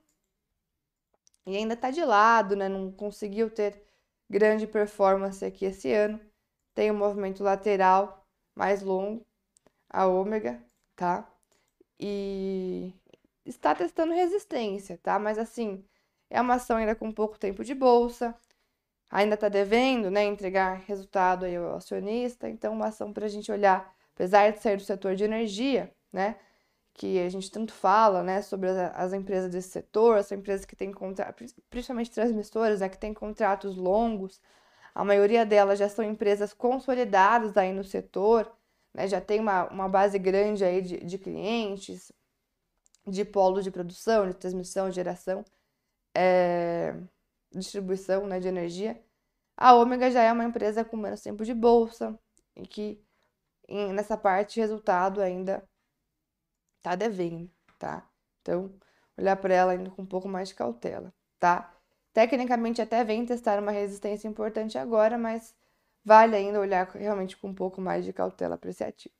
e 1.46 1.56
ainda 1.56 1.74
está 1.74 1.90
de 1.90 2.04
lado, 2.04 2.56
né? 2.56 2.68
Não 2.68 2.90
conseguiu 2.92 3.48
ter 3.50 3.82
grande 4.28 4.66
performance 4.66 5.44
aqui 5.44 5.64
esse 5.64 5.92
ano. 5.92 6.20
Tem 6.74 6.90
um 6.90 6.96
movimento 6.96 7.42
lateral 7.42 8.26
mais 8.54 8.82
longo, 8.82 9.24
a 9.88 10.06
ômega, 10.06 10.62
tá? 10.96 11.30
E 11.98 12.92
está 13.46 13.74
testando 13.74 14.12
resistência, 14.12 14.98
tá? 15.02 15.18
Mas 15.18 15.38
assim, 15.38 15.84
é 16.28 16.40
uma 16.40 16.54
ação 16.54 16.76
ainda 16.76 16.94
com 16.94 17.10
pouco 17.12 17.38
tempo 17.38 17.64
de 17.64 17.74
bolsa, 17.74 18.34
ainda 19.10 19.34
está 19.34 19.48
devendo, 19.48 20.10
né, 20.10 20.24
entregar 20.24 20.82
resultado 20.86 21.44
aí 21.44 21.56
ao 21.56 21.76
acionista, 21.76 22.48
então 22.48 22.72
uma 22.72 22.88
ação 22.88 23.12
para 23.12 23.26
a 23.26 23.28
gente 23.28 23.50
olhar, 23.50 23.94
apesar 24.14 24.50
de 24.52 24.60
ser 24.60 24.76
do 24.76 24.82
setor 24.82 25.14
de 25.14 25.24
energia, 25.24 25.92
né, 26.12 26.36
que 26.94 27.18
a 27.20 27.28
gente 27.28 27.50
tanto 27.50 27.72
fala, 27.72 28.22
né, 28.22 28.42
sobre 28.42 28.68
as, 28.70 28.76
as 28.96 29.12
empresas 29.12 29.50
desse 29.50 29.70
setor, 29.70 30.18
as 30.18 30.30
empresas 30.32 30.66
que 30.66 30.76
têm 30.76 30.92
contratos, 30.92 31.54
principalmente 31.70 32.10
transmissoras, 32.10 32.80
né, 32.80 32.88
que 32.88 32.98
têm 32.98 33.14
contratos 33.14 33.76
longos, 33.76 34.40
a 34.94 35.04
maioria 35.04 35.46
delas 35.46 35.78
já 35.78 35.88
são 35.88 36.04
empresas 36.04 36.52
consolidadas 36.52 37.56
aí 37.56 37.72
no 37.72 37.84
setor, 37.84 38.52
né, 38.92 39.06
já 39.06 39.20
tem 39.20 39.40
uma, 39.40 39.68
uma 39.70 39.88
base 39.88 40.18
grande 40.18 40.64
aí 40.64 40.82
de, 40.82 40.98
de 40.98 41.18
clientes, 41.18 42.12
de 43.06 43.24
polo 43.24 43.62
de 43.62 43.70
produção, 43.70 44.26
de 44.26 44.34
transmissão, 44.34 44.90
geração, 44.90 45.44
é, 46.14 46.94
distribuição 47.52 48.26
né, 48.26 48.40
de 48.40 48.48
energia. 48.48 49.00
A 49.56 49.74
Ômega 49.74 50.10
já 50.10 50.22
é 50.22 50.32
uma 50.32 50.44
empresa 50.44 50.84
com 50.84 50.96
menos 50.96 51.20
tempo 51.20 51.44
de 51.44 51.54
bolsa 51.54 52.18
e 52.56 52.66
que 52.66 53.02
em, 53.68 53.92
nessa 53.92 54.16
parte 54.16 54.60
resultado 54.60 55.20
ainda 55.20 55.62
tá 56.82 56.94
devendo, 56.94 57.50
tá? 57.78 58.08
Então, 58.40 58.72
olhar 59.16 59.36
para 59.36 59.54
ela 59.54 59.72
ainda 59.72 59.90
com 59.90 60.02
um 60.02 60.06
pouco 60.06 60.28
mais 60.28 60.48
de 60.48 60.54
cautela, 60.54 61.12
tá? 61.38 61.74
Tecnicamente 62.12 62.80
até 62.80 63.04
vem 63.04 63.26
testar 63.26 63.60
uma 63.60 63.70
resistência 63.72 64.28
importante 64.28 64.78
agora, 64.78 65.18
mas 65.18 65.54
vale 66.04 66.36
ainda 66.36 66.60
olhar 66.60 66.88
realmente 66.90 67.36
com 67.36 67.48
um 67.48 67.54
pouco 67.54 67.80
mais 67.80 68.04
de 68.04 68.12
cautela 68.12 68.54
apreciativa. 68.54 69.14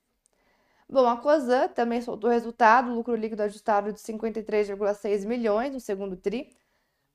Bom, 0.88 1.06
a 1.06 1.18
Cosan 1.18 1.68
também 1.68 2.00
soltou 2.00 2.30
resultado, 2.30 2.90
lucro 2.94 3.14
líquido 3.14 3.42
ajustado 3.42 3.92
de 3.92 4.00
53,6 4.00 5.26
milhões 5.26 5.72
no 5.72 5.80
segundo 5.80 6.16
tri, 6.16 6.56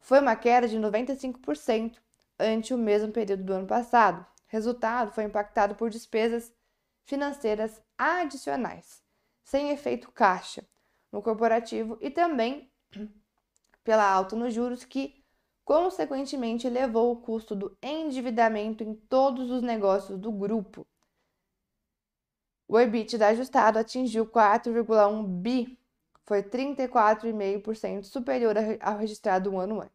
foi 0.04 0.20
uma 0.20 0.36
queda 0.36 0.68
de 0.68 0.78
95% 0.78 1.98
ante 2.38 2.74
o 2.74 2.78
mesmo 2.78 3.12
período 3.12 3.44
do 3.44 3.54
ano 3.54 3.66
passado. 3.66 4.26
Resultado 4.48 5.12
foi 5.14 5.24
impactado 5.24 5.76
por 5.76 5.90
despesas 5.90 6.54
financeiras 7.06 7.82
adicionais, 7.98 9.02
sem 9.44 9.72
efeito 9.72 10.12
caixa 10.12 10.64
no 11.10 11.22
corporativo 11.22 11.98
e 12.02 12.10
também 12.10 12.70
pela 13.84 14.04
alta 14.06 14.36
nos 14.36 14.54
juros 14.54 14.84
que 14.84 15.24
consequentemente 15.64 16.70
levou 16.70 17.14
o 17.14 17.22
custo 17.22 17.56
do 17.56 17.78
endividamento 17.82 18.84
em 18.84 18.94
todos 18.94 19.50
os 19.50 19.62
negócios 19.62 20.20
do 20.20 20.32
grupo. 20.34 20.86
O 22.68 22.78
EBITDA 22.78 23.28
ajustado 23.28 23.80
atingiu 23.80 24.26
4,1 24.26 25.26
bi, 25.26 25.80
foi 26.26 26.42
34,5% 26.42 28.04
superior 28.04 28.56
ao 28.82 28.98
registrado 28.98 29.52
um 29.52 29.60
ano 29.60 29.82
antes. 29.82 29.93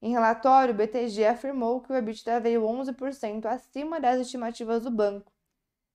Em 0.00 0.10
relatório, 0.10 0.72
o 0.72 0.76
BTG 0.76 1.26
afirmou 1.26 1.80
que 1.80 1.92
o 1.92 1.96
EBITDA 1.96 2.38
veio 2.40 2.62
11% 2.62 3.46
acima 3.46 4.00
das 4.00 4.20
estimativas 4.20 4.82
do 4.82 4.90
banco, 4.90 5.32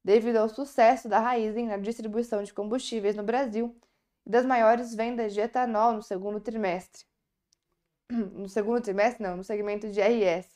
devido 0.04 0.38
ao 0.38 0.50
sucesso 0.50 1.08
da 1.08 1.20
Raizen 1.20 1.68
na 1.68 1.78
distribuição 1.78 2.44
de 2.44 2.54
combustíveis 2.54 3.16
no 3.16 3.24
Brasil 3.24 3.74
e 4.26 4.30
das 4.30 4.46
maiores 4.46 4.94
vendas 4.94 5.34
de 5.34 5.40
etanol 5.40 5.94
no 5.94 6.04
segundo 6.04 6.40
trimestre. 6.40 7.06
No 8.12 8.50
segundo 8.50 8.82
trimestre, 8.82 9.24
não, 9.24 9.38
no 9.38 9.44
segmento 9.44 9.90
de 9.90 10.02
RS, 10.02 10.48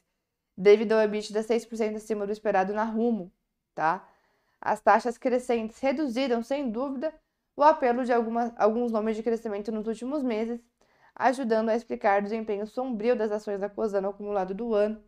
devido 0.56 0.92
ao 0.92 1.02
EBITDA 1.02 1.42
6% 1.42 1.96
acima 1.96 2.26
do 2.26 2.32
esperado 2.32 2.74
na 2.74 2.84
Rumo, 2.84 3.32
tá? 3.74 4.08
As 4.60 4.82
taxas 4.82 5.18
crescentes 5.18 5.80
reduziram, 5.80 6.44
sem 6.44 6.70
dúvida, 6.70 7.14
o 7.56 7.64
apelo 7.64 8.04
de 8.04 8.12
algumas, 8.12 8.52
alguns 8.58 8.92
nomes 8.92 9.16
de 9.16 9.24
crescimento 9.24 9.72
nos 9.72 9.88
últimos 9.88 10.22
meses, 10.22 10.60
ajudando 11.18 11.70
a 11.70 11.76
explicar 11.76 12.20
o 12.20 12.24
desempenho 12.24 12.68
sombrio 12.68 13.16
das 13.16 13.32
ações 13.32 13.60
da 13.60 13.70
Cosan 13.70 14.02
no 14.02 14.10
acumulado 14.10 14.54
do 14.54 14.74
ano, 14.74 15.04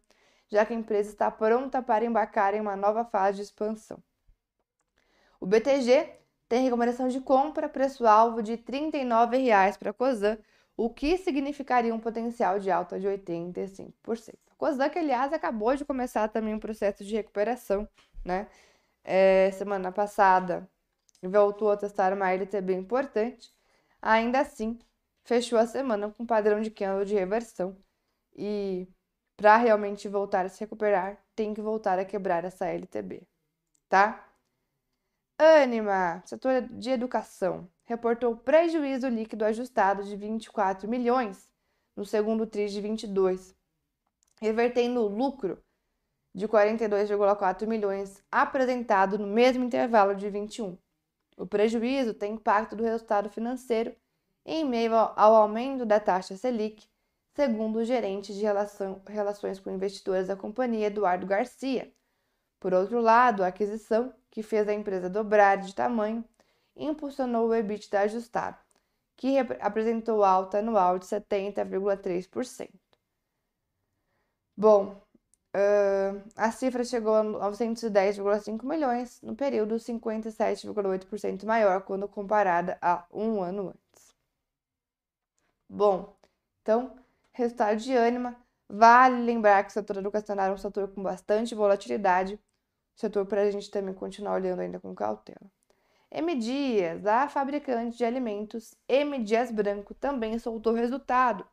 já 0.47 0.65
que 0.65 0.73
a 0.73 0.75
empresa 0.75 1.09
está 1.09 1.29
pronta 1.29 1.81
para 1.81 2.03
embarcar 2.03 2.53
em 2.53 2.59
uma 2.59 2.75
nova 2.75 3.05
fase 3.05 3.37
de 3.37 3.43
expansão. 3.43 4.01
O 5.39 5.45
BTG 5.45 6.17
tem 6.49 6.63
recomendação 6.63 7.07
de 7.07 7.21
compra 7.21 7.69
preço-alvo 7.69 8.41
de 8.41 8.53
R$ 8.53 8.63
39,00 8.63 9.77
para 9.77 9.91
a 9.91 9.93
Cosan, 9.93 10.37
o 10.75 10.89
que 10.89 11.17
significaria 11.17 11.93
um 11.93 11.99
potencial 11.99 12.59
de 12.59 12.71
alta 12.71 12.99
de 12.99 13.07
85%. 13.07 13.93
A 14.51 14.55
Cosan, 14.57 14.89
que 14.89 14.97
aliás 14.97 15.31
acabou 15.31 15.75
de 15.75 15.85
começar 15.85 16.27
também 16.29 16.55
um 16.55 16.59
processo 16.59 17.03
de 17.03 17.15
recuperação, 17.15 17.87
né? 18.25 18.47
É, 19.03 19.51
semana 19.51 19.91
passada 19.91 20.69
voltou 21.21 21.71
a 21.71 21.77
testar 21.77 22.13
uma 22.13 22.31
LTB 22.31 22.73
importante, 22.73 23.51
ainda 24.01 24.39
assim 24.39 24.79
fechou 25.23 25.57
a 25.59 25.67
semana 25.67 26.09
com 26.11 26.25
padrão 26.25 26.61
de 26.61 26.71
candle 26.71 27.05
de 27.05 27.13
reversão 27.13 27.77
e 28.35 28.87
para 29.37 29.57
realmente 29.57 30.07
voltar 30.07 30.45
a 30.45 30.49
se 30.49 30.59
recuperar, 30.59 31.17
tem 31.35 31.53
que 31.53 31.61
voltar 31.61 31.97
a 31.97 32.05
quebrar 32.05 32.43
essa 32.43 32.65
LTB, 32.65 33.25
tá? 33.87 34.27
Anima, 35.37 36.21
setor 36.25 36.63
de 36.63 36.89
educação, 36.89 37.69
reportou 37.85 38.35
prejuízo 38.35 39.07
líquido 39.07 39.45
ajustado 39.45 40.03
de 40.03 40.15
24 40.15 40.89
milhões 40.89 41.49
no 41.95 42.05
segundo 42.05 42.45
TRI 42.45 42.67
de 42.67 42.81
22, 42.81 43.55
revertendo 44.41 45.01
o 45.01 45.07
lucro 45.07 45.63
de 46.35 46.47
42,4 46.47 47.65
milhões 47.65 48.21
apresentado 48.31 49.17
no 49.17 49.27
mesmo 49.27 49.63
intervalo 49.63 50.13
de 50.15 50.29
21. 50.29 50.77
O 51.37 51.47
prejuízo 51.47 52.13
tem 52.13 52.33
impacto 52.33 52.75
do 52.75 52.83
resultado 52.83 53.29
financeiro 53.29 53.95
em 54.49 54.65
meio 54.65 54.95
ao 54.95 55.35
aumento 55.35 55.85
da 55.85 55.99
taxa 55.99 56.35
Selic, 56.35 56.87
segundo 57.35 57.77
o 57.77 57.85
gerente 57.85 58.33
de 58.33 58.41
relação, 58.41 58.99
relações 59.07 59.59
com 59.59 59.69
investidores 59.69 60.27
da 60.27 60.35
companhia, 60.35 60.87
Eduardo 60.87 61.27
Garcia. 61.27 61.93
Por 62.59 62.73
outro 62.73 62.99
lado, 62.99 63.43
a 63.43 63.47
aquisição, 63.47 64.11
que 64.31 64.41
fez 64.41 64.67
a 64.67 64.73
empresa 64.73 65.07
dobrar 65.07 65.57
de 65.57 65.75
tamanho, 65.75 66.25
impulsionou 66.75 67.47
o 67.47 67.53
EBITDA 67.53 68.01
ajustado, 68.01 68.57
que 69.15 69.37
apresentou 69.37 70.23
alta 70.23 70.57
anual 70.57 70.97
de 70.97 71.05
70,3%. 71.05 72.71
Bom, 74.57 74.99
uh, 75.55 76.21
a 76.35 76.51
cifra 76.51 76.83
chegou 76.83 77.13
a 77.13 77.23
910,5 77.23 78.65
milhões, 78.65 79.21
no 79.21 79.35
período 79.35 79.75
57,8% 79.75 81.45
maior 81.45 81.81
quando 81.83 82.07
comparada 82.07 82.79
a 82.81 83.05
um 83.13 83.41
ano 83.43 83.69
antes. 83.69 83.88
Bom, 85.69 86.17
então, 86.61 86.97
resultado 87.31 87.77
de 87.77 87.93
ânima. 87.93 88.35
Vale 88.67 89.23
lembrar 89.23 89.63
que 89.63 89.69
o 89.69 89.73
setor 89.73 89.97
educacional 89.97 90.47
é 90.47 90.53
um 90.53 90.57
setor 90.57 90.87
com 90.89 91.01
bastante 91.01 91.55
volatilidade, 91.55 92.39
setor 92.95 93.25
para 93.25 93.41
a 93.43 93.51
gente 93.51 93.69
também 93.71 93.93
continuar 93.93 94.33
olhando 94.35 94.59
ainda 94.61 94.79
com 94.79 94.93
cautela. 94.95 95.49
M. 96.11 96.35
Dias, 96.35 97.05
a 97.05 97.29
fabricante 97.29 97.97
de 97.97 98.03
alimentos 98.03 98.75
M. 98.87 99.23
Dias 99.23 99.51
Branco, 99.51 99.93
também 99.93 100.37
soltou 100.39 100.73
resultado 100.73 101.45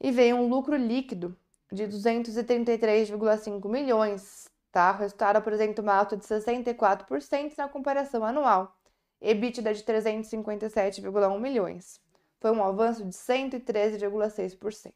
e 0.00 0.10
veio 0.10 0.36
um 0.36 0.48
lucro 0.48 0.76
líquido 0.76 1.36
de 1.70 1.84
233,5 1.84 3.68
milhões. 3.68 4.48
Tá? 4.72 4.92
O 4.92 4.98
resultado 4.98 5.36
apresenta 5.36 5.80
uma 5.82 5.94
alta 5.94 6.16
de 6.16 6.24
64% 6.24 7.56
na 7.56 7.68
comparação 7.68 8.24
anual. 8.24 8.76
EBITDA 9.20 9.72
de 9.72 9.84
357,1 9.84 11.38
milhões. 11.38 12.00
Foi 12.42 12.50
um 12.50 12.64
avanço 12.64 13.04
de 13.04 13.12
113,6%. 13.12 14.92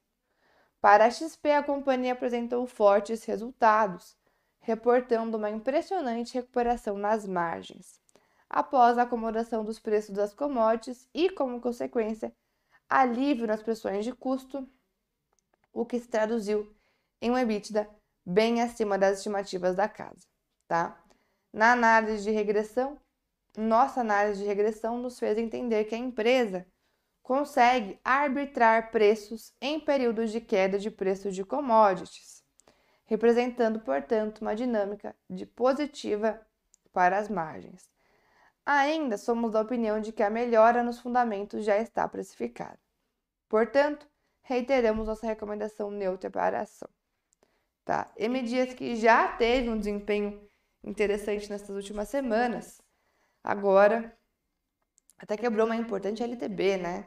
Para 0.80 1.04
a 1.04 1.10
XP, 1.10 1.52
a 1.52 1.62
companhia 1.62 2.12
apresentou 2.12 2.66
fortes 2.66 3.24
resultados, 3.24 4.16
reportando 4.58 5.36
uma 5.36 5.48
impressionante 5.48 6.34
recuperação 6.34 6.98
nas 6.98 7.24
margens, 7.24 8.00
após 8.50 8.98
a 8.98 9.02
acomodação 9.02 9.64
dos 9.64 9.78
preços 9.78 10.12
das 10.12 10.34
commodities 10.34 11.08
e, 11.14 11.30
como 11.30 11.60
consequência, 11.60 12.34
alívio 12.88 13.46
nas 13.46 13.62
pressões 13.62 14.04
de 14.04 14.12
custo 14.12 14.68
o 15.72 15.86
que 15.86 16.00
se 16.00 16.08
traduziu 16.08 16.74
em 17.22 17.30
um 17.30 17.38
EBITDA 17.38 17.88
bem 18.24 18.60
acima 18.60 18.98
das 18.98 19.18
estimativas 19.18 19.76
da 19.76 19.88
casa, 19.88 20.26
tá? 20.66 21.00
Na 21.52 21.70
análise 21.70 22.24
de 22.24 22.32
regressão, 22.32 22.98
nossa 23.56 24.00
análise 24.00 24.42
de 24.42 24.48
regressão 24.48 24.98
nos 24.98 25.16
fez 25.16 25.38
entender 25.38 25.84
que 25.84 25.94
a 25.94 25.98
empresa 25.98 26.66
consegue 27.26 27.98
arbitrar 28.04 28.92
preços 28.92 29.52
em 29.60 29.80
períodos 29.80 30.30
de 30.30 30.40
queda 30.40 30.78
de 30.78 30.92
preços 30.92 31.34
de 31.34 31.44
commodities, 31.44 32.44
representando, 33.04 33.80
portanto, 33.80 34.42
uma 34.42 34.54
dinâmica 34.54 35.12
de 35.28 35.44
positiva 35.44 36.40
para 36.92 37.18
as 37.18 37.28
margens. 37.28 37.90
Ainda 38.64 39.18
somos 39.18 39.50
da 39.50 39.60
opinião 39.60 40.00
de 40.00 40.12
que 40.12 40.22
a 40.22 40.30
melhora 40.30 40.84
nos 40.84 41.00
fundamentos 41.00 41.64
já 41.64 41.76
está 41.78 42.06
precificada. 42.06 42.78
Portanto, 43.48 44.08
reiteramos 44.42 45.08
nossa 45.08 45.26
recomendação 45.26 45.90
neutra 45.90 46.30
para 46.30 46.60
a 46.60 46.62
ação. 46.62 46.88
Tá? 47.84 48.08
M. 48.16 48.40
Dias, 48.42 48.72
que 48.72 48.94
já 48.94 49.32
teve 49.32 49.68
um 49.68 49.76
desempenho 49.76 50.48
interessante 50.84 51.50
nessas 51.50 51.70
últimas 51.70 52.08
semanas, 52.08 52.80
agora 53.42 54.16
até 55.18 55.36
quebrou 55.36 55.66
uma 55.66 55.74
importante 55.74 56.22
LTB, 56.22 56.76
né? 56.76 57.06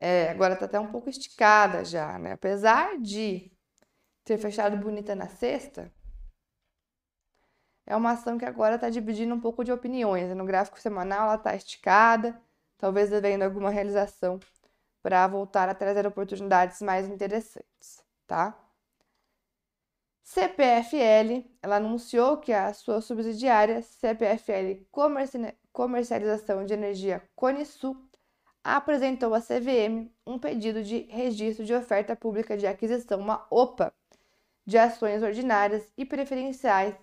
É, 0.00 0.30
agora 0.30 0.54
está 0.54 0.64
até 0.64 0.80
um 0.80 0.90
pouco 0.90 1.10
esticada 1.10 1.84
já, 1.84 2.18
né? 2.18 2.32
Apesar 2.32 2.98
de 2.98 3.52
ter 4.24 4.38
fechado 4.38 4.76
bonita 4.78 5.14
na 5.14 5.28
sexta, 5.28 5.92
é 7.84 7.94
uma 7.94 8.12
ação 8.12 8.38
que 8.38 8.46
agora 8.46 8.76
está 8.76 8.88
dividindo 8.88 9.34
um 9.34 9.40
pouco 9.40 9.62
de 9.62 9.70
opiniões. 9.70 10.34
No 10.34 10.46
gráfico 10.46 10.80
semanal 10.80 11.24
ela 11.24 11.34
está 11.34 11.54
esticada, 11.54 12.40
talvez 12.78 13.10
devendo 13.10 13.42
alguma 13.42 13.68
realização 13.68 14.40
para 15.02 15.26
voltar 15.26 15.68
a 15.68 15.74
trazer 15.74 16.06
oportunidades 16.06 16.80
mais 16.80 17.06
interessantes, 17.08 18.02
tá? 18.26 18.56
CPFL, 20.22 21.44
ela 21.60 21.76
anunciou 21.76 22.38
que 22.38 22.52
a 22.52 22.72
sua 22.72 23.00
subsidiária 23.00 23.82
CPFL 23.82 24.86
Comercialização 25.72 26.64
de 26.64 26.72
Energia 26.72 27.28
Conisul 27.34 28.09
apresentou 28.62 29.34
à 29.34 29.40
CVM 29.40 30.10
um 30.26 30.38
pedido 30.38 30.82
de 30.82 31.06
registro 31.10 31.64
de 31.64 31.74
oferta 31.74 32.14
pública 32.14 32.56
de 32.56 32.66
aquisição, 32.66 33.18
uma 33.18 33.46
OPA, 33.50 33.92
de 34.66 34.78
ações 34.78 35.22
ordinárias 35.22 35.90
e 35.96 36.04
preferenciais 36.04 36.94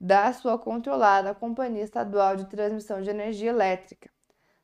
da 0.00 0.32
sua 0.32 0.58
controlada 0.58 1.34
Companhia 1.34 1.82
Estadual 1.82 2.36
de 2.36 2.46
Transmissão 2.46 3.00
de 3.00 3.10
Energia 3.10 3.50
Elétrica, 3.50 4.10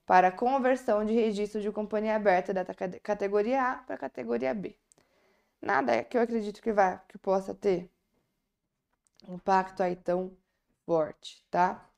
para 0.04 0.32
conversão 0.32 1.04
de 1.04 1.12
registro 1.12 1.60
de 1.60 1.70
companhia 1.70 2.16
aberta 2.16 2.52
da 2.52 2.64
categoria 3.02 3.62
A 3.62 3.76
para 3.76 3.94
a 3.94 3.98
categoria 3.98 4.52
B. 4.52 4.76
Nada 5.62 6.02
que 6.02 6.16
eu 6.16 6.22
acredito 6.22 6.60
que 6.60 6.72
vai, 6.72 7.00
que 7.08 7.16
possa 7.16 7.54
ter 7.54 7.88
impacto 9.28 9.82
aí 9.82 9.94
tão 9.94 10.36
forte, 10.84 11.44
tá? 11.50 11.88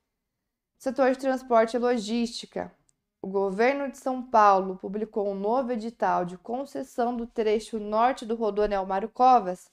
Setor 0.77 1.11
de 1.11 1.19
transporte 1.19 1.75
e 1.75 1.79
logística. 1.79 2.71
O 3.23 3.27
governo 3.27 3.89
de 3.89 3.97
São 3.97 4.21
Paulo 4.21 4.75
publicou 4.75 5.29
um 5.29 5.33
novo 5.33 5.71
edital 5.71 6.25
de 6.25 6.37
concessão 6.37 7.15
do 7.15 7.25
trecho 7.25 7.79
norte 7.79 8.25
do 8.25 8.35
Rodonel 8.35 8.85
Mário 8.85 9.07
Covas, 9.07 9.71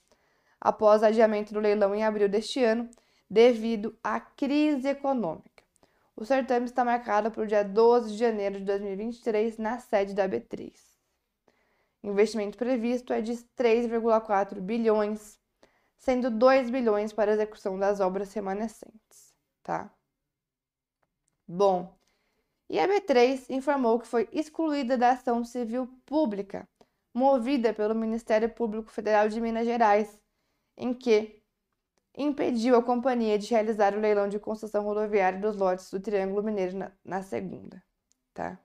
após 0.57 1.03
adiamento 1.03 1.53
do 1.53 1.59
leilão 1.59 1.93
em 1.93 2.01
abril 2.01 2.29
deste 2.29 2.63
ano, 2.63 2.89
devido 3.29 3.93
à 4.01 4.21
crise 4.21 4.87
econômica. 4.87 5.65
O 6.15 6.23
certame 6.23 6.65
está 6.65 6.85
marcado 6.85 7.29
para 7.29 7.43
o 7.43 7.45
dia 7.45 7.61
12 7.61 8.13
de 8.13 8.17
janeiro 8.17 8.57
de 8.57 8.63
2023 8.63 9.57
na 9.57 9.79
sede 9.79 10.13
da 10.13 10.29
B3. 10.29 10.71
O 12.01 12.07
investimento 12.07 12.57
previsto 12.57 13.11
é 13.11 13.19
de 13.19 13.33
3,4 13.33 14.61
bilhões, 14.61 15.37
sendo 15.97 16.31
2 16.31 16.69
bilhões 16.69 17.11
para 17.11 17.31
a 17.31 17.33
execução 17.33 17.77
das 17.77 17.99
obras 17.99 18.31
remanescentes, 18.31 19.35
tá? 19.61 19.91
Bom, 21.45 21.93
e 22.71 22.79
a 22.79 22.87
B3 22.87 23.49
informou 23.49 23.99
que 23.99 24.07
foi 24.07 24.29
excluída 24.31 24.97
da 24.97 25.11
ação 25.11 25.43
civil 25.43 25.87
pública 26.05 26.65
movida 27.13 27.73
pelo 27.73 27.93
Ministério 27.93 28.49
Público 28.49 28.89
Federal 28.89 29.27
de 29.27 29.41
Minas 29.41 29.65
Gerais, 29.65 30.17
em 30.77 30.93
que 30.93 31.43
impediu 32.17 32.77
a 32.77 32.81
companhia 32.81 33.37
de 33.37 33.49
realizar 33.49 33.93
o 33.93 33.99
leilão 33.99 34.29
de 34.29 34.39
concessão 34.39 34.85
rodoviária 34.85 35.37
dos 35.37 35.57
lotes 35.57 35.91
do 35.91 35.99
Triângulo 35.99 36.41
Mineiro 36.41 36.77
na, 36.77 36.91
na 37.03 37.21
segunda, 37.21 37.83
tá? 38.33 38.57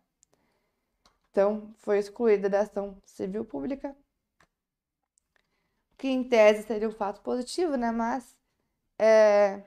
Então, 1.33 1.75
foi 1.79 1.99
excluída 1.99 2.49
da 2.49 2.61
ação 2.61 2.97
civil 3.05 3.45
pública, 3.45 3.93
que 5.99 6.07
em 6.07 6.23
tese 6.23 6.63
seria 6.63 6.89
um 6.89 6.93
fato 6.93 7.23
positivo, 7.23 7.75
né? 7.77 7.91
Mas 7.91 8.37
é, 9.01 9.65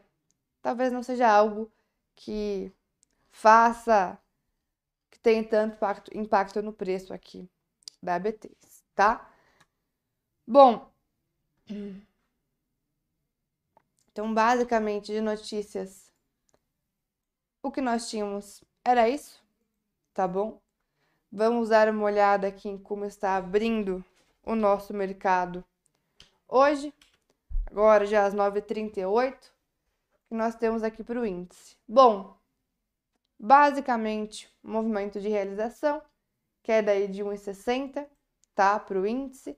talvez 0.61 0.93
não 0.93 1.03
seja 1.03 1.29
algo 1.29 1.69
que 2.15 2.71
faça 3.31 4.17
que 5.19 5.23
tenha 5.23 5.43
tanto 5.43 5.75
impacto, 5.75 6.17
impacto 6.17 6.61
no 6.61 6.71
preço 6.71 7.13
aqui 7.13 7.49
da 8.01 8.15
ABTs, 8.15 8.83
tá? 8.95 9.29
Bom, 10.47 10.89
então, 14.11 14.33
basicamente, 14.33 15.11
de 15.11 15.21
notícias, 15.21 16.11
o 17.61 17.71
que 17.71 17.81
nós 17.81 18.09
tínhamos 18.09 18.63
era 18.83 19.07
isso, 19.09 19.43
tá 20.13 20.27
bom? 20.27 20.59
Vamos 21.31 21.69
dar 21.69 21.89
uma 21.89 22.05
olhada 22.05 22.47
aqui 22.47 22.69
em 22.69 22.77
como 22.77 23.05
está 23.05 23.35
abrindo 23.35 24.03
o 24.43 24.55
nosso 24.55 24.93
mercado 24.93 25.63
hoje, 26.47 26.93
agora 27.67 28.05
já 28.05 28.25
às 28.25 28.33
9h38, 28.33 29.37
que 30.27 30.33
nós 30.33 30.55
temos 30.55 30.81
aqui 30.81 31.03
para 31.03 31.19
o 31.19 31.25
índice. 31.25 31.77
Bom, 31.87 32.38
basicamente, 33.39 34.51
movimento 34.61 35.19
de 35.21 35.29
realização, 35.29 36.01
queda 36.61 36.91
aí 36.91 37.07
de 37.07 37.23
1,60, 37.23 38.05
tá, 38.53 38.79
para 38.79 38.99
o 38.99 39.07
índice 39.07 39.57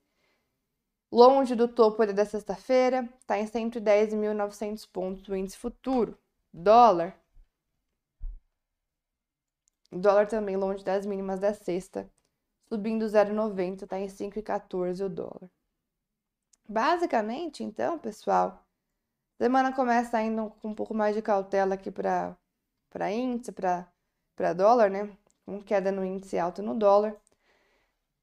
longe 1.11 1.55
do 1.55 1.67
topo 1.67 2.05
da 2.05 2.25
sexta-feira, 2.25 3.09
está 3.19 3.37
em 3.37 3.45
110.900 3.45 4.89
pontos 4.89 5.27
o 5.27 5.35
índice 5.35 5.57
futuro. 5.57 6.17
Dólar. 6.53 7.19
Dólar 9.91 10.27
também 10.27 10.55
longe 10.55 10.83
das 10.85 11.05
mínimas 11.05 11.39
da 11.39 11.53
sexta, 11.53 12.09
subindo 12.69 13.05
0,90, 13.05 13.83
está 13.83 13.99
em 13.99 14.07
5,14 14.07 15.05
o 15.05 15.09
dólar. 15.09 15.49
Basicamente, 16.67 17.61
então, 17.61 17.99
pessoal, 17.99 18.65
semana 19.37 19.73
começa 19.75 20.17
ainda 20.17 20.49
com 20.61 20.69
um 20.69 20.75
pouco 20.75 20.93
mais 20.93 21.13
de 21.13 21.21
cautela 21.21 21.75
aqui 21.75 21.91
para 21.91 22.37
para 22.91 23.11
índice, 23.11 23.51
para 23.51 24.53
dólar, 24.53 24.91
né? 24.91 25.09
Com 25.45 25.61
queda 25.63 25.91
no 25.91 26.05
índice 26.05 26.37
alta 26.37 26.61
no 26.61 26.75
dólar. 26.75 27.15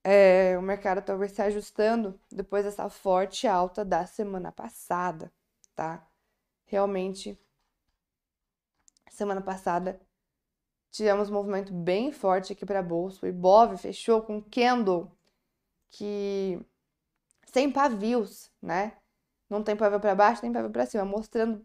É, 0.04 0.56
o 0.56 0.62
mercado 0.62 1.02
talvez 1.02 1.32
se 1.32 1.42
ajustando 1.42 2.18
depois 2.30 2.64
dessa 2.64 2.88
forte 2.88 3.48
alta 3.48 3.84
da 3.84 4.06
semana 4.06 4.52
passada, 4.52 5.32
tá? 5.74 6.06
Realmente, 6.64 7.36
semana 9.10 9.40
passada 9.40 10.00
tivemos 10.90 11.28
um 11.28 11.34
movimento 11.34 11.72
bem 11.72 12.12
forte 12.12 12.52
aqui 12.52 12.64
para 12.64 12.78
a 12.78 12.82
bolsa. 12.82 13.26
O 13.26 13.28
Ibov 13.28 13.76
fechou 13.76 14.22
com 14.22 14.40
candle 14.40 15.10
que 15.90 16.60
sem 17.46 17.70
pavios, 17.70 18.50
né? 18.62 18.96
Não 19.48 19.62
tem 19.62 19.74
pavio 19.76 19.98
para 19.98 20.14
baixo, 20.14 20.42
nem 20.42 20.52
pavio 20.52 20.70
para 20.70 20.84
cima, 20.86 21.04
mostrando 21.04 21.64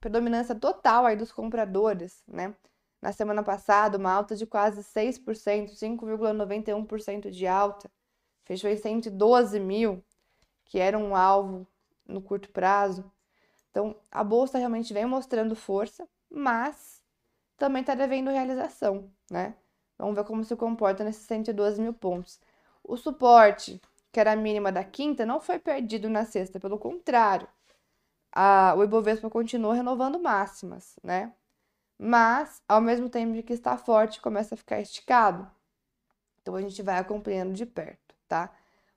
predominância 0.00 0.54
total 0.54 1.06
aí 1.06 1.16
dos 1.16 1.32
compradores, 1.32 2.22
né? 2.26 2.54
Na 3.02 3.12
semana 3.12 3.42
passada, 3.42 3.98
uma 3.98 4.12
alta 4.12 4.36
de 4.36 4.46
quase 4.46 4.82
6%, 4.82 5.74
5,91% 5.74 7.30
de 7.30 7.46
alta. 7.46 7.90
Fechou 8.44 8.70
em 8.70 8.76
112 8.76 9.58
mil, 9.60 10.02
que 10.64 10.78
era 10.78 10.96
um 10.98 11.14
alvo 11.16 11.66
no 12.06 12.22
curto 12.22 12.48
prazo. 12.50 13.10
Então, 13.70 13.96
a 14.10 14.22
bolsa 14.22 14.56
realmente 14.56 14.94
vem 14.94 15.04
mostrando 15.04 15.56
força, 15.56 16.08
mas 16.30 17.02
também 17.56 17.80
está 17.80 17.94
devendo 17.94 18.30
realização, 18.30 19.10
né? 19.30 19.54
Vamos 19.98 20.14
ver 20.14 20.24
como 20.24 20.44
se 20.44 20.54
comporta 20.56 21.02
nesses 21.04 21.26
112 21.26 21.82
mil 21.82 21.92
pontos. 21.92 22.40
O 22.82 22.96
suporte 22.96 23.80
que 24.14 24.20
era 24.20 24.32
a 24.32 24.36
mínima 24.36 24.70
da 24.70 24.84
quinta, 24.84 25.26
não 25.26 25.40
foi 25.40 25.58
perdido 25.58 26.08
na 26.08 26.24
sexta, 26.24 26.60
pelo 26.60 26.78
contrário. 26.78 27.48
A, 28.32 28.72
o 28.76 28.84
Ibovespa 28.84 29.28
continua 29.28 29.74
renovando 29.74 30.20
máximas, 30.20 30.96
né? 31.02 31.32
Mas, 31.98 32.62
ao 32.68 32.80
mesmo 32.80 33.08
tempo 33.10 33.42
que 33.42 33.52
está 33.52 33.76
forte, 33.76 34.20
começa 34.20 34.54
a 34.54 34.58
ficar 34.58 34.80
esticado. 34.80 35.50
Então, 36.40 36.54
a 36.54 36.60
gente 36.62 36.80
vai 36.80 36.98
acompanhando 36.98 37.54
de 37.54 37.66
perto, 37.66 38.14
tá? 38.28 38.52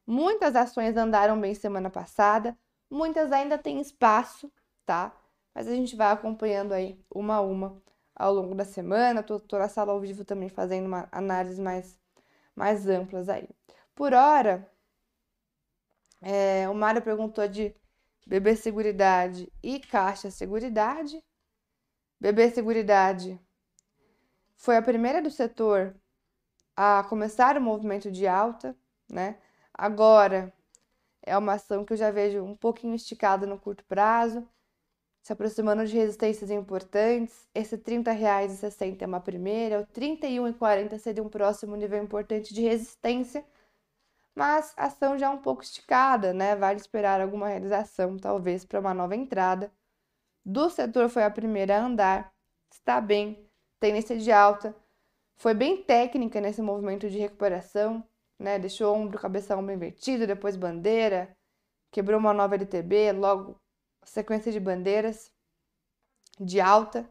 Muitas 0.06 0.56
ações 0.56 0.96
andaram 0.96 1.40
bem 1.42 1.56
semana 1.56 1.90
passada, 1.90 2.56
muitas 2.90 3.32
ainda 3.32 3.58
têm 3.58 3.82
espaço, 3.82 4.52
tá? 4.86 5.12
Mas 5.54 5.68
a 5.68 5.72
gente 5.72 5.96
vai 5.96 6.12
acompanhando 6.12 6.74
aí 6.74 7.04
uma 7.10 7.38
a 7.38 7.42
uma 7.42 7.82
ao 8.16 8.34
longo 8.36 8.54
da 8.54 8.66
semana. 8.66 9.24
Tô, 9.24 9.40
tô 9.40 9.58
na 9.58 9.68
sala 9.68 9.94
ao 9.94 10.00
vivo 10.00 10.24
também 10.24 10.50
fazendo 10.50 10.86
uma 10.86 11.08
análise 11.12 11.60
mais, 11.60 12.00
mais 12.56 12.88
amplas 12.88 13.30
aí. 13.30 13.50
Por 13.96 14.14
hora, 14.14 14.70
é, 16.22 16.68
o 16.70 16.74
Mário 16.74 17.02
perguntou 17.02 17.48
de 17.48 17.76
BB 18.26 18.56
Seguridade 18.56 19.52
e 19.64 19.80
Caixa 19.80 20.30
Seguridade. 20.32 21.24
BB 22.20 22.52
Seguridade 22.52 23.40
foi 24.56 24.76
a 24.76 24.82
primeira 24.82 25.22
do 25.22 25.30
setor 25.30 25.96
a 26.76 27.04
começar 27.04 27.58
o 27.58 27.62
movimento 27.62 28.12
de 28.12 28.28
alta, 28.28 28.76
né? 29.10 29.38
Agora 29.74 30.54
é 31.24 31.38
uma 31.38 31.54
ação 31.54 31.86
que 31.86 31.94
eu 31.94 31.98
já 31.98 32.12
vejo 32.12 32.44
um 32.44 32.56
pouquinho 32.56 32.96
esticada 32.96 33.46
no 33.46 33.60
curto 33.60 33.84
prazo, 33.86 34.48
se 35.22 35.34
aproximando 35.34 35.86
de 35.86 35.96
resistências 35.96 36.50
importantes. 36.50 37.48
Esse 37.54 37.76
R$ 37.76 37.82
30,60 37.82 39.02
é 39.02 39.06
uma 39.06 39.20
primeira, 39.20 39.80
o 39.80 39.82
R$ 39.82 39.88
31,40 40.18 40.98
seria 41.00 41.24
um 41.24 41.30
próximo 41.30 41.76
nível 41.76 42.02
importante 42.02 42.54
de 42.54 42.62
resistência 42.62 43.46
mas 44.38 44.72
a 44.78 44.86
ação 44.86 45.18
já 45.18 45.26
é 45.26 45.30
um 45.30 45.40
pouco 45.40 45.64
esticada, 45.64 46.32
né? 46.32 46.56
Vale 46.56 46.80
esperar 46.80 47.20
alguma 47.20 47.48
realização, 47.48 48.18
talvez, 48.18 48.64
para 48.64 48.80
uma 48.80 48.94
nova 48.94 49.16
entrada. 49.16 49.72
Do 50.46 50.70
setor 50.70 51.10
foi 51.10 51.24
a 51.24 51.32
primeira 51.32 51.76
a 51.78 51.84
andar, 51.84 52.32
está 52.72 53.02
bem, 53.02 53.50
tendência 53.80 54.16
de 54.16 54.32
alta, 54.32 54.76
foi 55.38 55.56
bem 55.56 55.84
técnica 55.84 56.40
nesse 56.40 56.62
movimento 56.62 57.10
de 57.10 57.18
recuperação, 57.18 58.04
né? 58.40 58.60
Deixou 58.60 58.96
ombro, 58.96 59.20
cabeça, 59.20 59.58
ombro 59.58 59.74
invertido, 59.74 60.28
depois 60.28 60.56
bandeira, 60.56 61.36
quebrou 61.92 62.20
uma 62.20 62.34
nova 62.34 62.54
LTB, 62.54 63.14
logo 63.14 63.60
sequência 64.06 64.52
de 64.52 64.60
bandeiras 64.60 65.32
de 66.40 66.62
alta. 66.62 67.10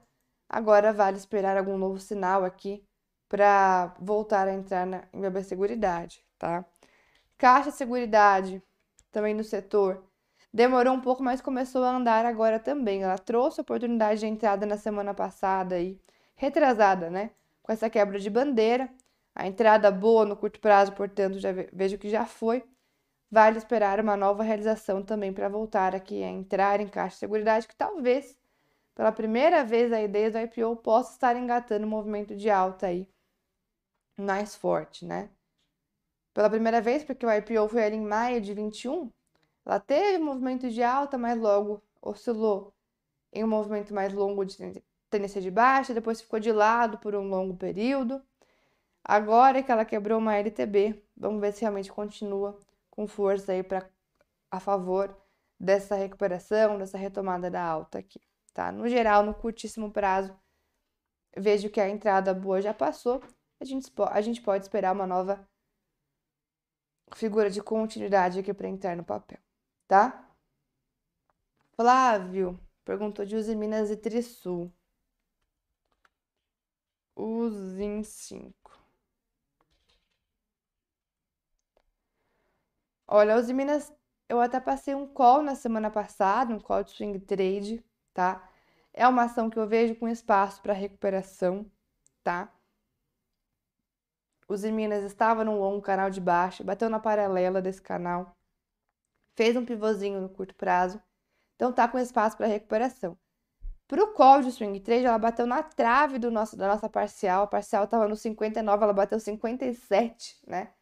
Agora 0.48 0.92
vale 0.92 1.16
esperar 1.16 1.56
algum 1.56 1.76
novo 1.76 1.98
sinal 1.98 2.44
aqui 2.44 2.84
para 3.28 3.96
voltar 4.00 4.46
a 4.46 4.54
entrar 4.54 4.86
na, 4.86 5.08
em 5.12 5.20
BB 5.20 5.42
Seguridade, 5.42 6.24
tá? 6.38 6.64
Caixa 7.38 7.70
Seguridade, 7.70 8.62
também 9.10 9.34
no 9.34 9.44
setor, 9.44 10.02
demorou 10.52 10.94
um 10.94 11.00
pouco, 11.00 11.22
mas 11.22 11.40
começou 11.40 11.84
a 11.84 11.90
andar 11.96 12.24
agora 12.24 12.58
também. 12.58 13.02
Ela 13.02 13.18
trouxe 13.18 13.60
oportunidade 13.60 14.20
de 14.20 14.26
entrada 14.26 14.64
na 14.66 14.76
semana 14.78 15.12
passada 15.14 15.78
e 15.78 16.00
retrasada, 16.34 17.10
né? 17.10 17.30
Com 17.62 17.72
essa 17.72 17.90
quebra 17.90 18.18
de 18.18 18.30
bandeira. 18.30 18.88
A 19.34 19.46
entrada 19.46 19.90
boa 19.90 20.24
no 20.24 20.36
curto 20.36 20.60
prazo, 20.60 20.92
portanto, 20.92 21.38
já 21.38 21.50
vejo 21.72 21.98
que 21.98 22.08
já 22.08 22.24
foi. 22.24 22.64
Vale 23.30 23.58
esperar 23.58 24.00
uma 24.00 24.16
nova 24.16 24.42
realização 24.42 25.02
também 25.02 25.32
para 25.32 25.48
voltar 25.48 25.94
aqui 25.94 26.22
a 26.22 26.28
entrar 26.28 26.80
em 26.80 26.88
Caixa 26.88 27.18
Seguridade, 27.18 27.68
que 27.68 27.76
talvez, 27.76 28.36
pela 28.94 29.12
primeira 29.12 29.64
vez 29.64 29.92
aí 29.92 30.08
desde 30.08 30.38
o 30.38 30.42
IPO, 30.42 30.76
possa 30.76 31.12
estar 31.12 31.36
engatando 31.36 31.86
um 31.86 31.90
movimento 31.90 32.34
de 32.36 32.48
alta 32.50 32.86
aí 32.86 33.08
mais 34.18 34.54
forte, 34.54 35.04
né? 35.04 35.30
Pela 36.36 36.50
primeira 36.50 36.82
vez, 36.82 37.02
porque 37.02 37.24
o 37.24 37.32
IPO 37.32 37.66
foi 37.66 37.82
ali 37.82 37.96
em 37.96 38.04
maio 38.04 38.42
de 38.42 38.52
21, 38.52 39.10
ela 39.64 39.80
teve 39.80 40.22
um 40.22 40.26
movimento 40.26 40.68
de 40.68 40.82
alta, 40.82 41.16
mas 41.16 41.38
logo 41.38 41.82
oscilou 42.02 42.74
em 43.32 43.42
um 43.42 43.46
movimento 43.46 43.94
mais 43.94 44.12
longo 44.12 44.44
de 44.44 44.58
tendência 45.08 45.40
de 45.40 45.50
baixa, 45.50 45.94
depois 45.94 46.20
ficou 46.20 46.38
de 46.38 46.52
lado 46.52 46.98
por 46.98 47.14
um 47.14 47.26
longo 47.26 47.56
período. 47.56 48.22
Agora 49.02 49.62
que 49.62 49.72
ela 49.72 49.86
quebrou 49.86 50.18
uma 50.18 50.36
LTB, 50.36 51.02
vamos 51.16 51.40
ver 51.40 51.54
se 51.54 51.62
realmente 51.62 51.90
continua 51.90 52.60
com 52.90 53.08
força 53.08 53.52
aí 53.52 53.62
para 53.62 53.88
a 54.50 54.60
favor 54.60 55.16
dessa 55.58 55.94
recuperação, 55.94 56.76
dessa 56.76 56.98
retomada 56.98 57.50
da 57.50 57.64
alta 57.64 58.00
aqui, 58.00 58.20
tá? 58.52 58.70
No 58.70 58.86
geral, 58.90 59.24
no 59.24 59.32
curtíssimo 59.32 59.90
prazo, 59.90 60.38
vejo 61.34 61.70
que 61.70 61.80
a 61.80 61.88
entrada 61.88 62.34
boa 62.34 62.60
já 62.60 62.74
passou, 62.74 63.22
a 63.58 63.64
gente, 63.64 63.90
a 64.10 64.20
gente 64.20 64.42
pode 64.42 64.64
esperar 64.64 64.92
uma 64.92 65.06
nova 65.06 65.48
figura 67.14 67.50
de 67.50 67.62
continuidade 67.62 68.38
aqui 68.38 68.52
para 68.54 68.68
entrar 68.68 68.96
no 68.96 69.04
papel, 69.04 69.38
tá? 69.88 70.24
Flávio 71.76 72.58
perguntou 72.84 73.24
de 73.24 73.36
Usiminas 73.36 73.88
e 73.90 73.96
Trisul. 73.96 74.72
Usim 77.14 78.02
5. 78.04 78.72
Olha, 83.06 83.36
Usiminas, 83.36 83.92
eu 84.28 84.40
até 84.40 84.60
passei 84.60 84.94
um 84.94 85.06
call 85.06 85.42
na 85.42 85.54
semana 85.54 85.90
passada, 85.90 86.54
um 86.54 86.60
call 86.60 86.82
de 86.84 86.90
swing 86.92 87.18
trade, 87.20 87.84
tá? 88.14 88.48
É 88.92 89.06
uma 89.08 89.24
ação 89.24 89.50
que 89.50 89.58
eu 89.58 89.66
vejo 89.66 89.94
com 89.96 90.08
espaço 90.08 90.60
para 90.62 90.72
recuperação, 90.72 91.70
tá? 92.24 92.52
Os 94.48 94.62
Minas 94.64 95.02
estava 95.02 95.44
no 95.44 95.58
longo 95.58 95.82
canal 95.82 96.08
de 96.08 96.20
baixo, 96.20 96.62
bateu 96.62 96.88
na 96.88 97.00
paralela 97.00 97.60
desse 97.60 97.82
canal, 97.82 98.36
fez 99.34 99.56
um 99.56 99.64
pivôzinho 99.64 100.20
no 100.20 100.28
curto 100.28 100.54
prazo, 100.54 101.02
então 101.56 101.72
tá 101.72 101.88
com 101.88 101.98
espaço 101.98 102.36
para 102.36 102.46
recuperação. 102.46 103.18
Para 103.88 104.02
o 104.02 104.12
call 104.12 104.42
de 104.42 104.50
swing 104.50 104.80
trade, 104.80 105.06
ela 105.06 105.18
bateu 105.18 105.46
na 105.46 105.62
trave 105.62 106.18
do 106.18 106.30
nosso, 106.30 106.56
da 106.56 106.66
nossa 106.66 106.88
parcial. 106.88 107.44
A 107.44 107.46
parcial 107.46 107.84
estava 107.84 108.08
no 108.08 108.16
59, 108.16 108.82
ela 108.82 108.92
bateu 108.92 109.20
57, 109.20 110.40
né? 110.46 110.72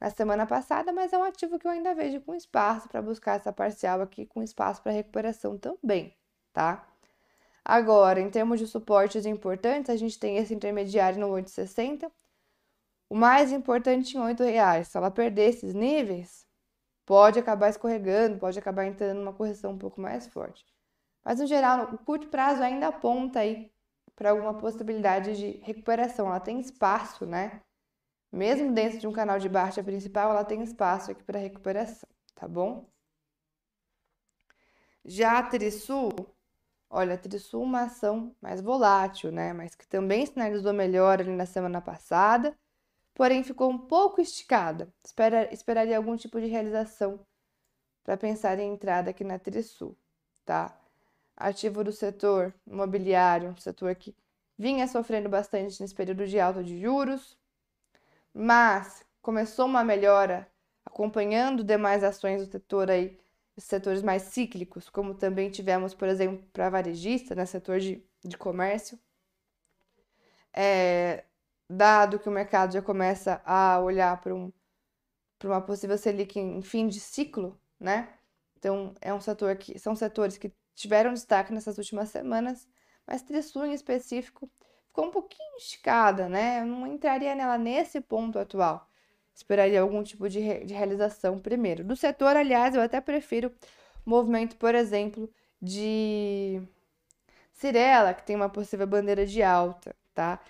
Na 0.00 0.10
semana 0.10 0.46
passada, 0.46 0.92
mas 0.92 1.12
é 1.12 1.18
um 1.18 1.24
ativo 1.24 1.58
que 1.58 1.66
eu 1.66 1.70
ainda 1.70 1.94
vejo 1.94 2.20
com 2.20 2.34
espaço 2.34 2.88
para 2.88 3.02
buscar 3.02 3.36
essa 3.36 3.52
parcial 3.52 4.00
aqui, 4.00 4.26
com 4.26 4.42
espaço 4.42 4.82
para 4.82 4.92
recuperação 4.92 5.58
também, 5.58 6.16
tá? 6.52 6.86
Agora, 7.64 8.20
em 8.20 8.30
termos 8.30 8.58
de 8.58 8.66
suportes 8.66 9.26
importantes, 9.26 9.90
a 9.90 9.96
gente 9.96 10.18
tem 10.18 10.36
esse 10.36 10.54
intermediário 10.54 11.20
no 11.20 11.28
860 11.28 12.10
o 13.12 13.14
mais 13.14 13.52
importante 13.52 14.16
em 14.16 14.20
R$ 14.26 14.34
reais. 14.42 14.88
Se 14.88 14.96
ela 14.96 15.10
perder 15.10 15.50
esses 15.50 15.74
níveis, 15.74 16.46
pode 17.04 17.38
acabar 17.38 17.68
escorregando, 17.68 18.38
pode 18.38 18.58
acabar 18.58 18.86
entrando 18.86 19.18
numa 19.18 19.34
correção 19.34 19.72
um 19.72 19.78
pouco 19.78 20.00
mais 20.00 20.26
forte. 20.28 20.64
Mas 21.22 21.38
no 21.38 21.46
geral, 21.46 21.92
o 21.92 21.98
curto 21.98 22.28
prazo 22.28 22.62
ainda 22.62 22.88
aponta 22.88 23.40
aí 23.40 23.70
para 24.16 24.30
alguma 24.30 24.54
possibilidade 24.54 25.36
de 25.36 25.58
recuperação. 25.62 26.26
Ela 26.28 26.40
tem 26.40 26.58
espaço, 26.58 27.26
né? 27.26 27.60
Mesmo 28.32 28.72
dentro 28.72 28.98
de 28.98 29.06
um 29.06 29.12
canal 29.12 29.38
de 29.38 29.46
baixa 29.46 29.84
principal, 29.84 30.30
ela 30.30 30.42
tem 30.42 30.62
espaço 30.62 31.10
aqui 31.10 31.22
para 31.22 31.38
recuperação, 31.38 32.08
tá 32.34 32.48
bom? 32.48 32.88
Já 35.04 35.38
a 35.38 35.42
Trisul, 35.42 36.12
olha, 36.88 37.12
a 37.16 37.18
Trisul 37.18 37.60
é 37.60 37.66
uma 37.66 37.82
ação 37.82 38.34
mais 38.40 38.62
volátil, 38.62 39.30
né? 39.30 39.52
Mas 39.52 39.74
que 39.74 39.86
também 39.86 40.24
sinalizou 40.24 40.72
melhor 40.72 41.20
ali 41.20 41.36
na 41.36 41.44
semana 41.44 41.82
passada 41.82 42.56
porém 43.14 43.42
ficou 43.42 43.70
um 43.70 43.78
pouco 43.78 44.20
esticada. 44.20 44.92
Espera, 45.04 45.52
esperaria 45.52 45.96
algum 45.96 46.16
tipo 46.16 46.40
de 46.40 46.46
realização 46.46 47.20
para 48.04 48.16
pensar 48.16 48.58
em 48.58 48.72
entrada 48.72 49.10
aqui 49.10 49.24
na 49.24 49.38
Trisul, 49.38 49.96
tá? 50.44 50.76
Ativo 51.36 51.84
do 51.84 51.92
setor 51.92 52.54
imobiliário, 52.66 53.50
um 53.50 53.56
setor 53.56 53.94
que 53.94 54.14
vinha 54.58 54.86
sofrendo 54.86 55.28
bastante 55.28 55.80
nesse 55.80 55.94
período 55.94 56.26
de 56.26 56.38
alta 56.38 56.62
de 56.62 56.80
juros, 56.80 57.38
mas 58.34 59.04
começou 59.20 59.66
uma 59.66 59.84
melhora 59.84 60.48
acompanhando 60.84 61.64
demais 61.64 62.04
ações 62.04 62.46
do 62.46 62.50
setor 62.50 62.90
aí, 62.90 63.18
setores 63.56 64.02
mais 64.02 64.22
cíclicos, 64.22 64.88
como 64.88 65.14
também 65.14 65.50
tivemos, 65.50 65.94
por 65.94 66.08
exemplo, 66.08 66.44
para 66.52 66.70
varejista, 66.70 67.34
né, 67.34 67.46
setor 67.46 67.80
de, 67.80 68.02
de 68.24 68.36
comércio. 68.36 68.98
É, 70.54 71.24
dado 71.72 72.18
que 72.18 72.28
o 72.28 72.32
mercado 72.32 72.72
já 72.72 72.82
começa 72.82 73.40
a 73.44 73.80
olhar 73.80 74.20
para 74.20 74.34
um, 74.34 74.52
uma 75.44 75.60
possível 75.60 75.98
Selic 75.98 76.38
em 76.38 76.62
fim 76.62 76.86
de 76.86 77.00
ciclo, 77.00 77.58
né? 77.80 78.08
Então, 78.58 78.94
é 79.00 79.12
um 79.12 79.20
setor 79.20 79.56
que 79.56 79.78
são 79.78 79.96
setores 79.96 80.38
que 80.38 80.52
tiveram 80.74 81.12
destaque 81.12 81.52
nessas 81.52 81.78
últimas 81.78 82.10
semanas, 82.10 82.68
mas 83.06 83.22
Trisul 83.22 83.66
em 83.66 83.72
específico 83.72 84.48
ficou 84.86 85.06
um 85.06 85.10
pouquinho 85.10 85.56
esticada, 85.56 86.28
né? 86.28 86.60
Eu 86.60 86.66
não 86.66 86.86
entraria 86.86 87.34
nela 87.34 87.58
nesse 87.58 88.00
ponto 88.00 88.38
atual. 88.38 88.88
Esperaria 89.34 89.80
algum 89.80 90.02
tipo 90.02 90.28
de, 90.28 90.38
re 90.40 90.64
de 90.64 90.74
realização 90.74 91.38
primeiro. 91.38 91.82
Do 91.84 91.96
setor, 91.96 92.36
aliás, 92.36 92.74
eu 92.74 92.82
até 92.82 93.00
prefiro 93.00 93.52
movimento, 94.04 94.56
por 94.56 94.74
exemplo, 94.74 95.28
de 95.60 96.62
Cirela, 97.52 98.14
que 98.14 98.24
tem 98.24 98.36
uma 98.36 98.48
possível 98.48 98.86
bandeira 98.86 99.24
de 99.26 99.42
alta, 99.42 99.94
tá? 100.14 100.40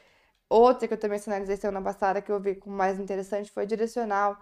Outra 0.53 0.87
que 0.87 0.93
eu 0.93 0.99
também 0.99 1.19
sinalizei 1.19 1.57
semana 1.57 1.81
passada 1.81 2.21
que 2.21 2.31
eu 2.31 2.39
vi 2.39 2.55
como 2.55 2.77
mais 2.77 3.01
interessante 3.01 3.51
foi 3.51 3.65
direcional, 3.65 4.37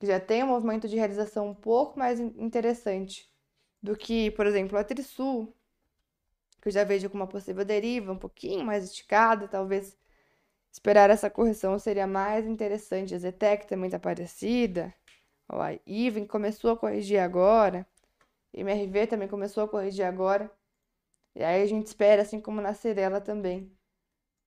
que 0.00 0.06
já 0.06 0.18
tem 0.18 0.42
um 0.42 0.46
movimento 0.46 0.88
de 0.88 0.96
realização 0.96 1.48
um 1.48 1.54
pouco 1.54 1.98
mais 1.98 2.18
interessante 2.18 3.30
do 3.82 3.94
que, 3.94 4.30
por 4.30 4.46
exemplo, 4.46 4.78
a 4.78 4.82
Trisul, 4.82 5.54
que 6.62 6.68
eu 6.68 6.72
já 6.72 6.82
vejo 6.82 7.10
com 7.10 7.18
uma 7.18 7.26
possível 7.26 7.62
deriva 7.62 8.10
um 8.10 8.16
pouquinho 8.18 8.64
mais 8.64 8.84
esticada, 8.84 9.46
talvez 9.46 9.98
esperar 10.72 11.10
essa 11.10 11.28
correção 11.28 11.78
seria 11.78 12.06
mais 12.06 12.46
interessante. 12.46 13.14
A 13.14 13.18
Zetec 13.18 13.66
também 13.66 13.88
está 13.88 13.98
parecida. 13.98 14.94
a 15.46 15.74
Even 15.86 16.26
começou 16.26 16.70
a 16.70 16.76
corrigir 16.78 17.18
agora. 17.18 17.86
MRV 18.54 19.08
também 19.08 19.28
começou 19.28 19.64
a 19.64 19.68
corrigir 19.68 20.06
agora. 20.06 20.50
E 21.34 21.44
aí 21.44 21.62
a 21.62 21.66
gente 21.66 21.86
espera, 21.86 22.22
assim 22.22 22.40
como 22.40 22.62
na 22.62 22.72
Cirela 22.74 23.20
também, 23.20 23.70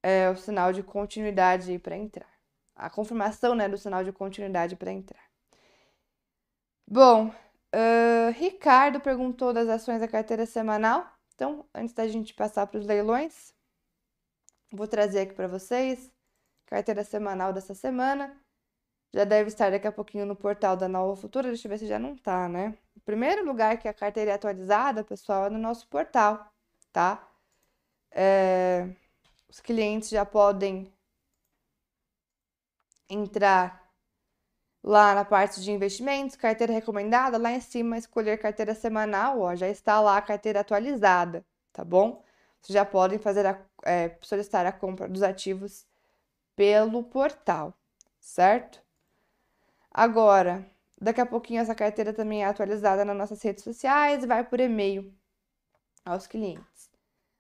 é, 0.05 0.29
o 0.29 0.35
sinal 0.35 0.71
de 0.71 0.83
continuidade 0.83 1.79
para 1.79 1.97
entrar. 1.97 2.29
A 2.75 2.91
confirmação 2.91 3.55
né, 3.55 3.67
do 3.67 3.75
sinal 3.75 4.03
de 4.03 4.11
continuidade 4.11 4.75
para 4.75 4.91
entrar. 4.91 5.23
Bom, 6.87 7.29
uh, 7.29 8.31
Ricardo 8.35 8.99
perguntou 8.99 9.51
das 9.51 9.67
ações 9.67 9.99
da 9.99 10.07
carteira 10.07 10.45
semanal. 10.45 11.11
Então, 11.33 11.65
antes 11.73 11.91
da 11.95 12.07
gente 12.07 12.35
passar 12.35 12.67
para 12.67 12.79
os 12.79 12.85
leilões, 12.85 13.51
vou 14.71 14.87
trazer 14.87 15.21
aqui 15.21 15.33
para 15.33 15.47
vocês 15.47 16.11
carteira 16.67 17.03
semanal 17.03 17.51
dessa 17.51 17.73
semana. 17.73 18.39
Já 19.11 19.23
deve 19.23 19.47
estar 19.47 19.71
daqui 19.71 19.87
a 19.87 19.91
pouquinho 19.91 20.27
no 20.27 20.35
portal 20.35 20.77
da 20.77 20.87
Nova 20.87 21.15
Futura. 21.15 21.47
Deixa 21.47 21.67
eu 21.67 21.69
ver 21.71 21.79
se 21.79 21.87
já 21.87 21.97
não 21.97 22.15
tá, 22.15 22.47
né? 22.47 22.77
O 22.95 22.99
primeiro 22.99 23.43
lugar 23.43 23.79
que 23.79 23.87
a 23.87 23.93
carteira 23.93 24.31
é 24.31 24.33
atualizada, 24.35 25.03
pessoal, 25.03 25.47
é 25.47 25.49
no 25.49 25.57
nosso 25.57 25.87
portal, 25.87 26.47
tá? 26.91 27.27
É... 28.11 28.95
Os 29.55 29.61
clientes 29.61 30.09
já 30.09 30.25
podem 30.25 30.93
entrar 33.09 33.89
lá 34.83 35.15
na 35.15 35.23
parte 35.23 35.61
de 35.61 35.71
investimentos, 35.71 36.35
carteira 36.35 36.73
recomendada, 36.73 37.37
lá 37.37 37.53
em 37.53 37.61
cima 37.61 37.97
escolher 37.97 38.37
carteira 38.37 38.75
semanal, 38.75 39.39
ó, 39.39 39.55
já 39.55 39.69
está 39.69 40.01
lá 40.01 40.17
a 40.17 40.21
carteira 40.21 40.59
atualizada, 40.59 41.45
tá 41.71 41.85
bom? 41.85 42.21
Vocês 42.61 42.73
já 42.73 42.83
podem 42.83 43.17
fazer 43.17 43.45
a, 43.45 43.57
é, 43.85 44.17
solicitar 44.21 44.65
a 44.65 44.73
compra 44.73 45.07
dos 45.07 45.23
ativos 45.23 45.87
pelo 46.53 47.01
portal, 47.01 47.73
certo? 48.19 48.83
Agora, 49.89 50.69
daqui 50.99 51.21
a 51.21 51.25
pouquinho 51.25 51.61
essa 51.61 51.73
carteira 51.73 52.11
também 52.11 52.43
é 52.43 52.47
atualizada 52.47 53.05
nas 53.05 53.15
nossas 53.15 53.41
redes 53.41 53.63
sociais 53.63 54.21
e 54.21 54.27
vai 54.27 54.43
por 54.43 54.59
e-mail 54.59 55.17
aos 56.03 56.27
clientes. 56.27 56.94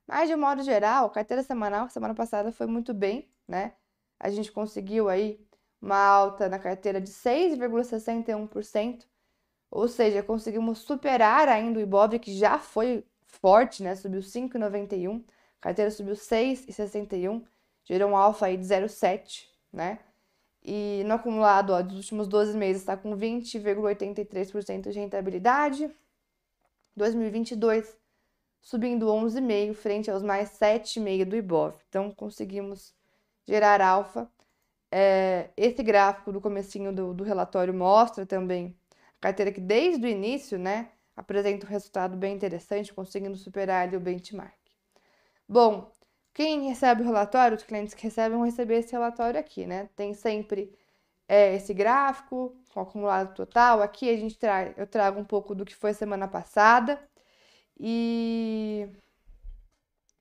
Mas 0.07 0.29
de 0.29 0.35
um 0.35 0.37
modo 0.37 0.61
geral, 0.63 1.07
a 1.07 1.09
carteira 1.09 1.41
semanal, 1.43 1.89
semana 1.89 2.13
passada 2.13 2.51
foi 2.51 2.67
muito 2.67 2.93
bem, 2.93 3.29
né? 3.47 3.73
A 4.19 4.29
gente 4.29 4.51
conseguiu 4.51 5.09
aí 5.09 5.39
uma 5.81 5.97
alta 5.97 6.47
na 6.49 6.59
carteira 6.59 7.01
de 7.01 7.09
6,61%, 7.11 9.05
ou 9.71 9.87
seja, 9.87 10.23
conseguimos 10.23 10.79
superar 10.79 11.47
ainda 11.49 11.79
o 11.79 11.81
Ibov, 11.81 12.17
que 12.19 12.35
já 12.37 12.59
foi 12.59 13.03
forte, 13.25 13.83
né? 13.83 13.95
Subiu 13.95 14.21
5,91, 14.21 15.23
a 15.59 15.61
carteira 15.61 15.91
subiu 15.91 16.15
6,61, 16.15 17.43
gerou 17.83 18.11
um 18.11 18.17
alfa 18.17 18.45
aí 18.47 18.57
de 18.57 18.63
0,7, 18.65 19.47
né? 19.73 19.99
E 20.63 21.03
no 21.05 21.13
acumulado, 21.15 21.73
ó, 21.73 21.81
dos 21.81 21.97
últimos 21.97 22.27
12 22.27 22.57
meses 22.57 22.81
está 22.81 22.97
com 22.97 23.15
20,83% 23.15 24.91
de 24.91 24.99
rentabilidade. 24.99 25.91
2022 26.95 27.95
subindo 28.65 29.05
11,5 29.05 29.75
frente 29.75 30.09
aos 30.09 30.23
mais 30.23 30.49
7,5 30.59 31.23
do 31.23 31.35
Ibov. 31.35 31.75
Então 31.87 32.09
conseguimos 32.11 32.95
gerar 33.45 33.79
alfa 33.79 34.27
é, 34.91 35.49
esse 35.55 35.83
gráfico 35.83 36.31
do 36.31 36.41
comecinho 36.41 36.91
do, 36.91 37.13
do 37.13 37.23
relatório 37.23 37.73
mostra 37.73 38.25
também 38.25 38.75
a 39.19 39.21
carteira 39.21 39.51
que 39.51 39.61
desde 39.61 40.05
o 40.05 40.09
início, 40.09 40.57
né, 40.57 40.89
apresenta 41.15 41.65
um 41.65 41.69
resultado 41.69 42.17
bem 42.17 42.35
interessante, 42.35 42.93
conseguindo 42.93 43.37
superar 43.37 43.87
ali, 43.87 43.95
o 43.95 43.99
benchmark. 43.99 44.57
Bom, 45.47 45.91
quem 46.33 46.67
recebe 46.67 47.03
o 47.03 47.05
relatório, 47.05 47.55
os 47.55 47.63
clientes 47.63 47.93
que 47.93 48.03
recebem 48.03 48.37
vão 48.37 48.45
receber 48.45 48.79
esse 48.79 48.91
relatório 48.91 49.39
aqui, 49.39 49.65
né? 49.67 49.89
Tem 49.95 50.13
sempre 50.13 50.73
é, 51.27 51.55
esse 51.55 51.73
gráfico 51.73 52.55
com 52.73 52.81
acumulado 52.81 53.33
total. 53.35 53.81
Aqui 53.81 54.09
a 54.09 54.17
gente 54.17 54.37
tra 54.37 54.73
eu 54.75 54.87
trago 54.87 55.19
um 55.19 55.23
pouco 55.23 55.53
do 55.53 55.65
que 55.65 55.75
foi 55.75 55.93
semana 55.93 56.27
passada 56.27 56.99
e 57.79 58.87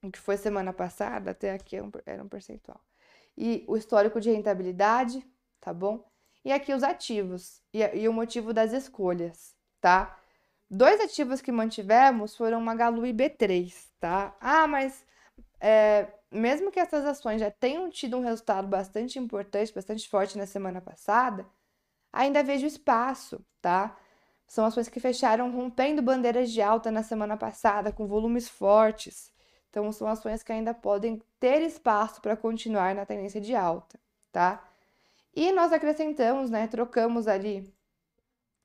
o 0.02 0.10
que 0.10 0.18
foi 0.18 0.36
semana 0.36 0.72
passada 0.72 1.30
até 1.30 1.52
aqui 1.52 1.76
é 1.76 1.82
era 2.06 2.22
um 2.22 2.28
percentual 2.28 2.80
e 3.36 3.64
o 3.66 3.76
histórico 3.76 4.20
de 4.20 4.30
rentabilidade, 4.30 5.24
tá 5.60 5.72
bom? 5.72 6.04
E 6.44 6.52
aqui 6.52 6.72
os 6.72 6.82
ativos 6.82 7.62
e, 7.72 7.80
e 7.96 8.08
o 8.08 8.12
motivo 8.12 8.52
das 8.52 8.72
escolhas, 8.72 9.54
tá? 9.80 10.18
Dois 10.70 11.00
ativos 11.00 11.40
que 11.40 11.52
mantivemos 11.52 12.36
foram 12.36 12.60
Magalu 12.60 13.06
e 13.06 13.12
B3, 13.12 13.90
tá? 13.98 14.36
Ah, 14.40 14.66
mas 14.66 15.04
é, 15.60 16.08
mesmo 16.30 16.70
que 16.70 16.80
essas 16.80 17.04
ações 17.04 17.40
já 17.40 17.50
tenham 17.50 17.90
tido 17.90 18.16
um 18.16 18.22
resultado 18.22 18.68
bastante 18.68 19.18
importante, 19.18 19.74
bastante 19.74 20.08
forte 20.08 20.38
na 20.38 20.46
semana 20.46 20.80
passada, 20.80 21.46
ainda 22.12 22.42
vejo 22.42 22.66
espaço, 22.66 23.44
tá? 23.60 23.96
São 24.46 24.64
ações 24.64 24.88
que 24.88 25.00
fecharam 25.00 25.50
rompendo 25.50 26.02
bandeiras 26.02 26.50
de 26.50 26.62
alta 26.62 26.90
na 26.90 27.02
semana 27.02 27.36
passada, 27.36 27.92
com 27.92 28.06
volumes 28.06 28.48
fortes. 28.48 29.32
Então, 29.70 29.90
são 29.90 30.06
ações 30.06 30.42
que 30.42 30.52
ainda 30.52 30.72
podem 30.72 31.20
ter 31.40 31.62
espaço 31.62 32.20
para 32.20 32.36
continuar 32.36 32.94
na 32.94 33.04
tendência 33.04 33.40
de 33.40 33.54
alta, 33.54 33.98
tá? 34.30 34.62
E 35.34 35.50
nós 35.50 35.72
acrescentamos, 35.72 36.48
né, 36.48 36.68
trocamos 36.68 37.26
ali 37.26 37.74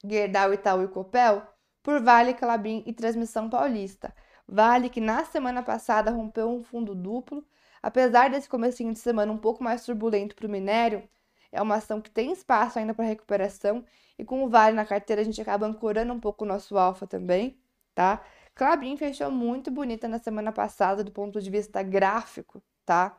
Gerdau, 0.03 0.53
Itaú 0.53 0.83
e 0.83 0.87
Copel 0.87 1.41
por 1.81 2.01
Vale, 2.01 2.33
Clabin 2.33 2.83
e 2.85 2.93
Transmissão 2.93 3.49
Paulista. 3.49 4.13
Vale 4.47 4.89
que 4.89 5.01
na 5.01 5.25
semana 5.25 5.63
passada 5.63 6.11
rompeu 6.11 6.49
um 6.49 6.63
fundo 6.63 6.93
duplo, 6.93 7.43
apesar 7.81 8.29
desse 8.29 8.47
comecinho 8.47 8.93
de 8.93 8.99
semana 8.99 9.31
um 9.31 9.37
pouco 9.37 9.63
mais 9.63 9.83
turbulento 9.85 10.35
para 10.35 10.47
o 10.47 10.49
minério, 10.49 11.07
é 11.51 11.61
uma 11.61 11.75
ação 11.75 12.01
que 12.01 12.09
tem 12.11 12.31
espaço 12.31 12.79
ainda 12.79 12.93
para 12.93 13.05
recuperação 13.05 13.83
e 14.17 14.25
com 14.25 14.43
o 14.43 14.49
Vale 14.49 14.75
na 14.75 14.85
carteira 14.85 15.21
a 15.21 15.25
gente 15.25 15.41
acaba 15.41 15.65
ancorando 15.65 16.13
um 16.13 16.19
pouco 16.19 16.45
o 16.45 16.47
nosso 16.47 16.77
alfa 16.77 17.07
também, 17.07 17.57
tá? 17.95 18.23
Clabin 18.55 18.97
fechou 18.97 19.31
muito 19.31 19.71
bonita 19.71 20.07
na 20.07 20.19
semana 20.19 20.51
passada 20.51 21.03
do 21.03 21.11
ponto 21.11 21.41
de 21.41 21.49
vista 21.49 21.81
gráfico, 21.81 22.61
tá? 22.85 23.17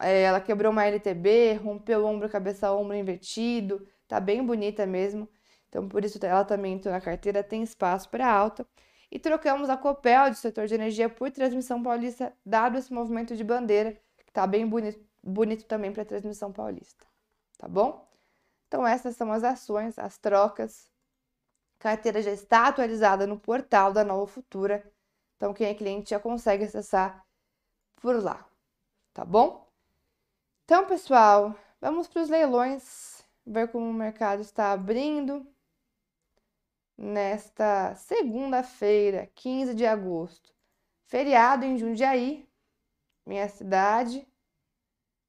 É, 0.00 0.22
ela 0.22 0.40
quebrou 0.40 0.72
uma 0.72 0.84
LTB, 0.84 1.54
rompeu 1.54 2.04
ombro, 2.04 2.28
cabeça, 2.28 2.72
ombro 2.72 2.96
invertido, 2.96 3.86
tá 4.08 4.20
bem 4.20 4.44
bonita 4.44 4.86
mesmo. 4.86 5.28
Então, 5.68 5.88
por 5.88 6.04
isso 6.04 6.18
ela 6.24 6.44
também 6.44 6.74
entrou 6.74 6.92
na 6.92 7.00
carteira, 7.00 7.42
tem 7.42 7.62
espaço 7.62 8.08
para 8.08 8.30
alta. 8.30 8.66
E 9.10 9.18
trocamos 9.18 9.70
a 9.70 9.76
Copel 9.76 10.30
do 10.30 10.36
setor 10.36 10.66
de 10.66 10.74
energia 10.74 11.08
por 11.08 11.30
transmissão 11.30 11.82
paulista, 11.82 12.32
dado 12.44 12.78
esse 12.78 12.92
movimento 12.92 13.36
de 13.36 13.44
bandeira, 13.44 13.96
que 14.26 14.32
tá 14.32 14.46
bem 14.46 14.66
bonito, 14.66 15.00
bonito 15.22 15.64
também 15.66 15.92
para 15.92 16.04
transmissão 16.04 16.52
paulista. 16.52 17.13
Tá 17.58 17.68
bom? 17.68 18.08
Então, 18.68 18.86
essas 18.86 19.16
são 19.16 19.32
as 19.32 19.44
ações, 19.44 19.98
as 19.98 20.18
trocas 20.18 20.92
carteira 21.78 22.22
já 22.22 22.30
está 22.30 22.68
atualizada 22.68 23.26
no 23.26 23.38
portal 23.38 23.92
da 23.92 24.02
Nova 24.02 24.26
Futura. 24.26 24.90
Então, 25.36 25.52
quem 25.52 25.68
é 25.68 25.74
cliente 25.74 26.10
já 26.10 26.18
consegue 26.18 26.64
acessar 26.64 27.26
por 27.96 28.22
lá, 28.22 28.48
tá 29.12 29.24
bom? 29.24 29.68
Então, 30.64 30.86
pessoal, 30.86 31.54
Vamos 31.84 32.08
para 32.08 32.22
os 32.22 32.30
leilões, 32.30 33.22
ver 33.44 33.68
como 33.68 33.90
o 33.90 33.92
mercado 33.92 34.40
está 34.40 34.72
abrindo 34.72 35.46
nesta 36.96 37.94
segunda-feira, 37.94 39.30
15 39.34 39.74
de 39.74 39.84
agosto. 39.84 40.50
Feriado 41.04 41.66
em 41.66 41.76
Jundiaí, 41.76 42.48
minha 43.26 43.46
cidade, 43.50 44.26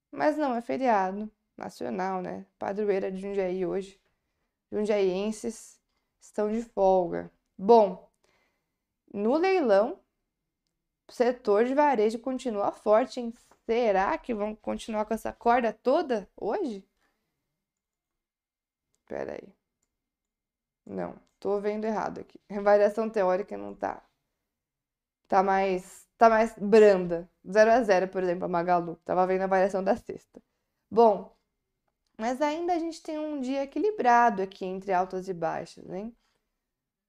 mas 0.10 0.38
não 0.38 0.56
é 0.56 0.62
feriado 0.62 1.30
nacional, 1.58 2.22
né? 2.22 2.45
Padroeira 2.60 3.12
de 3.12 3.20
Jundiaí 3.20 3.66
hoje. 3.66 3.99
Jundiaienses 4.72 5.80
estão 6.20 6.49
de 6.51 6.62
folga. 6.64 7.32
Bom, 7.58 8.10
no 9.14 9.38
leilão, 9.38 9.99
o 11.08 11.12
setor 11.12 11.66
de 11.66 11.74
varejo 11.74 12.20
continua 12.20 12.72
forte, 12.72 13.20
hein? 13.20 13.34
Será 13.66 14.18
que 14.18 14.34
vão 14.34 14.56
continuar 14.56 15.06
com 15.06 15.14
essa 15.14 15.34
corda 15.34 15.74
toda 15.74 16.30
hoje? 16.36 16.86
Espera 19.01 19.34
aí. 19.34 19.53
Não, 20.86 21.20
tô 21.39 21.60
vendo 21.60 21.86
errado 21.86 22.20
aqui. 22.20 22.39
A 22.49 22.62
variação 22.62 23.10
teórica 23.10 23.58
não 23.58 23.74
tá. 23.76 24.03
Tá 25.28 25.41
mais, 25.43 26.08
tá 26.18 26.30
mais 26.30 26.53
branda. 26.58 27.30
0 27.49 27.72
a 27.72 27.82
0, 27.84 28.08
por 28.10 28.24
exemplo, 28.24 28.45
a 28.45 28.47
Magalu. 28.47 28.95
Tava 29.06 29.26
vendo 29.28 29.41
a 29.43 29.47
variação 29.47 29.84
da 29.84 29.95
sexta. 29.95 30.41
Bom, 30.89 31.35
mas 32.18 32.41
ainda 32.41 32.74
a 32.74 32.80
gente 32.80 33.01
tem 33.01 33.18
um 33.20 33.41
dia 33.41 33.63
equilibrado 33.63 34.41
aqui 34.41 34.66
entre 34.66 34.93
altas 34.93 35.28
e 35.28 35.34
baixas, 35.34 35.89
hein? 35.89 36.16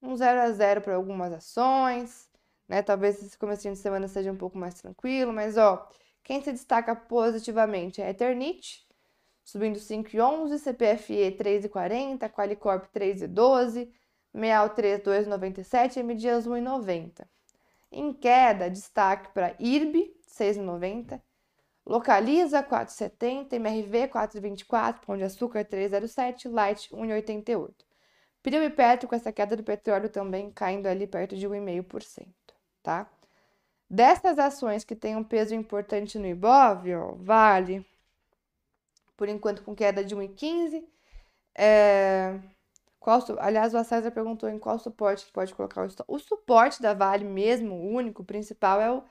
Um 0.02 0.16
0 0.16 0.40
a 0.40 0.50
0 0.52 0.80
para 0.82 0.94
algumas 0.94 1.32
ações, 1.32 2.28
né? 2.68 2.82
Talvez 2.82 3.22
esse 3.22 3.38
começo 3.38 3.68
de 3.68 3.76
semana 3.76 4.08
seja 4.08 4.32
um 4.32 4.36
pouco 4.36 4.58
mais 4.58 4.74
tranquilo, 4.74 5.32
mas 5.32 5.56
ó, 5.56 5.88
quem 6.22 6.42
se 6.42 6.52
destaca 6.52 6.94
positivamente 6.94 8.00
é 8.00 8.06
a 8.06 8.10
Eternit, 8.10 8.86
subindo 9.44 9.78
5,11, 9.78 10.58
CPFE 10.58 11.36
3,40, 11.38 12.28
Qualicorp 12.30 12.86
3,12, 12.92 13.88
Meal 14.34 14.70
3, 14.70 15.00
2,97 15.00 15.96
e 15.96 16.02
MDias 16.02 16.46
1,90. 16.46 17.26
Em 17.92 18.12
queda, 18.12 18.68
destaque 18.68 19.32
para 19.32 19.54
IRB 19.58 20.14
6,90, 20.28 21.22
Localiza 21.86 22.64
4,70, 22.64 23.52
MRV 23.52 24.08
4,24, 24.08 25.00
Pão 25.06 25.16
de 25.16 25.22
Açúcar 25.22 25.64
3,07, 25.64 26.50
Light 26.50 26.90
1,88. 26.90 27.72
Prio 28.42 28.62
e 28.62 28.70
Petro 28.70 29.08
com 29.08 29.14
essa 29.14 29.32
queda 29.32 29.56
do 29.56 29.62
petróleo 29.62 30.08
também 30.08 30.50
caindo 30.50 30.86
ali 30.88 31.06
perto 31.06 31.36
de 31.36 31.48
1,5%, 31.48 32.26
tá? 32.82 33.08
Dessas 33.88 34.36
ações 34.38 34.84
que 34.84 34.96
têm 34.96 35.14
um 35.16 35.22
peso 35.22 35.54
importante 35.54 36.18
no 36.18 36.26
Ibov, 36.26 36.92
ó, 36.92 37.14
Vale, 37.18 37.86
por 39.16 39.28
enquanto 39.28 39.62
com 39.62 39.74
queda 39.74 40.04
de 40.04 40.14
1,15. 40.14 40.84
É... 41.56 42.38
Qual, 42.98 43.22
aliás, 43.38 43.72
o 43.74 43.84
César 43.84 44.10
perguntou 44.10 44.48
em 44.48 44.58
qual 44.58 44.78
suporte 44.80 45.24
que 45.24 45.32
pode 45.32 45.54
colocar 45.54 45.86
o 45.86 45.88
O 46.08 46.18
suporte 46.18 46.82
da 46.82 46.92
Vale 46.92 47.24
mesmo, 47.24 47.74
o 47.76 47.88
único, 47.92 48.24
principal, 48.24 48.80
é 48.80 48.90
o 48.90 49.04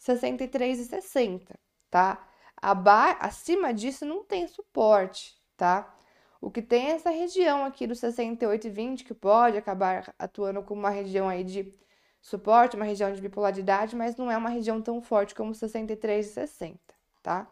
63,60, 0.00 1.54
tá? 1.92 2.26
Aba 2.56 3.12
acima 3.20 3.72
disso 3.74 4.06
não 4.06 4.24
tem 4.24 4.48
suporte, 4.48 5.36
tá? 5.56 5.94
O 6.40 6.50
que 6.50 6.62
tem 6.62 6.88
é 6.88 6.92
essa 6.92 7.10
região 7.10 7.64
aqui 7.64 7.86
do 7.86 7.94
68,20 7.94 9.04
que 9.04 9.14
pode 9.14 9.58
acabar 9.58 10.14
atuando 10.18 10.62
como 10.62 10.80
uma 10.80 10.90
região 10.90 11.28
aí 11.28 11.44
de 11.44 11.72
suporte, 12.20 12.76
uma 12.76 12.84
região 12.84 13.12
de 13.12 13.20
bipolaridade, 13.20 13.94
mas 13.94 14.16
não 14.16 14.30
é 14.30 14.36
uma 14.36 14.48
região 14.48 14.80
tão 14.80 15.02
forte 15.02 15.34
como 15.34 15.54
63 15.54 16.26
e 16.26 16.32
60, 16.32 16.80
tá? 17.22 17.46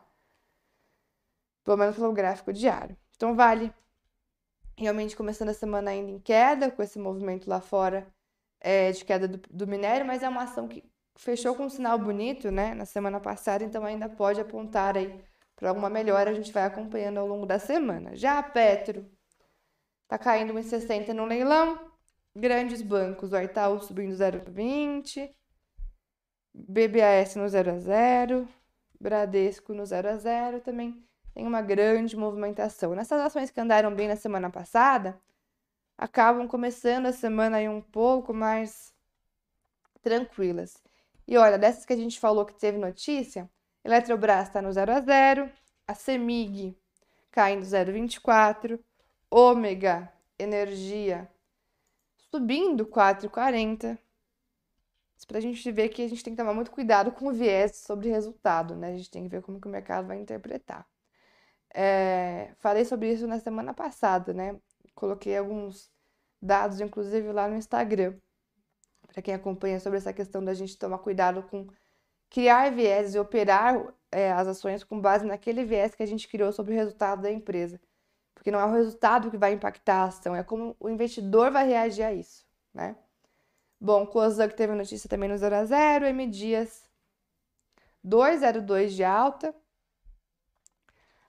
Pelo 1.63 1.77
menos 1.77 1.97
pelo 1.97 2.13
gráfico 2.13 2.53
diário. 2.53 2.97
Então, 3.17 3.35
vale 3.37 3.73
realmente 4.77 5.15
começando 5.17 5.51
a 5.51 5.55
semana 5.55 5.91
ainda 5.91 6.11
em 6.11 6.19
queda, 6.19 6.71
com 6.71 6.83
esse 6.83 6.99
movimento 6.99 7.51
lá 7.51 7.61
fora 7.61 8.07
é, 8.59 8.91
de 8.93 9.05
queda 9.05 9.29
do, 9.29 9.39
do, 9.51 9.67
minério, 9.67 10.07
mas 10.07 10.23
é 10.23 10.29
uma 10.29 10.45
ação 10.45 10.67
que 10.67 10.83
fechou 11.21 11.55
com 11.55 11.65
um 11.65 11.69
sinal 11.69 11.99
bonito, 11.99 12.51
né, 12.51 12.75
na 12.75 12.87
semana 12.87 13.21
passada, 13.21 13.63
então 13.63 13.85
ainda 13.85 14.09
pode 14.09 14.41
apontar 14.41 14.97
aí 14.97 15.23
para 15.55 15.69
alguma 15.69 15.91
melhora, 15.91 16.31
a 16.31 16.35
gente 16.35 16.51
vai 16.53 16.65
acompanhando 16.65 17.19
ao 17.19 17.27
longo 17.27 17.45
da 17.45 17.59
semana. 17.59 18.17
Já 18.17 18.39
a 18.39 18.43
Petro 18.43 19.07
tá 20.09 20.19
caindo 20.19 20.55
1,60 20.55 21.13
no 21.13 21.27
leilão, 21.27 21.91
Grandes 22.35 22.81
bancos, 22.81 23.33
o 23.33 23.39
Itaú 23.39 23.81
subindo 23.81 24.15
0,20, 24.15 25.29
BBAS 26.55 27.35
no 27.35 27.49
0 27.49 27.73
a 27.73 27.79
0, 27.79 28.49
Bradesco 29.01 29.75
no 29.75 29.85
0 29.85 30.09
a 30.11 30.17
0, 30.17 30.61
também 30.61 31.05
tem 31.35 31.45
uma 31.45 31.61
grande 31.61 32.17
movimentação. 32.17 32.95
Nessas 32.95 33.21
ações 33.21 33.51
que 33.51 33.61
andaram 33.61 33.93
bem 33.93 34.07
na 34.07 34.15
semana 34.15 34.49
passada, 34.49 35.21
acabam 35.99 36.47
começando 36.47 37.07
a 37.07 37.13
semana 37.13 37.57
aí 37.57 37.69
um 37.69 37.81
pouco 37.81 38.33
mais 38.33 38.95
tranquilas. 40.01 40.81
E 41.31 41.39
olha, 41.39 41.57
dessas 41.57 41.87
que 41.87 41.93
a 41.93 41.97
gente 41.97 42.19
falou 42.19 42.45
que 42.45 42.53
teve 42.53 42.77
notícia, 42.77 43.49
Eletrobras 43.85 44.49
está 44.49 44.61
no 44.61 44.73
0 44.73 44.91
a 44.91 45.01
0, 45.01 45.49
a 45.87 45.95
Semig 45.95 46.77
caindo 47.31 47.63
0,24, 47.65 48.81
Ômega 49.31 50.13
Energia 50.37 51.31
subindo 52.33 52.85
4,40. 52.85 53.97
Para 55.29 55.39
a 55.39 55.41
gente 55.41 55.71
ver 55.71 55.91
que 55.91 56.03
a 56.03 56.09
gente 56.09 56.25
tem 56.25 56.33
que 56.33 56.37
tomar 56.37 56.53
muito 56.53 56.73
cuidado 56.73 57.13
com 57.13 57.29
o 57.29 57.33
viés 57.33 57.77
sobre 57.77 58.09
resultado, 58.11 58.75
né? 58.75 58.89
A 58.89 58.97
gente 58.97 59.11
tem 59.11 59.23
que 59.23 59.29
ver 59.29 59.43
como 59.43 59.61
que 59.61 59.69
o 59.69 59.71
mercado 59.71 60.09
vai 60.09 60.19
interpretar. 60.19 60.85
É, 61.73 62.53
falei 62.59 62.85
sobre 62.85 63.13
isso 63.13 63.29
na 63.29 63.39
semana 63.39 63.73
passada, 63.73 64.33
né? 64.35 64.59
Coloquei 64.97 65.37
alguns 65.37 65.93
dados, 66.43 66.81
inclusive, 66.81 67.31
lá 67.31 67.47
no 67.47 67.55
Instagram, 67.55 68.17
para 69.13 69.23
quem 69.23 69.35
acompanha 69.35 69.81
sobre 69.81 69.99
essa 69.99 70.13
questão 70.13 70.43
da 70.43 70.55
gente 70.55 70.79
tomar 70.79 70.99
cuidado 70.99 71.43
com 71.43 71.67
criar 72.31 72.71
viés 72.71 73.15
e 73.15 73.19
operar 73.19 73.93
é, 74.11 74.31
as 74.33 74.47
ações 74.47 74.85
com 74.85 75.01
base 75.01 75.27
naquele 75.27 75.65
viés 75.65 75.95
que 75.95 76.03
a 76.03 76.07
gente 76.07 76.29
criou 76.29 76.53
sobre 76.53 76.73
o 76.73 76.77
resultado 76.77 77.23
da 77.23 77.31
empresa. 77.31 77.81
Porque 78.35 78.51
não 78.51 78.61
é 78.61 78.65
o 78.65 78.73
resultado 78.73 79.31
que 79.31 79.37
vai 79.37 79.53
impactar 79.53 79.97
a 79.97 80.05
ação, 80.05 80.35
é 80.35 80.43
como 80.43 80.77
o 80.79 80.89
investidor 80.89 81.51
vai 81.51 81.67
reagir 81.67 82.05
a 82.05 82.13
isso, 82.13 82.47
né? 82.73 82.97
Bom, 83.79 84.07
que 84.07 84.55
teve 84.57 84.75
notícia 84.75 85.09
também 85.09 85.29
no 85.29 85.37
0 85.37 85.55
a 85.57 85.65
0, 85.65 86.07
M 86.07 86.27
Dias 86.27 86.89
202 88.05 88.95
de 88.95 89.05
alta. 89.05 89.55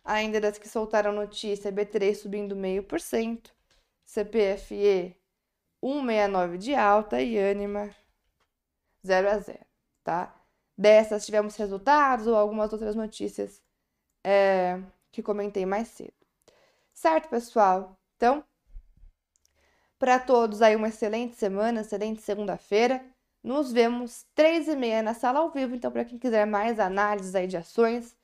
Ainda 0.04 0.42
das 0.42 0.58
que 0.58 0.68
soltaram 0.68 1.12
notícia, 1.12 1.72
B3 1.72 2.16
subindo 2.16 2.56
meio 2.56 2.84
por 2.84 3.00
cento, 3.00 3.53
CPFE 4.06 5.20
169 5.82 6.58
de 6.58 6.76
alta 6.76 7.22
e 7.22 7.38
Anima 7.38 7.90
0 9.06 9.30
a 9.30 9.38
0, 9.40 9.60
tá? 10.03 10.36
Dessas 10.78 11.26
tivemos 11.26 11.56
resultados 11.56 12.28
ou 12.28 12.36
algumas 12.36 12.72
outras 12.72 12.95
notícias 12.95 13.62
é, 14.24 14.80
que 15.12 15.22
comentei 15.22 15.66
mais 15.66 15.88
cedo. 15.90 16.14
Certo, 16.94 17.30
pessoal? 17.30 17.98
Então, 18.16 18.44
para 19.98 20.20
todos 20.20 20.62
aí 20.62 20.76
uma 20.76 20.88
excelente 20.88 21.36
semana, 21.36 21.82
excelente 21.82 22.22
segunda-feira. 22.22 23.03
Nos 23.44 23.72
vemos 23.72 24.26
três 24.36 24.68
e 24.68 24.76
meia 24.76 25.02
na 25.02 25.14
sala 25.14 25.40
ao 25.40 25.52
vivo. 25.52 25.76
Então, 25.76 25.91
para 25.91 26.06
quem 26.06 26.18
quiser 26.18 26.45
mais 26.45 26.80
análises 26.80 27.34
aí 27.34 27.48
de 27.48 27.58
ações, 27.58 28.16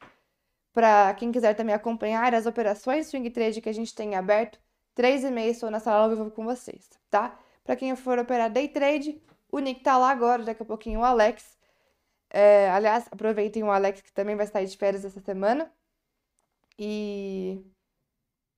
para 0.73 1.13
quem 1.15 1.31
quiser 1.31 1.55
também 1.55 1.73
acompanhar 1.73 2.33
as 2.35 2.45
operações 2.45 3.07
swing 3.07 3.29
trade 3.31 3.61
que 3.61 3.69
a 3.69 3.73
gente 3.73 3.95
tem 3.95 4.15
aberto, 4.15 4.59
três 4.93 5.23
e 5.23 5.31
meia 5.31 5.49
estou 5.49 5.71
na 5.71 5.79
sala 5.79 6.03
ao 6.03 6.09
vivo 6.09 6.29
com 6.31 6.43
vocês, 6.43 6.89
tá? 7.09 7.37
Para 7.67 7.75
quem 7.75 7.93
for 7.97 8.17
operar 8.17 8.49
day 8.49 8.69
trade, 8.69 9.21
o 9.51 9.59
Nick 9.59 9.81
tá 9.81 9.97
lá 9.97 10.09
agora, 10.09 10.41
daqui 10.41 10.63
a 10.63 10.65
pouquinho 10.65 11.01
o 11.01 11.03
Alex. 11.03 11.57
É, 12.29 12.69
aliás, 12.71 13.07
aproveitem 13.11 13.63
o 13.63 13.71
Alex 13.71 14.01
que 14.01 14.13
também 14.13 14.37
vai 14.37 14.47
sair 14.47 14.67
de 14.67 14.77
férias 14.77 15.05
essa 15.05 15.19
semana. 15.19 15.69
E 16.79 17.61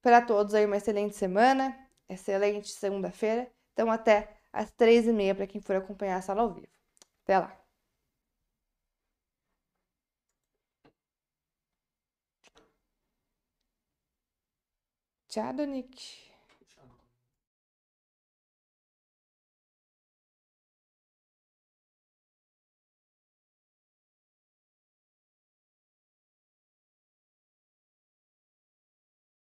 para 0.01 0.21
todos 0.21 0.53
aí 0.53 0.65
uma 0.65 0.77
excelente 0.77 1.15
semana, 1.15 1.75
excelente 2.07 2.69
segunda-feira. 2.69 3.51
Então 3.73 3.91
até 3.91 4.29
às 4.53 4.71
três 4.71 5.07
e 5.07 5.11
meia 5.13 5.33
para 5.35 5.47
quem 5.47 5.59
for 5.61 5.75
acompanhar 5.75 6.17
a 6.17 6.21
sala 6.21 6.41
ao 6.43 6.53
vivo. 6.53 6.67
Até 7.23 7.39
lá. 7.39 7.59
Tchau, 15.29 15.65
Nick. 15.65 16.28